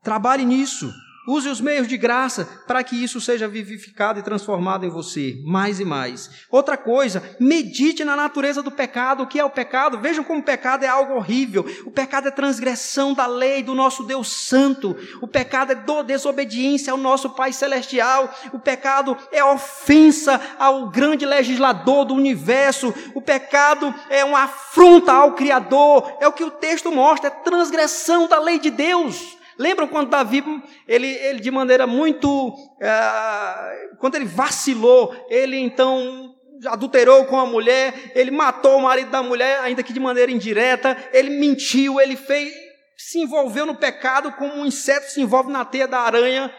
Trabalhe 0.02 0.44
nisso. 0.44 0.92
Use 1.26 1.48
os 1.48 1.58
meios 1.58 1.88
de 1.88 1.96
graça 1.96 2.46
para 2.66 2.84
que 2.84 3.02
isso 3.02 3.18
seja 3.18 3.48
vivificado 3.48 4.18
e 4.18 4.22
transformado 4.22 4.84
em 4.84 4.90
você, 4.90 5.40
mais 5.42 5.80
e 5.80 5.84
mais. 5.84 6.30
Outra 6.50 6.76
coisa, 6.76 7.22
medite 7.40 8.04
na 8.04 8.14
natureza 8.14 8.62
do 8.62 8.70
pecado. 8.70 9.22
O 9.22 9.26
que 9.26 9.40
é 9.40 9.44
o 9.44 9.48
pecado? 9.48 9.98
Vejam 9.98 10.22
como 10.22 10.40
o 10.40 10.44
pecado 10.44 10.84
é 10.84 10.88
algo 10.88 11.14
horrível. 11.14 11.64
O 11.86 11.90
pecado 11.90 12.28
é 12.28 12.30
transgressão 12.30 13.14
da 13.14 13.26
lei 13.26 13.62
do 13.62 13.74
nosso 13.74 14.02
Deus 14.02 14.28
Santo. 14.28 14.94
O 15.22 15.26
pecado 15.26 15.72
é 15.72 16.02
desobediência 16.02 16.92
ao 16.92 16.98
nosso 16.98 17.30
Pai 17.30 17.54
Celestial. 17.54 18.28
O 18.52 18.58
pecado 18.58 19.16
é 19.32 19.42
ofensa 19.42 20.38
ao 20.58 20.90
grande 20.90 21.24
legislador 21.24 22.04
do 22.04 22.14
universo. 22.14 22.92
O 23.14 23.22
pecado 23.22 23.94
é 24.10 24.22
uma 24.24 24.40
afronta 24.40 25.12
ao 25.12 25.32
Criador. 25.32 26.18
É 26.20 26.28
o 26.28 26.32
que 26.32 26.44
o 26.44 26.50
texto 26.50 26.92
mostra, 26.92 27.28
é 27.28 27.30
transgressão 27.30 28.28
da 28.28 28.38
lei 28.38 28.58
de 28.58 28.70
Deus. 28.70 29.38
Lembram 29.58 29.86
quando 29.86 30.10
Davi, 30.10 30.42
ele, 30.88 31.06
ele 31.06 31.40
de 31.40 31.50
maneira 31.50 31.86
muito. 31.86 32.54
É, 32.80 33.96
quando 33.98 34.16
ele 34.16 34.24
vacilou, 34.24 35.14
ele 35.28 35.56
então 35.56 36.34
adulterou 36.66 37.24
com 37.26 37.38
a 37.38 37.46
mulher, 37.46 38.12
ele 38.14 38.30
matou 38.30 38.78
o 38.78 38.82
marido 38.82 39.10
da 39.10 39.22
mulher, 39.22 39.60
ainda 39.60 39.82
que 39.82 39.92
de 39.92 40.00
maneira 40.00 40.30
indireta, 40.30 40.96
ele 41.12 41.30
mentiu, 41.30 42.00
ele 42.00 42.16
fez, 42.16 42.52
se 42.96 43.18
envolveu 43.18 43.66
no 43.66 43.76
pecado 43.76 44.32
como 44.32 44.54
um 44.54 44.66
inseto 44.66 45.10
se 45.10 45.20
envolve 45.20 45.50
na 45.50 45.64
teia 45.64 45.86
da 45.86 46.00
aranha. 46.00 46.52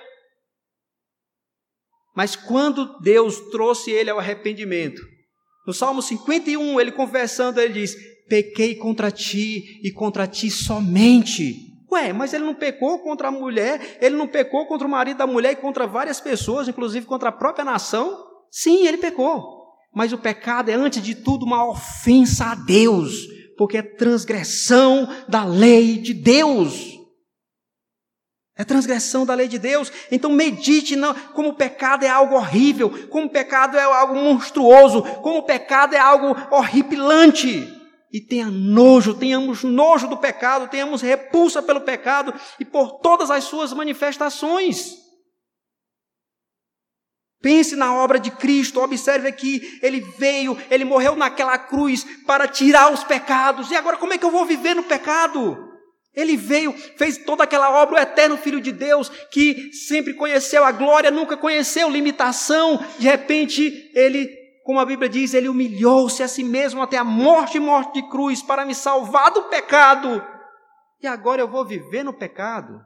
Mas 2.16 2.36
quando 2.36 3.00
Deus 3.00 3.40
trouxe 3.52 3.92
ele 3.92 4.10
ao 4.10 4.20
arrependimento, 4.20 5.02
no 5.68 5.74
Salmo 5.74 6.02
51, 6.02 6.80
ele 6.80 6.92
conversando, 6.92 7.60
ele 7.60 7.74
diz: 7.74 7.96
Pequei 8.30 8.76
contra 8.76 9.12
ti 9.12 9.82
e 9.84 9.92
contra 9.92 10.28
ti 10.28 10.50
somente. 10.50 11.75
Ué, 11.92 12.12
mas 12.12 12.34
ele 12.34 12.44
não 12.44 12.56
pecou 12.56 13.00
contra 13.00 13.28
a 13.28 13.32
mulher, 13.32 13.98
ele 14.02 14.16
não 14.16 14.28
pecou 14.28 14.66
contra 14.66 14.88
o 14.88 14.90
marido 14.90 15.18
da 15.18 15.28
mulher 15.28 15.52
e 15.52 15.56
contra 15.56 15.86
várias 15.86 16.20
pessoas, 16.20 16.68
inclusive 16.68 17.06
contra 17.06 17.30
a 17.30 17.32
própria 17.32 17.64
nação? 17.64 18.26
Sim, 18.50 18.88
ele 18.88 18.98
pecou. 18.98 19.66
Mas 19.94 20.12
o 20.12 20.18
pecado 20.18 20.70
é, 20.70 20.74
antes 20.74 21.02
de 21.02 21.16
tudo, 21.16 21.46
uma 21.46 21.70
ofensa 21.70 22.48
a 22.48 22.56
Deus, 22.56 23.28
porque 23.58 23.78
é 23.78 23.82
transgressão 23.82 25.08
da 25.28 25.46
lei 25.46 25.98
de 25.98 26.14
Deus. 26.14 26.96
É 28.58 28.64
transgressão 28.64 29.26
da 29.26 29.34
lei 29.34 29.48
de 29.48 29.60
Deus. 29.60 29.92
Então 30.12 30.32
medite 30.32 30.96
não, 30.96 31.14
como 31.14 31.50
o 31.50 31.56
pecado 31.56 32.04
é 32.04 32.10
algo 32.10 32.36
horrível, 32.36 33.08
como 33.10 33.28
o 33.28 33.30
pecado 33.30 33.78
é 33.78 33.84
algo 33.84 34.16
monstruoso, 34.16 35.02
como 35.22 35.40
o 35.40 35.44
pecado 35.44 35.94
é 35.94 36.00
algo 36.00 36.36
horripilante 36.52 37.72
e 38.16 38.22
tenha 38.22 38.50
nojo, 38.50 39.14
tenhamos 39.14 39.62
nojo 39.62 40.08
do 40.08 40.16
pecado, 40.16 40.70
tenhamos 40.70 41.02
repulsa 41.02 41.62
pelo 41.62 41.82
pecado 41.82 42.34
e 42.58 42.64
por 42.64 43.02
todas 43.02 43.30
as 43.30 43.44
suas 43.44 43.74
manifestações. 43.74 44.96
Pense 47.42 47.76
na 47.76 47.94
obra 47.94 48.18
de 48.18 48.32
Cristo, 48.32 48.80
observe 48.80 49.30
que 49.34 49.80
ele 49.82 50.00
veio, 50.00 50.58
ele 50.72 50.86
morreu 50.86 51.18
naquela 51.18 51.58
cruz 51.58 52.06
para 52.26 52.48
tirar 52.48 52.90
os 52.90 53.04
pecados. 53.04 53.70
E 53.70 53.76
agora 53.76 53.98
como 53.98 54.14
é 54.14 54.18
que 54.18 54.24
eu 54.24 54.32
vou 54.32 54.46
viver 54.46 54.76
no 54.76 54.84
pecado? 54.84 55.74
Ele 56.14 56.38
veio, 56.38 56.72
fez 56.72 57.18
toda 57.18 57.44
aquela 57.44 57.70
obra, 57.82 57.96
o 57.96 58.02
eterno 58.02 58.38
Filho 58.38 58.62
de 58.62 58.72
Deus, 58.72 59.10
que 59.30 59.74
sempre 59.74 60.14
conheceu 60.14 60.64
a 60.64 60.72
glória, 60.72 61.12
nunca 61.12 61.36
conheceu 61.36 61.90
limitação. 61.90 62.82
De 62.98 63.06
repente, 63.06 63.92
ele 63.94 64.45
como 64.66 64.80
a 64.80 64.86
Bíblia 64.86 65.08
diz, 65.08 65.36
ele 65.36 65.48
humilhou-se 65.48 66.24
a 66.24 66.28
si 66.28 66.44
mesmo 66.44 66.82
até 66.82 66.98
a 66.98 67.04
morte 67.04 67.58
e 67.58 67.60
morte 67.60 68.02
de 68.02 68.10
cruz 68.10 68.42
para 68.42 68.66
me 68.66 68.74
salvar 68.74 69.32
do 69.32 69.44
pecado. 69.44 70.24
E 71.00 71.06
agora 71.06 71.40
eu 71.40 71.48
vou 71.48 71.64
viver 71.64 72.02
no 72.02 72.12
pecado. 72.12 72.82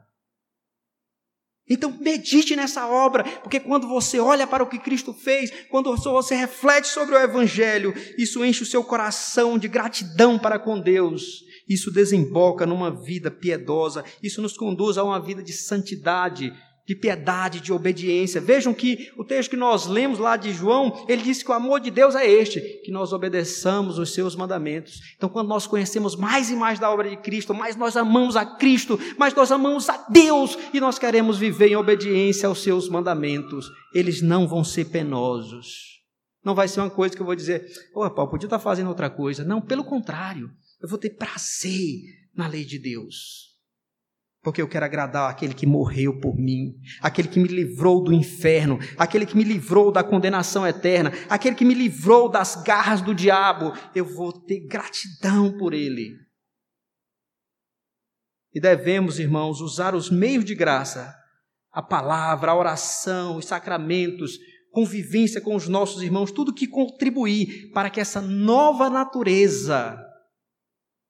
Então 1.66 1.90
medite 1.98 2.54
nessa 2.54 2.86
obra, 2.86 3.24
porque 3.24 3.58
quando 3.58 3.88
você 3.88 4.20
olha 4.20 4.46
para 4.46 4.62
o 4.62 4.66
que 4.66 4.78
Cristo 4.78 5.14
fez, 5.14 5.50
quando 5.70 5.96
você 5.96 6.34
reflete 6.34 6.86
sobre 6.86 7.14
o 7.14 7.18
Evangelho, 7.18 7.94
isso 8.18 8.44
enche 8.44 8.62
o 8.62 8.66
seu 8.66 8.84
coração 8.84 9.56
de 9.56 9.66
gratidão 9.66 10.38
para 10.38 10.58
com 10.58 10.78
Deus. 10.78 11.40
Isso 11.66 11.90
desemboca 11.90 12.66
numa 12.66 12.90
vida 12.90 13.30
piedosa, 13.30 14.04
isso 14.22 14.42
nos 14.42 14.54
conduz 14.54 14.98
a 14.98 15.04
uma 15.04 15.18
vida 15.18 15.42
de 15.42 15.54
santidade, 15.54 16.52
de 16.90 16.96
piedade, 16.96 17.60
de 17.60 17.72
obediência. 17.72 18.40
Vejam 18.40 18.74
que 18.74 19.12
o 19.16 19.22
texto 19.22 19.50
que 19.50 19.56
nós 19.56 19.86
lemos 19.86 20.18
lá 20.18 20.36
de 20.36 20.52
João, 20.52 21.06
ele 21.08 21.22
diz 21.22 21.40
que 21.40 21.48
o 21.48 21.54
amor 21.54 21.78
de 21.78 21.88
Deus 21.88 22.16
é 22.16 22.28
este, 22.28 22.60
que 22.84 22.90
nós 22.90 23.12
obedeçamos 23.12 23.96
os 23.96 24.12
seus 24.12 24.34
mandamentos. 24.34 25.00
Então, 25.16 25.28
quando 25.28 25.46
nós 25.46 25.68
conhecemos 25.68 26.16
mais 26.16 26.50
e 26.50 26.56
mais 26.56 26.80
da 26.80 26.90
obra 26.90 27.08
de 27.08 27.16
Cristo, 27.18 27.54
mais 27.54 27.76
nós 27.76 27.96
amamos 27.96 28.34
a 28.34 28.44
Cristo, 28.44 28.98
mais 29.16 29.32
nós 29.32 29.52
amamos 29.52 29.88
a 29.88 29.98
Deus 30.08 30.58
e 30.74 30.80
nós 30.80 30.98
queremos 30.98 31.38
viver 31.38 31.68
em 31.68 31.76
obediência 31.76 32.48
aos 32.48 32.60
seus 32.60 32.88
mandamentos, 32.88 33.70
eles 33.94 34.20
não 34.20 34.48
vão 34.48 34.64
ser 34.64 34.86
penosos. 34.86 36.00
Não 36.44 36.56
vai 36.56 36.66
ser 36.66 36.80
uma 36.80 36.90
coisa 36.90 37.14
que 37.14 37.22
eu 37.22 37.26
vou 37.26 37.36
dizer, 37.36 37.70
ô 37.94 38.04
oh, 38.04 38.10
Paulo, 38.10 38.32
podia 38.32 38.48
estar 38.48 38.58
fazendo 38.58 38.88
outra 38.88 39.08
coisa. 39.08 39.44
Não, 39.44 39.60
pelo 39.60 39.84
contrário, 39.84 40.50
eu 40.82 40.88
vou 40.88 40.98
ter 40.98 41.10
prazer 41.10 42.00
na 42.34 42.48
lei 42.48 42.64
de 42.64 42.80
Deus 42.80 43.49
porque 44.42 44.62
eu 44.62 44.68
quero 44.68 44.84
agradar 44.84 45.30
aquele 45.30 45.52
que 45.52 45.66
morreu 45.66 46.18
por 46.18 46.34
mim, 46.34 46.74
aquele 47.02 47.28
que 47.28 47.38
me 47.38 47.48
livrou 47.48 48.02
do 48.02 48.12
inferno, 48.12 48.78
aquele 48.96 49.26
que 49.26 49.36
me 49.36 49.44
livrou 49.44 49.92
da 49.92 50.02
condenação 50.02 50.66
eterna, 50.66 51.12
aquele 51.28 51.54
que 51.54 51.64
me 51.64 51.74
livrou 51.74 52.28
das 52.28 52.56
garras 52.62 53.02
do 53.02 53.14
diabo. 53.14 53.72
Eu 53.94 54.04
vou 54.04 54.32
ter 54.32 54.66
gratidão 54.66 55.56
por 55.58 55.74
ele. 55.74 56.16
E 58.52 58.60
devemos, 58.60 59.18
irmãos, 59.18 59.60
usar 59.60 59.94
os 59.94 60.10
meios 60.10 60.44
de 60.44 60.54
graça, 60.54 61.14
a 61.70 61.82
palavra, 61.82 62.50
a 62.50 62.56
oração, 62.56 63.36
os 63.36 63.44
sacramentos, 63.44 64.38
convivência 64.72 65.40
com 65.40 65.54
os 65.54 65.68
nossos 65.68 66.02
irmãos, 66.02 66.32
tudo 66.32 66.54
que 66.54 66.66
contribuir 66.66 67.70
para 67.72 67.90
que 67.90 68.00
essa 68.00 68.22
nova 68.22 68.88
natureza 68.88 69.98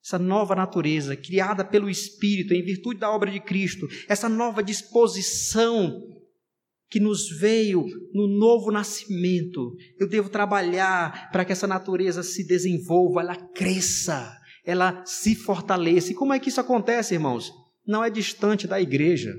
essa 0.05 0.19
nova 0.19 0.55
natureza 0.55 1.15
criada 1.15 1.65
pelo 1.65 1.91
Espírito 1.91 2.55
em 2.55 2.63
virtude 2.63 2.99
da 2.99 3.11
obra 3.11 3.31
de 3.31 3.41
Cristo, 3.41 3.87
essa 4.09 4.29
nova 4.29 4.63
disposição 4.63 6.03
que 6.89 6.99
nos 6.99 7.29
veio 7.39 7.85
no 8.13 8.27
novo 8.27 8.73
nascimento. 8.73 9.73
Eu 9.99 10.09
devo 10.09 10.29
trabalhar 10.29 11.31
para 11.31 11.45
que 11.45 11.53
essa 11.53 11.67
natureza 11.67 12.23
se 12.23 12.45
desenvolva, 12.45 13.21
ela 13.21 13.37
cresça, 13.37 14.37
ela 14.65 15.05
se 15.07 15.37
fortaleça. 15.37 16.11
E 16.11 16.15
como 16.15 16.33
é 16.33 16.41
que 16.41 16.49
isso 16.49 16.61
acontece, 16.61 17.15
irmãos? 17.15 17.53
Não 17.87 18.03
é 18.03 18.11
distante 18.11 18.67
da 18.67 18.81
igreja, 18.81 19.35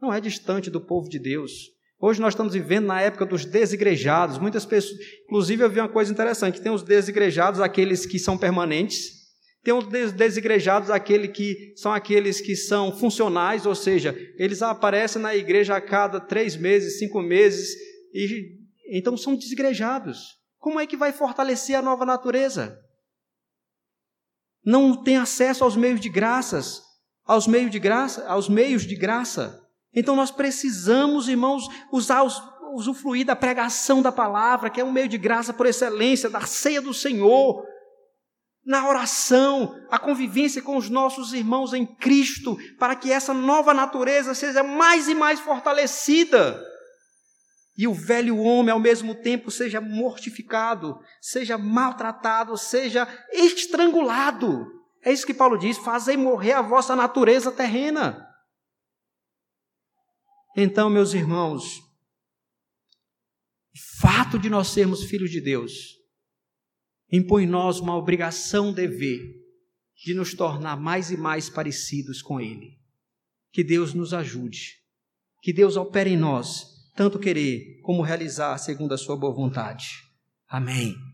não 0.00 0.12
é 0.12 0.20
distante 0.20 0.70
do 0.70 0.80
povo 0.80 1.08
de 1.08 1.18
Deus. 1.18 1.52
Hoje 2.00 2.20
nós 2.20 2.32
estamos 2.32 2.54
vivendo 2.54 2.86
na 2.86 3.00
época 3.00 3.26
dos 3.26 3.44
desigrejados. 3.44 4.38
Muitas 4.38 4.64
pessoas, 4.64 4.98
inclusive 5.24 5.62
eu 5.62 5.70
vi 5.70 5.80
uma 5.80 5.88
coisa 5.88 6.10
interessante, 6.10 6.60
tem 6.60 6.72
os 6.72 6.82
desigrejados, 6.82 7.60
aqueles 7.60 8.06
que 8.06 8.18
são 8.18 8.38
permanentes, 8.38 9.19
Tem 9.62 9.74
os 9.74 10.12
desigrejados, 10.12 10.88
aquele 10.90 11.28
que 11.28 11.74
são 11.76 11.92
aqueles 11.92 12.40
que 12.40 12.56
são 12.56 12.96
funcionais, 12.96 13.66
ou 13.66 13.74
seja, 13.74 14.16
eles 14.38 14.62
aparecem 14.62 15.20
na 15.20 15.36
igreja 15.36 15.76
a 15.76 15.80
cada 15.80 16.18
três 16.18 16.56
meses, 16.56 16.98
cinco 16.98 17.20
meses, 17.20 17.74
e 18.14 18.58
então 18.90 19.16
são 19.16 19.36
desigrejados. 19.36 20.38
Como 20.58 20.80
é 20.80 20.86
que 20.86 20.96
vai 20.96 21.12
fortalecer 21.12 21.76
a 21.76 21.82
nova 21.82 22.06
natureza? 22.06 22.78
Não 24.64 25.02
tem 25.02 25.16
acesso 25.16 25.62
aos 25.62 25.76
meios 25.76 26.00
de 26.00 26.08
graças, 26.08 26.82
aos 27.24 27.46
meios 27.46 27.70
de 27.70 27.78
graça, 27.78 28.26
aos 28.26 28.48
meios 28.48 28.86
de 28.86 28.96
graça. 28.96 29.60
Então 29.94 30.16
nós 30.16 30.30
precisamos, 30.30 31.28
irmãos, 31.28 31.64
usar 31.92 32.22
os, 32.22 32.40
usufruir 32.74 33.26
da 33.26 33.36
pregação 33.36 34.02
da 34.02 34.12
palavra, 34.12 34.70
que 34.70 34.80
é 34.80 34.84
um 34.84 34.92
meio 34.92 35.08
de 35.08 35.18
graça 35.18 35.52
por 35.52 35.66
excelência, 35.66 36.30
da 36.30 36.40
ceia 36.42 36.80
do 36.80 36.94
Senhor, 36.94 37.64
na 38.64 38.88
oração, 38.88 39.74
a 39.90 39.98
convivência 39.98 40.60
com 40.60 40.76
os 40.76 40.90
nossos 40.90 41.32
irmãos 41.32 41.72
em 41.72 41.86
Cristo, 41.86 42.58
para 42.78 42.94
que 42.94 43.10
essa 43.10 43.32
nova 43.32 43.72
natureza 43.72 44.34
seja 44.34 44.62
mais 44.62 45.08
e 45.08 45.14
mais 45.14 45.40
fortalecida. 45.40 46.62
E 47.76 47.88
o 47.88 47.94
velho 47.94 48.38
homem, 48.38 48.70
ao 48.70 48.78
mesmo 48.78 49.14
tempo, 49.14 49.50
seja 49.50 49.80
mortificado, 49.80 51.00
seja 51.20 51.56
maltratado, 51.56 52.56
seja 52.56 53.08
estrangulado. 53.32 54.66
É 55.02 55.10
isso 55.10 55.26
que 55.26 55.32
Paulo 55.32 55.56
diz: 55.56 55.78
fazei 55.78 56.16
morrer 56.16 56.52
a 56.52 56.62
vossa 56.62 56.94
natureza 56.94 57.50
terrena. 57.50 58.26
Então, 60.54 60.90
meus 60.90 61.14
irmãos, 61.14 61.78
o 63.74 64.00
fato 64.02 64.38
de 64.38 64.50
nós 64.50 64.68
sermos 64.68 65.04
filhos 65.04 65.30
de 65.30 65.40
Deus 65.40 65.99
impõe 67.12 67.44
em 67.44 67.46
nós 67.46 67.80
uma 67.80 67.96
obrigação, 67.96 68.72
dever, 68.72 69.34
de 70.04 70.14
nos 70.14 70.34
tornar 70.34 70.76
mais 70.76 71.10
e 71.10 71.16
mais 71.16 71.50
parecidos 71.50 72.22
com 72.22 72.40
Ele. 72.40 72.78
Que 73.52 73.64
Deus 73.64 73.92
nos 73.92 74.14
ajude, 74.14 74.76
que 75.42 75.52
Deus 75.52 75.76
opere 75.76 76.10
em 76.10 76.16
nós, 76.16 76.90
tanto 76.94 77.18
querer 77.18 77.80
como 77.82 78.02
realizar 78.02 78.56
segundo 78.58 78.92
a 78.92 78.98
Sua 78.98 79.16
boa 79.16 79.34
vontade. 79.34 79.88
Amém. 80.48 81.09